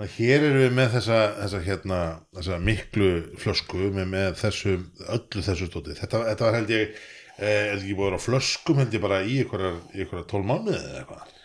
að 0.01 0.15
hér 0.17 0.47
erum 0.47 0.63
við 0.63 0.77
með 0.77 0.95
þessa, 0.97 1.19
þessa, 1.41 1.61
hérna, 1.67 1.99
þessa 2.39 2.59
miklu 2.65 3.11
flösku 3.41 3.91
með, 3.93 4.07
með 4.15 4.31
þessu, 4.41 4.77
öllu 5.13 5.45
þessu 5.45 5.69
stóti. 5.69 5.97
Þetta, 5.99 6.23
þetta 6.31 6.49
var 6.49 6.59
held 6.59 6.73
ég 6.73 6.97
eh, 7.37 7.69
held 7.73 7.83
ekki 7.83 7.99
búið 7.99 8.07
að 8.07 8.11
vera 8.11 8.23
á 8.23 8.27
flöskum 8.27 8.81
held 8.81 8.97
ég 8.97 9.05
bara 9.05 9.21
í 9.23 9.39
einhverjar 9.43 10.27
tól 10.31 10.43
mánuði 10.49 10.79
eða 10.79 11.03
eitthvað? 11.03 11.37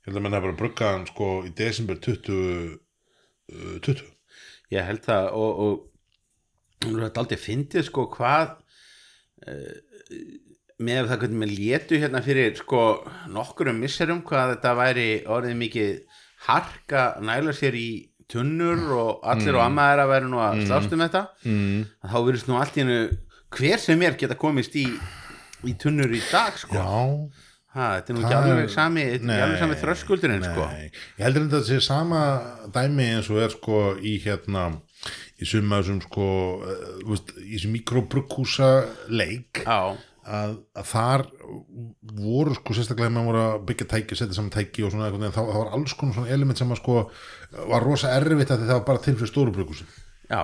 Ég 0.00 0.08
held 0.08 0.20
að 0.20 0.24
menna 0.26 0.42
bara 0.46 0.58
bruggaðan 0.62 1.06
sko 1.10 1.30
í 1.44 1.52
desember 1.58 1.98
20 2.00 2.38
uh, 2.38 3.76
20 3.84 4.06
Ég 4.70 4.86
held 4.86 5.02
það 5.04 5.26
og, 5.36 5.64
og 5.66 6.86
þetta 6.86 7.24
aldrei 7.24 7.40
fyndið 7.42 7.88
sko 7.90 8.06
hvað 8.14 8.54
uh, 9.50 9.74
með 10.80 11.10
það 11.10 11.22
hvernig 11.24 11.42
með 11.42 11.54
létu 11.58 11.98
hérna 12.00 12.22
fyrir 12.24 12.54
sko 12.56 12.84
nokkurum 13.34 13.82
misserum 13.82 14.22
hvað 14.26 14.54
þetta 14.54 14.76
væri 14.78 15.08
orðið 15.28 15.58
mikið 15.60 16.20
harka 16.46 17.04
næla 17.24 17.54
sér 17.56 17.76
í 17.78 17.90
tunnur 18.30 18.80
og 18.94 19.26
allir 19.26 19.58
og 19.58 19.64
amma 19.64 19.88
er 19.94 20.04
að 20.04 20.12
vera 20.14 20.30
nú 20.30 20.40
að 20.42 20.64
slást 20.68 20.92
um 20.94 21.02
þetta. 21.02 21.24
Mm. 21.44 21.86
þá 22.12 22.18
virðist 22.28 22.50
nú 22.50 22.58
allt 22.60 22.78
í 22.78 22.84
hennu 22.84 23.00
hver 23.56 23.82
sem 23.82 24.02
er 24.06 24.18
geta 24.18 24.38
komist 24.38 24.76
í, 24.78 24.86
í 25.66 25.74
tunnur 25.80 26.12
í 26.14 26.22
dag 26.30 26.58
sko. 26.60 26.76
Já, 26.78 26.92
ha, 27.74 27.88
þetta 27.98 28.12
er 28.12 28.16
nú 28.16 28.22
ekki 28.22 28.36
Það 28.36 28.52
alveg 28.52 28.70
sami, 28.76 29.06
sami 29.58 29.80
þröskuldurinn 29.82 30.46
sko. 30.46 30.68
Ég 31.18 31.24
heldur 31.26 31.48
þetta 31.48 31.60
að 31.64 31.66
sé 31.72 31.80
sama 31.88 32.22
dæmi 32.70 33.10
eins 33.16 33.32
og 33.34 33.42
er 33.42 33.56
sko 33.56 33.82
í 33.98 34.14
hérna 34.22 34.68
í 35.40 35.48
summa 35.48 35.80
þessum 35.80 36.00
sko 36.04 36.28
uh, 36.60 37.18
í 37.40 37.56
þessum 37.56 37.74
mikrobrukkúsa 37.78 38.70
leik 39.08 39.62
Já, 39.64 39.96
að, 40.26 40.56
að 40.76 40.88
þar 40.90 41.24
voru 42.20 42.56
sko 42.58 42.76
sérstaklega 42.76 43.24
voru 43.24 43.40
að 43.44 43.62
byggja 43.70 43.86
tæki, 43.94 44.18
setja 44.18 44.36
saman 44.36 44.52
tæki 44.54 44.84
og 44.84 44.92
svona 44.92 45.08
veginn, 45.12 45.32
þá, 45.32 45.40
þá 45.40 45.56
var 45.56 45.72
alls 45.78 45.94
konar 45.96 46.18
svona 46.18 46.34
element 46.34 46.60
sem 46.60 46.74
að 46.74 46.82
sko 46.82 46.98
var 47.72 47.86
rosa 47.86 48.12
erfitt 48.16 48.52
að 48.52 48.66
það 48.66 48.76
var 48.76 48.86
bara 48.90 49.04
til 49.06 49.16
fyrir 49.16 49.32
stóru 49.32 49.54
brukkúsin 49.56 49.88
já, 50.30 50.42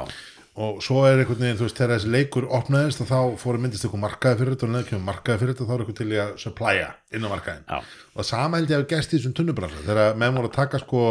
og 0.56 0.80
svo 0.84 1.02
er 1.04 1.20
einhvern 1.20 1.42
veginn, 1.42 1.58
þú 1.60 1.68
veist, 1.68 1.78
þegar 1.78 1.94
þessi 1.96 2.12
leikur 2.14 2.48
opnaðist 2.58 3.04
þá 3.04 3.18
fóru 3.40 3.60
myndist 3.60 3.84
eitthvað 3.84 4.04
markaði 4.06 4.40
fyrir 4.40 4.56
þetta 4.56 4.70
og 4.70 4.90
kemur 4.90 5.06
markaði 5.10 5.42
fyrir 5.42 5.54
þetta 5.54 5.68
þá 5.68 5.74
er 5.74 5.84
eitthvað 5.84 6.00
til 6.00 6.08
í 6.08 6.20
að 6.22 6.32
supplya 6.46 6.88
inn 7.14 7.22
á 7.22 7.28
markaðin 7.30 7.62
Já. 7.70 7.78
og 8.18 8.24
sama 8.26 8.58
held 8.58 8.70
ég 8.72 8.80
að 8.82 8.88
gæst 8.90 9.12
í 9.14 9.18
þessum 9.20 9.34
tunnubransa 9.38 9.82
þegar 9.86 10.16
menn 10.18 10.34
voru 10.34 10.48
að 10.50 10.56
taka 10.56 10.80
sko 10.82 11.02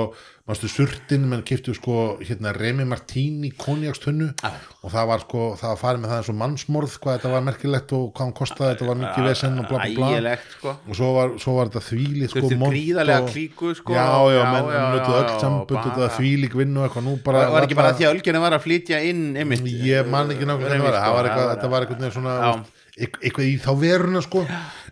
mástu 0.46 0.68
surtin, 0.70 1.24
menn 1.32 1.42
kiftu 1.48 1.72
sko 1.74 2.18
hérna 2.20 2.52
Remi 2.54 2.84
Martini 2.86 3.50
konjakstunnu 3.58 4.28
og 4.46 4.92
það 4.92 5.08
var 5.10 5.24
sko, 5.24 5.46
það 5.58 5.72
var 5.72 5.80
farið 5.80 6.04
með 6.04 6.12
það 6.12 6.20
eins 6.20 6.30
og 6.34 6.38
mannsmorð, 6.42 6.98
hvað 7.02 7.16
þetta 7.16 7.32
var 7.32 7.46
merkilegt 7.48 7.96
og 7.98 8.04
hvað 8.12 8.26
hann 8.26 8.36
kostaði, 8.42 8.76
þetta 8.76 8.90
var 8.92 9.00
mikið 9.06 9.30
vesen 9.30 9.58
og 9.64 9.70
bla 9.72 9.80
bla 9.88 10.12
bla. 10.20 10.36
Sko. 10.52 10.76
Og 10.86 11.00
svo 11.00 11.10
var, 11.16 11.34
svo 11.42 11.56
var 11.58 11.72
þetta 11.72 11.84
þvíli 11.88 12.30
sko 12.30 12.46
gríðarlega 12.52 13.24
og- 13.24 13.32
klíku, 13.32 13.74
sko. 13.80 13.96
já, 13.96 14.06
já, 14.36 14.44
menn 14.52 14.70
já, 14.76 14.86
öll 15.16 15.40
sambund 15.42 15.72
bara- 15.72 15.88
þetta 15.90 16.12
þvílík 16.20 16.60
vinnu 16.62 16.84
og 16.84 16.90
eitthvað. 16.92 17.08
Nú 17.08 17.18
bara 17.24 17.38
var, 17.40 17.52
var 17.56 17.70
ekki 17.70 17.80
bara 17.82 17.94
því 17.96 18.06
að 18.06 18.14
Ölgerinn 18.20 18.46
var 18.46 18.60
að 18.60 18.66
flytja 18.68 19.02
inn 19.02 19.24
ég 19.34 20.08
man 20.12 20.30
ekki 20.30 20.46
nákvæmlega 20.46 20.76
Remi, 20.76 20.86
hvað 20.86 21.02
það 21.02 21.02
var, 21.02 21.02
það 21.02 21.16
var 21.16 21.26
eitthvað, 21.26 21.46
það 21.46 21.56
þetta 21.56 21.70
var 21.74 21.82
eitthvað 21.88 22.66
eitthvað 23.00 23.50
í 23.50 23.56
þá 23.60 23.72
veruna 23.82 24.22
sko, 24.24 24.46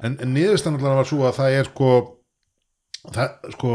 en, 0.03 0.17
en 0.19 0.33
niðurstann 0.35 0.75
allavega 0.75 1.01
var 1.03 1.07
svo 1.11 1.21
að 1.29 1.37
það 1.39 1.57
er 1.59 1.69
sko 1.69 1.91
það 3.13 3.53
sko 3.55 3.71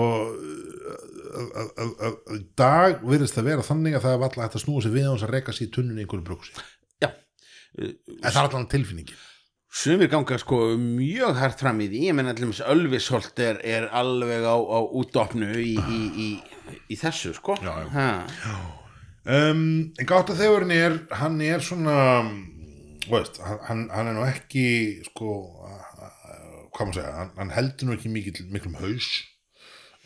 að- 1.38 1.52
að- 1.60 1.72
að 1.84 1.90
að- 2.08 2.20
að 2.32 2.42
dag 2.56 3.00
virðist 3.04 3.36
það 3.38 3.48
vera 3.50 3.64
þannig 3.66 3.96
að 3.98 4.04
það 4.04 4.14
er 4.14 4.22
alltaf 4.26 4.44
hægt 4.44 4.58
að 4.58 4.64
snúa 4.64 4.82
sig 4.84 4.92
við 4.94 5.08
á 5.08 5.12
þess 5.14 5.26
að 5.28 5.34
reka 5.36 5.52
sér 5.56 5.66
í 5.68 5.72
tunnunni 5.76 6.00
í 6.00 6.04
einhverju 6.06 6.26
brúksi 6.28 6.52
já, 7.02 7.08
en 7.78 7.96
það 8.22 8.28
er 8.28 8.44
allavega 8.44 8.70
tilfinningi 8.76 9.18
Sumir 9.78 10.08
ganga 10.08 10.38
sko 10.40 10.56
mjög 10.80 11.36
hart 11.36 11.60
fram 11.60 11.76
í 11.84 11.90
því, 11.92 11.98
ég 12.08 12.14
menn 12.16 12.30
allir 12.30 12.62
Ölvisholt 12.72 13.36
er, 13.44 13.58
er 13.68 13.84
alveg 13.92 14.40
á, 14.48 14.56
á 14.56 14.78
útdopnu 14.96 15.50
í, 15.60 15.74
í, 15.76 15.98
í, 16.24 16.28
í 16.88 16.96
þessu 16.96 17.34
sko. 17.36 17.52
Já, 17.60 17.74
já. 17.84 18.06
Um, 19.28 19.92
en 20.00 20.08
gátt 20.08 20.32
að 20.32 20.40
þegurinn 20.40 20.72
er 20.72 20.96
hann 21.20 21.36
er 21.44 21.60
svona 21.60 21.98
veist, 23.12 23.40
hann, 23.44 23.58
hann- 23.68 23.88
hann 23.94 24.10
er 24.10 24.14
nú 24.18 24.24
ekki 24.28 24.66
sko 25.08 25.32
hvað 26.74 26.86
maður 26.86 26.94
segja, 27.00 27.12
hann, 27.16 27.30
hann 27.38 27.50
heldur 27.56 27.88
nú 27.88 27.94
ekki 27.96 28.10
mikil, 28.12 28.34
miklum 28.54 28.76
haus. 28.78 29.08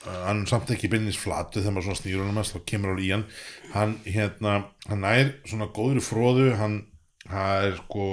Uh, 0.02 0.24
hann 0.26 0.40
samt 0.50 0.70
ekki 0.74 0.88
beinnis 0.90 1.18
flatu 1.20 1.60
þegar 1.60 1.74
maður 1.76 1.88
svona 1.90 2.00
snýr 2.00 2.20
honum 2.22 2.38
mest 2.40 2.54
þá 2.56 2.62
kemur 2.66 2.92
alveg 2.94 3.06
í 3.06 3.12
hann. 3.14 3.24
Hann, 3.74 3.92
hérna, 4.06 4.54
hann 4.88 5.04
er 5.06 5.34
svona 5.46 5.68
góður 5.74 6.00
fróðu 6.02 6.48
hann, 6.58 6.78
hann 7.30 7.68
er 7.68 7.76
sko 7.84 8.06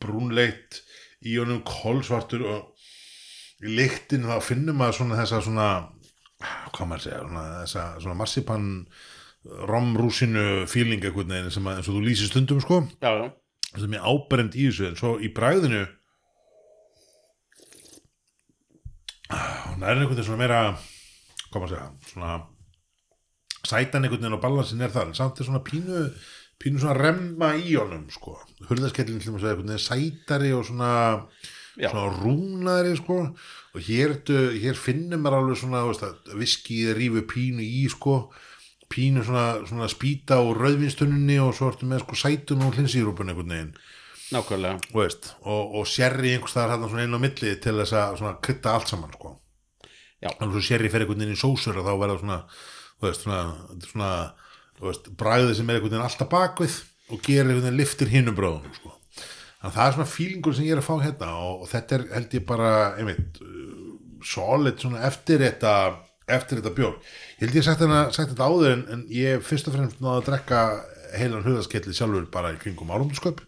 brúnleitt 0.00 0.82
í 1.26 1.34
honum 1.40 1.64
kolsvartur 1.66 2.44
og 2.48 3.64
í 3.64 3.74
lyktin 3.76 4.22
þá 4.28 4.38
finnum 4.44 4.78
maður 4.80 5.00
svona 5.00 5.18
þessa 5.18 5.42
svona 5.44 5.66
hvað 6.72 6.86
maður 6.92 7.02
segja, 7.08 7.18
svona, 7.26 7.42
þessa 7.64 7.86
svona 8.00 8.16
marsipan 8.20 8.68
romrúsinu 9.68 10.46
feeling 10.70 11.02
einhvern 11.04 11.32
veginn 11.32 11.52
sem 11.52 11.66
að, 11.68 11.80
eins 11.80 11.88
og 11.90 11.96
þú 11.98 12.02
lýsir 12.06 12.28
stundum 12.30 12.60
sko. 12.62 12.82
Já, 13.02 13.10
já, 13.18 13.26
það 13.74 13.86
er 13.86 13.92
mér 13.94 14.06
áberend 14.10 14.56
í 14.58 14.68
þessu 14.68 14.88
en 14.90 14.98
svo 14.98 15.14
í 15.22 15.30
bræðinu 15.34 15.84
hún 19.30 19.84
er 19.84 19.94
einhvern 19.94 20.10
veginn 20.14 20.26
svona 20.26 20.42
meira 20.42 20.60
hvað 21.50 21.62
maður 21.62 21.72
segja 21.74 22.10
svona 22.10 22.32
sætan 23.60 24.04
einhvern 24.04 24.22
veginn 24.24 24.38
og 24.38 24.44
balansin 24.44 24.84
er 24.84 24.94
það 24.94 25.10
en 25.10 25.18
samt 25.20 25.40
er 25.40 25.50
svona 25.50 25.64
pínu 25.66 26.04
pínu 26.60 26.82
svona 26.82 26.98
remma 26.98 27.54
í 27.56 27.72
honum 27.78 28.04
sko. 28.12 28.36
Hurðaskellin 28.68 29.20
til 29.22 29.32
að 29.32 29.40
segja 29.40 29.54
einhvern 29.54 29.72
veginn 29.72 29.86
sætari 29.86 30.52
og 30.52 30.66
svona 30.68 30.92
Já. 31.80 31.88
svona 31.88 32.10
rúnari 32.18 32.92
sko. 32.98 33.18
Og 33.70 33.86
hér, 33.86 34.18
hér 34.60 34.76
finnum 34.76 35.22
maður 35.24 35.38
alveg 35.38 35.60
svona 35.62 35.84
að 35.88 36.34
viskið 36.36 36.92
rífu 36.98 37.24
pínu 37.30 37.64
í 37.64 37.86
sko 37.92 38.16
pínu 38.90 39.22
svona, 39.26 39.46
svona 39.68 39.88
spýta 39.90 40.40
og 40.42 40.56
rauðvinstunni 40.58 41.38
og 41.42 41.54
svo 41.56 41.70
ertu 41.70 41.88
með 41.88 42.04
sko 42.04 42.18
sætun 42.18 42.64
og 42.66 42.76
hlinsýrúpun 42.76 43.32
einhvern 43.32 43.54
veginn. 43.54 43.72
Nákvæmlega. 44.30 44.90
Veist, 44.94 45.32
og, 45.42 45.76
og 45.80 45.86
sérri 45.90 46.34
einhvers 46.34 46.54
staðar 46.54 46.76
hann 46.76 46.90
svona 46.90 47.06
inn 47.06 47.16
á 47.18 47.20
milli 47.22 47.54
til 47.62 47.76
þess 47.80 47.96
að 47.98 48.18
svona 48.20 48.36
krytta 48.42 48.74
allt 48.74 48.90
saman 48.90 49.14
sko. 49.14 49.36
Já. 50.20 50.28
þannig 50.36 50.58
svo 50.58 50.62
sérri 50.66 50.90
fer 50.92 51.04
einhvern 51.04 51.22
veginn 51.22 51.38
í 51.38 51.40
sósur 51.40 51.78
og 51.80 51.86
þá 51.86 51.92
verða 51.96 52.18
svona 52.20 52.38
þú 53.00 53.06
veist, 53.06 53.22
svona, 53.24 53.42
svona 53.88 54.10
þú 54.76 54.88
veist, 54.90 55.10
bræðið 55.22 55.54
sem 55.56 55.70
er 55.70 55.78
einhvern 55.78 55.94
veginn 55.94 56.06
alltaf 56.06 56.30
bakvið 56.34 56.76
og 57.10 57.22
gerir 57.24 57.46
einhvern 57.46 57.64
veginn 57.64 57.80
liftir 57.80 58.12
hinnum 58.12 58.36
bráðunum 58.36 58.74
sko. 58.76 58.92
Þannig 59.60 59.70
að 59.70 59.78
það 59.78 59.86
er 59.86 59.96
svona 59.96 60.12
fílingur 60.12 60.56
sem 60.56 60.66
ég 60.68 60.76
er 60.76 60.82
að 60.82 60.88
fá 60.90 60.94
hérna 61.04 61.30
og, 61.40 61.64
og 61.64 61.70
þetta 61.72 61.96
er 61.96 62.06
held 62.14 62.36
ég 62.36 62.46
bara 62.48 62.70
einmitt 63.00 63.40
solid 64.30 64.80
svona 64.80 65.02
eftir 65.08 65.42
þetta 65.46 65.74
eftir 66.36 66.60
þetta 66.60 66.74
bjór. 66.76 66.96
Ég 67.38 67.44
held 67.46 67.58
ég 67.60 67.66
sagt, 67.66 67.84
hana, 67.84 68.06
sagt 68.14 68.32
þetta 68.32 68.48
áður 68.48 68.74
en, 68.76 68.86
en 68.94 69.04
ég 69.14 69.44
fyrst 69.46 69.68
og 69.70 69.76
fremst 69.76 70.00
náðu 70.00 70.16
að 70.18 70.26
drekka 70.30 70.62
heilan 71.18 71.46
hugasketli 71.46 71.94
sjálfur 71.96 72.28
bara 72.32 72.52
í 72.54 72.58
kringum 72.60 72.92
árumsköp 72.94 73.40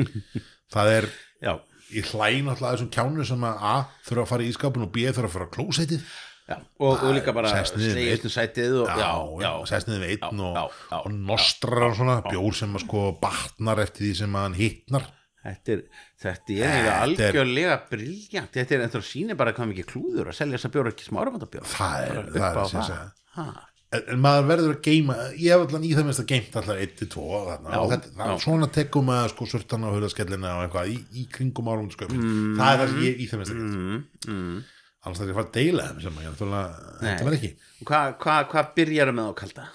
það 0.74 0.92
er 0.94 1.08
Já, 1.44 1.58
ég 1.92 2.12
hlæ 2.12 2.28
náttúrulega 2.44 2.70
að 2.70 2.76
þessum 2.76 2.92
kjánu 2.94 3.26
sem 3.28 3.42
að 3.44 3.66
A 3.68 3.74
þurfa 4.06 4.22
að 4.22 4.30
fara 4.30 4.44
í 4.44 4.52
ískapin 4.52 4.86
og 4.86 4.94
B 4.94 5.04
þurfa 5.08 5.28
að 5.28 5.34
fara 5.34 5.48
á 5.48 5.54
klósettið. 5.56 6.06
Já, 6.44 6.56
og, 6.60 7.00
og 7.00 7.14
líka 7.16 7.32
bara 7.32 7.50
slegist 7.64 8.26
um 8.28 8.32
sætið 8.32 8.74
og, 8.82 8.90
já, 9.00 9.12
já, 9.40 9.50
sest 9.70 9.88
niður 9.88 10.02
við 10.04 10.10
einn 10.26 10.42
og, 10.44 10.74
og 10.98 11.06
nostrar 11.16 11.86
og 11.86 11.94
svona 11.96 12.18
bjór 12.26 12.56
sem 12.58 12.74
að 12.76 12.84
sko 12.84 13.04
batnar 13.22 13.80
eftir 13.80 14.04
því 14.04 14.10
sem 14.18 14.36
að 14.36 14.44
hann 14.44 14.58
hittnar 14.58 15.06
Þetta 15.44 15.74
er, 15.74 15.84
þetta 16.24 16.54
er 16.54 16.72
Þetta 16.72 16.96
algjörlega 17.04 17.76
briljant 17.90 18.56
Þetta 18.56 18.76
er 18.76 18.86
endur 18.86 19.02
að 19.02 19.06
síni 19.10 19.36
bara 19.36 19.52
hvað 19.56 19.70
mikið 19.74 19.86
klúður 19.90 20.32
að 20.32 20.38
selja 20.38 20.56
þessa 20.56 20.72
bjóra 20.72 20.92
ekki 20.94 21.08
smáramandabjór 21.10 21.70
það 21.74 22.08
er, 22.08 22.20
það 22.32 22.60
er 22.62 22.72
sem 22.72 22.82
að 22.84 23.06
Ha. 23.34 23.44
en, 23.90 24.02
en 24.14 24.20
maður 24.22 24.44
verður 24.46 24.72
að 24.76 24.84
geima 24.86 25.14
ég 25.34 25.50
hef 25.50 25.62
allan 25.64 25.86
í 25.88 25.88
það 25.90 26.04
minnst 26.06 26.22
að 26.22 26.28
geimt 26.30 26.58
alltaf 26.60 26.82
1-2 26.84 27.24
þarna. 27.48 27.72
Já, 27.72 27.78
og 27.80 27.88
þetta, 27.90 28.10
það, 28.20 28.34
svona 28.44 28.68
tekum 28.76 29.08
maður 29.10 29.32
sko 29.32 29.48
surtan 29.50 29.86
á 29.86 29.88
hurðaskellina 29.90 30.52
og 30.54 30.62
eitthvað 30.68 30.92
í, 30.92 30.94
í 31.18 31.24
kringum 31.34 31.70
árum 31.72 31.88
sköpin 31.90 32.22
það 32.54 32.68
er 32.68 32.78
það 32.78 32.92
sem 32.92 33.00
ég 33.02 33.18
í 33.18 33.26
það 33.26 33.42
minnst 33.42 33.54
að 33.56 33.58
geimt 33.58 33.74
mm, 33.74 34.36
mm. 34.36 34.60
annars 35.02 35.18
það 35.18 35.26
er 35.26 35.32
að 35.32 35.40
fara 35.40 35.48
að 35.48 35.56
deila 35.58 35.88
þeim 35.88 36.04
sem 36.04 36.20
að 36.20 36.28
náttúrulega 36.28 36.94
þetta 37.00 37.26
verð 37.26 37.38
ekki. 37.40 37.50
Hvað 37.90 38.14
hva, 38.22 38.36
hva 38.54 38.64
byrjar 38.78 39.12
með 39.18 39.26
á 39.26 39.32
kalda? 39.42 39.66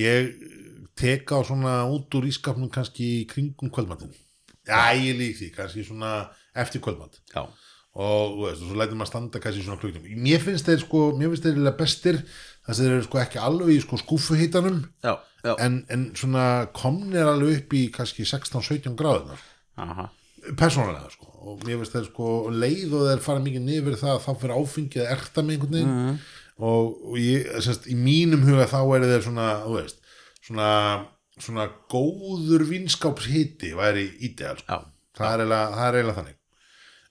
ég 0.00 0.34
tek 0.98 1.30
á 1.30 1.38
svona 1.46 1.76
út 1.90 2.18
úr 2.18 2.26
ískapnum 2.30 2.70
kannski 2.74 3.26
kringum 3.30 3.70
kvöldmattin 3.70 4.12
já, 4.70 4.80
ég 4.96 5.18
lík 5.18 5.36
því, 5.40 5.50
kannski 5.58 5.84
svona 5.86 6.12
eftir 6.54 6.82
kvöldmatt 6.84 7.20
og 8.00 8.36
veist, 8.44 8.62
svo 8.62 8.78
lætur 8.78 8.98
maður 9.00 9.10
standa 9.12 9.42
kannski 9.42 9.64
svona 9.66 9.80
klukkutum 9.82 10.22
mér 10.22 10.42
finnst 10.44 10.68
þeir 10.70 10.84
sko, 10.84 11.02
mér 11.18 11.32
finnst 11.34 11.48
þeir 11.48 11.74
bestir 11.78 12.22
þess 12.22 12.78
að 12.78 12.84
þeir 12.84 12.94
eru 12.94 13.08
sko 13.08 13.20
ekki 13.24 13.42
alveg 13.42 13.74
í 13.74 13.80
sko 13.82 13.98
skúfuhítanum 14.04 14.80
en, 15.58 15.80
en 15.90 16.08
svona 16.14 16.46
komnir 16.76 17.26
alveg 17.26 17.64
upp 17.64 17.74
í 17.74 17.84
kannski 17.94 18.26
16-17 18.28 18.94
gráðunar 18.98 19.42
persónulega 20.56 21.10
sko. 21.12 21.26
Og 21.50 21.64
mér 21.66 21.80
finnst 21.80 21.94
þeir 21.96 22.06
sko 22.10 22.28
leið 22.52 22.94
og 22.96 23.06
þeir 23.10 23.22
fara 23.24 23.42
mikið 23.44 23.64
niður 23.66 23.96
það 24.00 24.20
þá 24.24 24.30
fyrir 24.40 24.54
áfengið 24.56 25.02
að 25.04 25.10
erta 25.14 25.42
með 25.44 25.54
einhvern 25.56 25.74
veginn. 25.76 25.96
Mhm. 25.96 26.20
og, 26.60 26.96
og 27.08 27.16
ég, 27.20 27.46
semst, 27.64 27.86
í 27.88 27.96
mínum 27.96 28.42
huga 28.44 28.66
þá 28.68 28.80
er 28.96 29.06
þeir 29.08 29.22
svona, 29.24 29.46
þú 29.64 29.76
veist 29.78 30.00
svona, 30.44 30.70
svona 31.44 31.68
góður 31.92 32.66
vinskápshiti 32.68 33.72
væri 33.78 34.06
ídeal 34.28 34.58
sko. 34.60 34.78
Já, 34.80 34.92
það 35.20 35.34
það 35.76 35.86
er 35.88 35.98
eiginlega 36.00 36.18
þannig. 36.20 36.36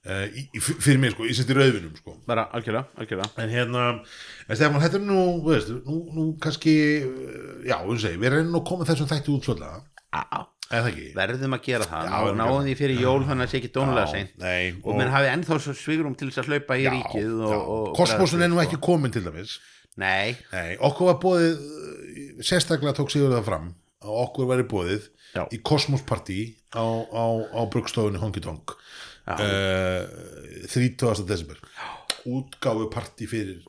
Uh, 0.10 0.22
í, 0.32 0.62
fyrir 0.64 1.02
mig 1.04 1.12
sko, 1.12 1.26
ég 1.28 1.36
seti 1.36 1.56
rauðvinum 1.58 1.98
sko. 2.00 2.14
Bara 2.30 2.46
algjörlega, 2.56 2.88
algjörlega. 2.98 3.34
En 3.44 3.52
hérna, 3.52 3.88
en 4.48 4.56
Stefán, 4.56 4.80
þetta 4.86 5.02
er 5.02 5.04
nú 5.04 5.24
veist, 5.44 5.74
nú, 5.84 5.98
nú 6.16 6.28
kannski 6.42 6.76
já, 7.68 7.76
þú 7.84 7.98
segi, 8.00 8.22
við 8.22 8.30
erum 8.32 8.54
nú 8.56 8.64
komið 8.66 8.94
þessum 8.94 9.12
þætti 9.12 9.36
það 10.84 10.88
ekki? 10.92 11.10
Verðum 11.18 11.56
að 11.58 11.62
gera 11.66 11.90
það. 11.90 12.06
Já, 12.06 12.14
Ná, 12.14 12.16
verðum 12.22 12.30
að 12.30 12.40
Náum 12.40 12.54
gera 12.54 12.66
því 12.70 12.74
fyrir 12.80 13.04
jól 13.04 13.20
þannig 13.26 13.34
að 13.34 13.48
það 13.48 13.52
sé 13.52 13.60
ekki 13.60 13.72
dónulega 13.76 14.10
seint. 14.14 14.34
nei, 14.38 14.64
Og 14.86 14.98
menn 15.00 15.12
hafi 15.14 15.30
ennþá 15.34 15.60
svo 15.66 15.74
svigrum 15.80 16.16
til 16.20 16.30
þess 16.30 16.42
að 16.44 16.52
hlaupa 16.54 16.78
í 16.78 16.88
ríkið 16.94 17.32
og, 17.50 17.72
og 17.76 17.88
kosmosun 17.98 18.46
er 18.46 18.52
nú 18.54 18.62
ekki 18.62 18.80
komin 18.86 19.14
til 19.14 19.24
dæmis. 19.26 19.56
Nei, 20.00 20.38
nei, 20.54 20.78
okkur 20.86 21.10
var 21.10 21.18
bóðið 21.24 21.58
uh, 21.58 22.44
sérstaklega 22.46 22.94
tók 22.96 23.10
sigur 23.12 23.34
það 23.34 23.48
fram 23.50 23.72
að 24.04 24.20
okkur 24.26 24.50
væri 24.54 24.68
bóðið 24.72 25.08
Já. 25.36 25.44
í 25.54 25.62
kosmospartí 25.66 26.40
á, 26.74 26.84
á, 26.84 27.26
á 27.54 27.62
brugstofunni 27.70 28.22
Honky 28.22 28.42
Tonk 28.44 28.76
uh, 29.30 30.06
30. 30.72 31.26
desember 31.28 31.60
útgáfu 32.28 32.90
partí 32.92 33.28
fyrir 33.30 33.62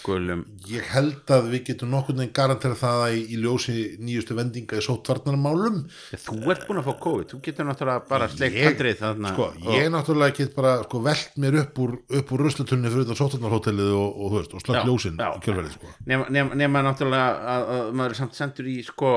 skulum 0.00 0.44
ég 0.70 0.86
held 0.94 1.28
að 1.34 1.50
við 1.52 1.64
getum 1.68 1.90
nokkurn 1.92 2.22
veginn 2.22 2.34
garantera 2.36 2.76
það 2.78 3.02
að 3.04 3.16
í, 3.18 3.22
í 3.34 3.40
ljósi 3.42 3.74
nýjustu 4.00 4.36
vendinga 4.38 4.78
í 4.80 4.84
sóttvarnarmálum 4.86 5.82
Þú 6.14 6.38
ert 6.48 6.64
búin 6.68 6.80
að 6.80 6.88
fá 6.88 6.94
COVID, 7.04 7.28
þú 7.32 7.40
getur 7.44 7.68
náttúrulega 7.68 8.04
bara 8.08 8.30
sleikt 8.32 8.58
handrið 8.64 9.00
þarna 9.02 9.34
sko, 9.34 9.48
ég 9.76 9.88
náttúrulega 9.92 10.38
get 10.40 10.56
bara 10.56 10.74
sko, 10.86 11.02
velt 11.04 11.40
mér 11.44 11.60
upp 11.64 11.82
úr, 11.84 11.96
upp 12.20 12.34
úr 12.34 12.44
ruslutunni 12.48 12.92
fyrir 12.92 13.04
þetta 13.04 13.20
sóttvarnarhótelið 13.22 13.94
og, 14.00 14.22
og, 14.28 14.38
og 14.40 14.68
Já, 14.72 14.84
ljósin 14.88 15.20
já, 15.20 15.28
í 15.34 15.44
kjölverið 15.44 15.76
sko. 15.76 15.96
nema, 16.08 16.30
nema, 16.32 16.60
nema 16.64 16.86
náttúrulega 16.88 17.28
að, 17.56 17.68
að 17.76 17.92
maður 18.00 18.16
er 18.16 18.22
samt 18.22 18.38
sendur 18.38 18.72
í 18.72 18.80
sko 18.86 19.16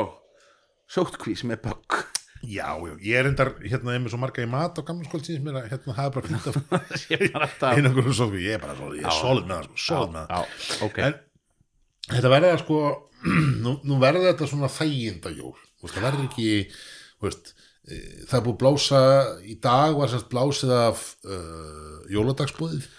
sótkvís 0.92 1.46
með 1.48 1.64
bögg. 1.70 2.02
Já, 2.42 2.74
já, 2.74 2.94
ég 3.06 3.20
er 3.20 3.28
endar 3.30 3.52
hérna 3.62 3.94
ég 3.94 4.00
er 4.00 4.04
með 4.04 4.14
svo 4.16 4.20
marga 4.22 4.42
í 4.42 4.50
mat 4.50 4.80
á 4.80 4.82
gammalskóld 4.82 5.28
síðan 5.28 5.44
mér 5.46 5.60
að 5.60 5.68
hérna 5.76 5.94
hafa 6.00 6.16
bara 6.16 6.30
fint 6.32 6.48
af 6.50 6.56
Það 6.72 6.96
sé 7.04 7.20
bara 7.36 7.48
alltaf 7.48 7.78
einangur 7.78 8.16
svo, 8.18 8.28
ég 8.34 8.56
er 8.56 8.64
bara 8.64 8.78
svo, 8.80 8.90
ég 8.98 9.06
er 9.06 9.18
solid 9.20 9.46
með 9.46 9.60
það 9.60 9.68
sko, 9.68 9.82
solid 9.86 10.16
með 10.16 10.32
það. 10.32 10.32
Já, 10.34 10.80
ok. 10.88 10.98
En 11.06 12.16
þetta 12.16 12.32
verða 12.34 12.56
sko 12.64 12.80
nú, 13.68 13.76
nú 13.86 14.00
verða 14.02 14.32
þetta 14.32 14.50
svona 14.50 14.72
þægindajól 14.74 15.54
það 15.90 16.06
verður 16.06 16.26
ekki 16.28 16.50
þú 16.72 17.28
veist, 17.28 17.54
e, 17.86 18.00
það 18.26 18.38
er 18.38 18.46
búið 18.48 18.56
að 18.56 18.60
blása 18.64 19.04
í 19.46 19.56
dag 19.64 19.98
var 19.98 20.12
sérst 20.12 20.30
blásið 20.32 20.74
af 20.76 21.06
uh, 21.26 22.02
jóladagsbúðið 22.12 22.90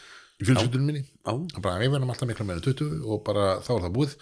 í 0.43 0.47
fjölskyldunum 0.49 0.89
minni. 0.91 1.05
Það 1.23 1.43
er 1.59 1.65
bara 1.65 1.83
verðum 1.83 2.11
alltaf 2.11 2.31
mikla 2.31 2.47
meira 2.49 2.65
20 2.65 3.03
og 3.07 3.23
bara 3.27 3.47
þá 3.63 3.73
er 3.77 3.85
það 3.87 3.97
búið 3.99 4.17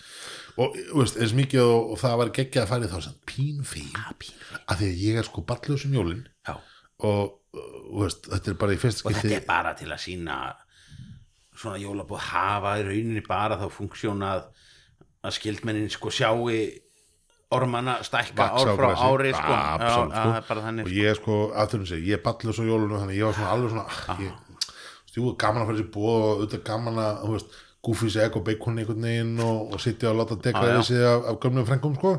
og 0.61 0.77
veist, 0.99 1.17
eins 1.21 1.37
mikið 1.37 1.63
og, 1.65 1.95
og 1.95 2.03
það 2.03 2.19
var 2.21 2.35
geggjað 2.41 2.67
að 2.67 2.73
færi 2.75 2.91
þá 2.91 2.99
sem 3.07 3.21
pínu 3.31 3.67
fín 3.69 3.95
að 4.01 4.81
því 4.81 4.91
að 4.91 5.05
ég 5.07 5.21
er 5.21 5.29
sko 5.29 5.45
ballus 5.49 5.87
um 5.89 5.97
jólin 5.97 6.27
já 6.49 6.55
og 7.01 7.37
þú 7.51 8.03
veist, 8.05 8.29
þetta 8.29 8.53
er 8.53 8.59
bara 8.61 8.75
í 8.75 8.81
fyrsta 8.81 9.09
og 9.09 9.17
þetta 9.17 9.39
er 9.39 9.47
bara 9.49 9.73
til 9.79 9.89
að 9.91 10.03
sína 10.05 10.37
svona 11.61 11.81
jólabúð 11.81 12.29
hafa 12.31 12.77
í 12.81 12.85
rauninni 12.87 13.23
bara 13.27 13.59
þá 13.61 13.67
funksjónað 13.75 14.47
að 15.21 15.35
skildmennin 15.37 15.91
sko 15.93 16.13
sjáu 16.15 16.47
ormana 17.51 17.99
stækka 18.07 18.47
ár 18.47 18.71
á 18.71 18.75
frá 18.79 18.91
ári 18.95 19.33
sko. 19.35 19.51
Já, 19.51 19.63
absolutt, 19.75 20.15
já, 20.15 20.23
sko. 20.23 20.45
bara 20.49 20.63
þannig 20.69 20.85
og 20.85 20.91
sko. 20.93 21.01
ég 21.01 21.19
sko, 21.19 21.39
aftur 21.65 21.83
um 21.83 21.89
sig, 21.91 22.05
ég 22.07 22.21
er 22.21 22.23
ballus 22.25 22.61
á 22.63 22.65
jólunum 22.65 23.01
þannig 23.03 23.17
að 23.17 23.19
ég 23.19 23.27
var 23.27 23.37
svona 23.41 23.51
alveg 23.57 23.75
svona 23.75 23.87
ah, 23.91 24.23
ég, 24.23 24.63
jú, 25.17 25.33
gaman 25.43 25.65
að 25.65 25.73
fara 25.73 25.81
sér 25.81 25.91
búið 25.97 26.15
og 26.15 26.31
auðvitað 26.31 26.63
gaman 26.71 27.03
að, 27.03 27.19
þú 27.25 27.35
veist, 27.35 27.59
gúfis 27.85 28.19
egg 28.21 28.37
og 28.37 28.45
bacon 28.45 28.79
einhvern 28.81 29.07
veginn 29.07 29.39
og, 29.45 29.73
og 29.75 29.81
sitja 29.81 30.11
og 30.11 30.21
láta 30.21 30.37
Já, 30.41 30.75
já. 30.75 30.81
þessi 30.81 31.01
af, 31.05 31.31
af 31.31 31.41
gömlum 31.41 31.69
frengum 31.69 31.95
sko 31.97 32.17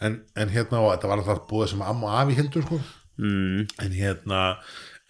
en, 0.00 0.18
en 0.36 0.50
hérna, 0.50 0.80
og 0.80 0.90
þetta 0.94 1.10
var 1.12 1.22
alltaf 1.22 1.44
búið 1.50 1.70
sem 1.74 1.86
amma 1.86 2.10
og 2.10 2.18
afi 2.24 2.38
heldur 2.40 2.66
sko 2.66 2.80
mm, 3.22 3.70
en 3.84 3.96
hérna 4.00 4.42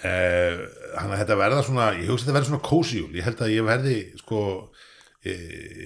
Eh, 0.05 0.57
að 0.99 1.13
þetta 1.21 1.37
verða 1.39 1.61
svona 1.65 1.85
ég 1.95 2.09
hugsa 2.11 2.27
þetta 2.27 2.35
verða 2.35 2.49
svona 2.49 2.65
cozy 2.67 2.99
jól 2.99 3.13
ég 3.15 3.25
held 3.25 3.39
að 3.41 3.53
ég 3.55 3.65
verði 3.65 3.95
sko 4.19 4.41
ég, 5.23 5.45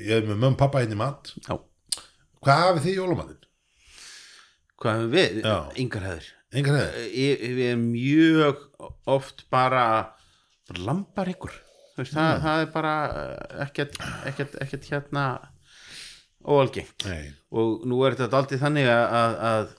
ég 0.08 0.14
er 0.16 0.24
með 0.30 0.46
og 0.48 0.56
pappa 0.58 0.80
í 0.82 0.96
mat 0.96 1.28
Já. 1.44 1.58
Hvað 2.42 2.62
hafið 2.62 2.86
þið 2.86 2.90
í 2.90 2.96
jólamatinn? 2.96 3.44
Hvað 4.78 4.96
hefur 4.96 5.12
við? 5.12 5.38
Já. 5.42 5.56
Yngar 5.82 6.06
hefur. 6.08 6.26
Við 6.54 7.62
erum 7.66 7.84
mjög 7.92 8.60
oft 9.10 9.44
bara, 9.52 9.84
bara 10.70 10.84
lambar 10.86 11.30
ykkur. 11.34 11.56
Veist, 11.98 12.14
það, 12.14 12.32
það 12.44 12.62
er 12.62 12.72
bara 12.74 12.94
eh, 13.10 13.62
ekkert, 13.66 13.98
ekkert, 14.30 14.56
ekkert 14.62 14.88
hérna 14.92 15.26
óalgengt. 16.48 17.08
Og 17.50 17.84
nú 17.88 18.00
er 18.06 18.14
þetta 18.16 18.30
daldið 18.36 18.62
þannig 18.62 18.90
að, 18.92 19.04
að, 19.18 19.38
að 19.50 19.74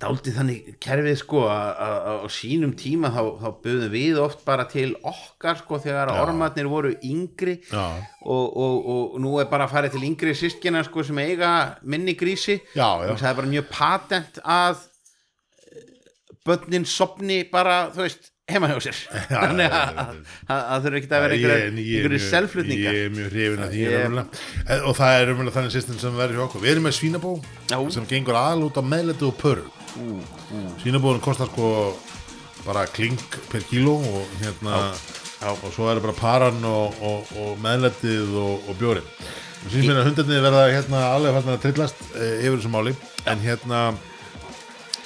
daldið 0.00 0.36
þannig 0.38 0.68
kerfið 0.80 1.16
sko 1.20 1.42
að, 1.52 2.06
á 2.24 2.28
sínum 2.32 2.72
tíma 2.78 3.10
þá, 3.12 3.20
þá 3.42 3.48
buðum 3.64 3.92
við 3.92 4.20
oft 4.22 4.44
bara 4.46 4.64
til 4.70 4.94
okkar 4.96 5.60
sko 5.60 5.80
þegar 5.82 6.12
Já. 6.14 6.20
ormarnir 6.22 6.70
voru 6.70 6.92
yngri 7.04 7.58
já, 7.68 7.84
og, 8.24 8.46
og, 8.56 8.88
og 8.94 9.18
nú 9.20 9.34
er 9.42 9.50
bara 9.50 9.66
að 9.68 9.74
fara 9.74 9.92
til 9.92 10.02
yngri 10.08 10.32
sískina 10.38 10.82
sko 10.86 11.04
sem 11.06 11.20
eiga 11.20 11.52
minni 11.82 12.16
grísi 12.18 12.56
já, 12.72 12.88
já. 13.04 13.10
og 13.12 13.20
það 13.20 13.28
er 13.32 13.38
bara 13.42 13.52
mjög 13.52 13.68
patent 13.74 14.40
að 14.40 14.84
eh, 15.68 15.86
börnin 16.48 16.88
sopni 16.88 17.42
bara, 17.52 17.82
þú 17.92 18.06
veist, 18.06 18.29
heima 18.54 18.70
hjá 18.70 18.78
sér. 18.86 19.00
Þannig 19.30 19.76
að, 19.80 20.12
það 20.50 20.86
þurfa 20.86 21.00
ekki 21.00 21.10
að 21.18 21.24
vera 21.26 21.38
er 21.56 21.74
mjög- 21.76 22.26
selflutningar 22.26 22.96
Ég 22.98 23.06
er 23.08 23.14
mjög 23.16 23.30
hrifin 23.34 23.64
að 23.66 23.74
því. 23.74 23.84
Eh, 24.66 24.84
og 24.84 24.96
það 25.00 25.16
er 25.20 25.32
umvel 25.34 25.54
þannig 25.56 25.74
system 25.76 26.00
sem 26.02 26.20
verður 26.20 26.38
hjá 26.40 26.44
okkur. 26.46 26.64
Við 26.64 26.74
erum 26.74 26.88
með 26.88 26.96
svínabó 26.98 27.34
sem 27.94 28.08
gengur 28.10 28.40
aðal 28.40 28.66
út 28.68 28.80
á 28.80 28.82
meðletu 28.84 29.30
og 29.30 29.36
pörur. 29.40 29.70
Svínabóðin 30.82 31.24
kostar 31.24 31.50
sko 31.50 31.70
bara 32.66 32.84
klink 32.92 33.38
per 33.50 33.64
kíló 33.70 33.96
og 33.98 34.34
hérna 34.42 34.82
og 35.48 35.70
svo 35.72 35.88
er 35.88 36.00
bara 36.04 36.12
paran 36.16 36.58
og, 36.68 36.98
meðletið 37.64 38.34
og, 38.36 38.66
bjórin 38.76 39.06
og 39.60 39.72
síns 39.72 39.88
mér 39.88 40.00
að 40.02 40.10
hundarnir 40.10 40.44
verða 40.44 40.66
hérna 40.72 41.00
alveg 41.14 41.36
að 41.40 41.58
trillast 41.64 41.98
e, 42.14 42.28
yfir 42.46 42.58
þessu 42.58 42.70
máli. 42.72 42.94
En 43.28 43.40
hérna 43.44 43.80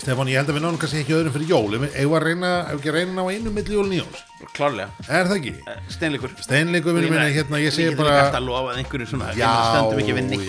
Stefán, 0.04 0.28
ég 0.28 0.36
held 0.36 0.50
að 0.52 0.58
við 0.58 0.64
náum 0.66 0.76
kannski 0.76 1.00
ekki 1.00 1.14
öðrum 1.16 1.32
fyrir 1.32 1.48
jól. 1.48 1.78
Að 1.80 2.24
reyna, 2.26 2.48
ef 2.68 2.76
ekki 2.76 2.92
reyna 2.92 3.24
á 3.24 3.26
einu 3.32 3.52
milli 3.54 3.76
jól 3.78 3.86
nýjóns 3.88 4.20
klárlega, 4.52 4.90
er 5.08 5.28
það 5.30 5.38
ekki? 5.38 5.52
steinleikur. 5.94 6.34
Steinleikur 6.44 6.96
vinur 6.98 7.14
minni, 7.14 7.32
hérna, 7.32 7.60
ég 7.62 7.72
segi 7.72 7.94
bara 7.96 8.12
Við 8.12 8.20
getum 8.20 8.50
alltaf 8.52 8.78
einhverju 8.82 9.08
svona 9.08 9.30
Já, 9.38 9.54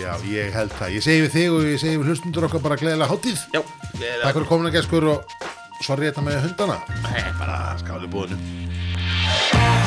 já, 0.02 0.12
ég 0.34 0.52
held 0.58 0.76
það. 0.76 0.94
Ég 0.98 1.08
segi 1.08 1.24
við 1.24 1.34
þig 1.38 1.56
og 1.56 1.66
ég 1.70 1.82
segi 1.86 2.02
við 2.02 2.12
hlustundur 2.12 2.50
okkar 2.50 2.66
bara 2.68 2.80
gleðilega 2.82 3.12
hátíð. 3.14 3.48
Já, 3.56 3.62
ég, 4.02 4.22
Takk 4.26 4.36
fyrir 4.36 4.52
komin 4.52 4.72
að 4.72 4.78
geskur 4.82 5.10
og 5.14 5.40
sorry 5.86 6.12
þetta 6.12 6.28
með 6.28 6.42
hundana. 6.50 6.82
Nei, 7.08 7.24
bara 7.40 7.60
Skáli 7.80 8.12
búinu 8.12 9.84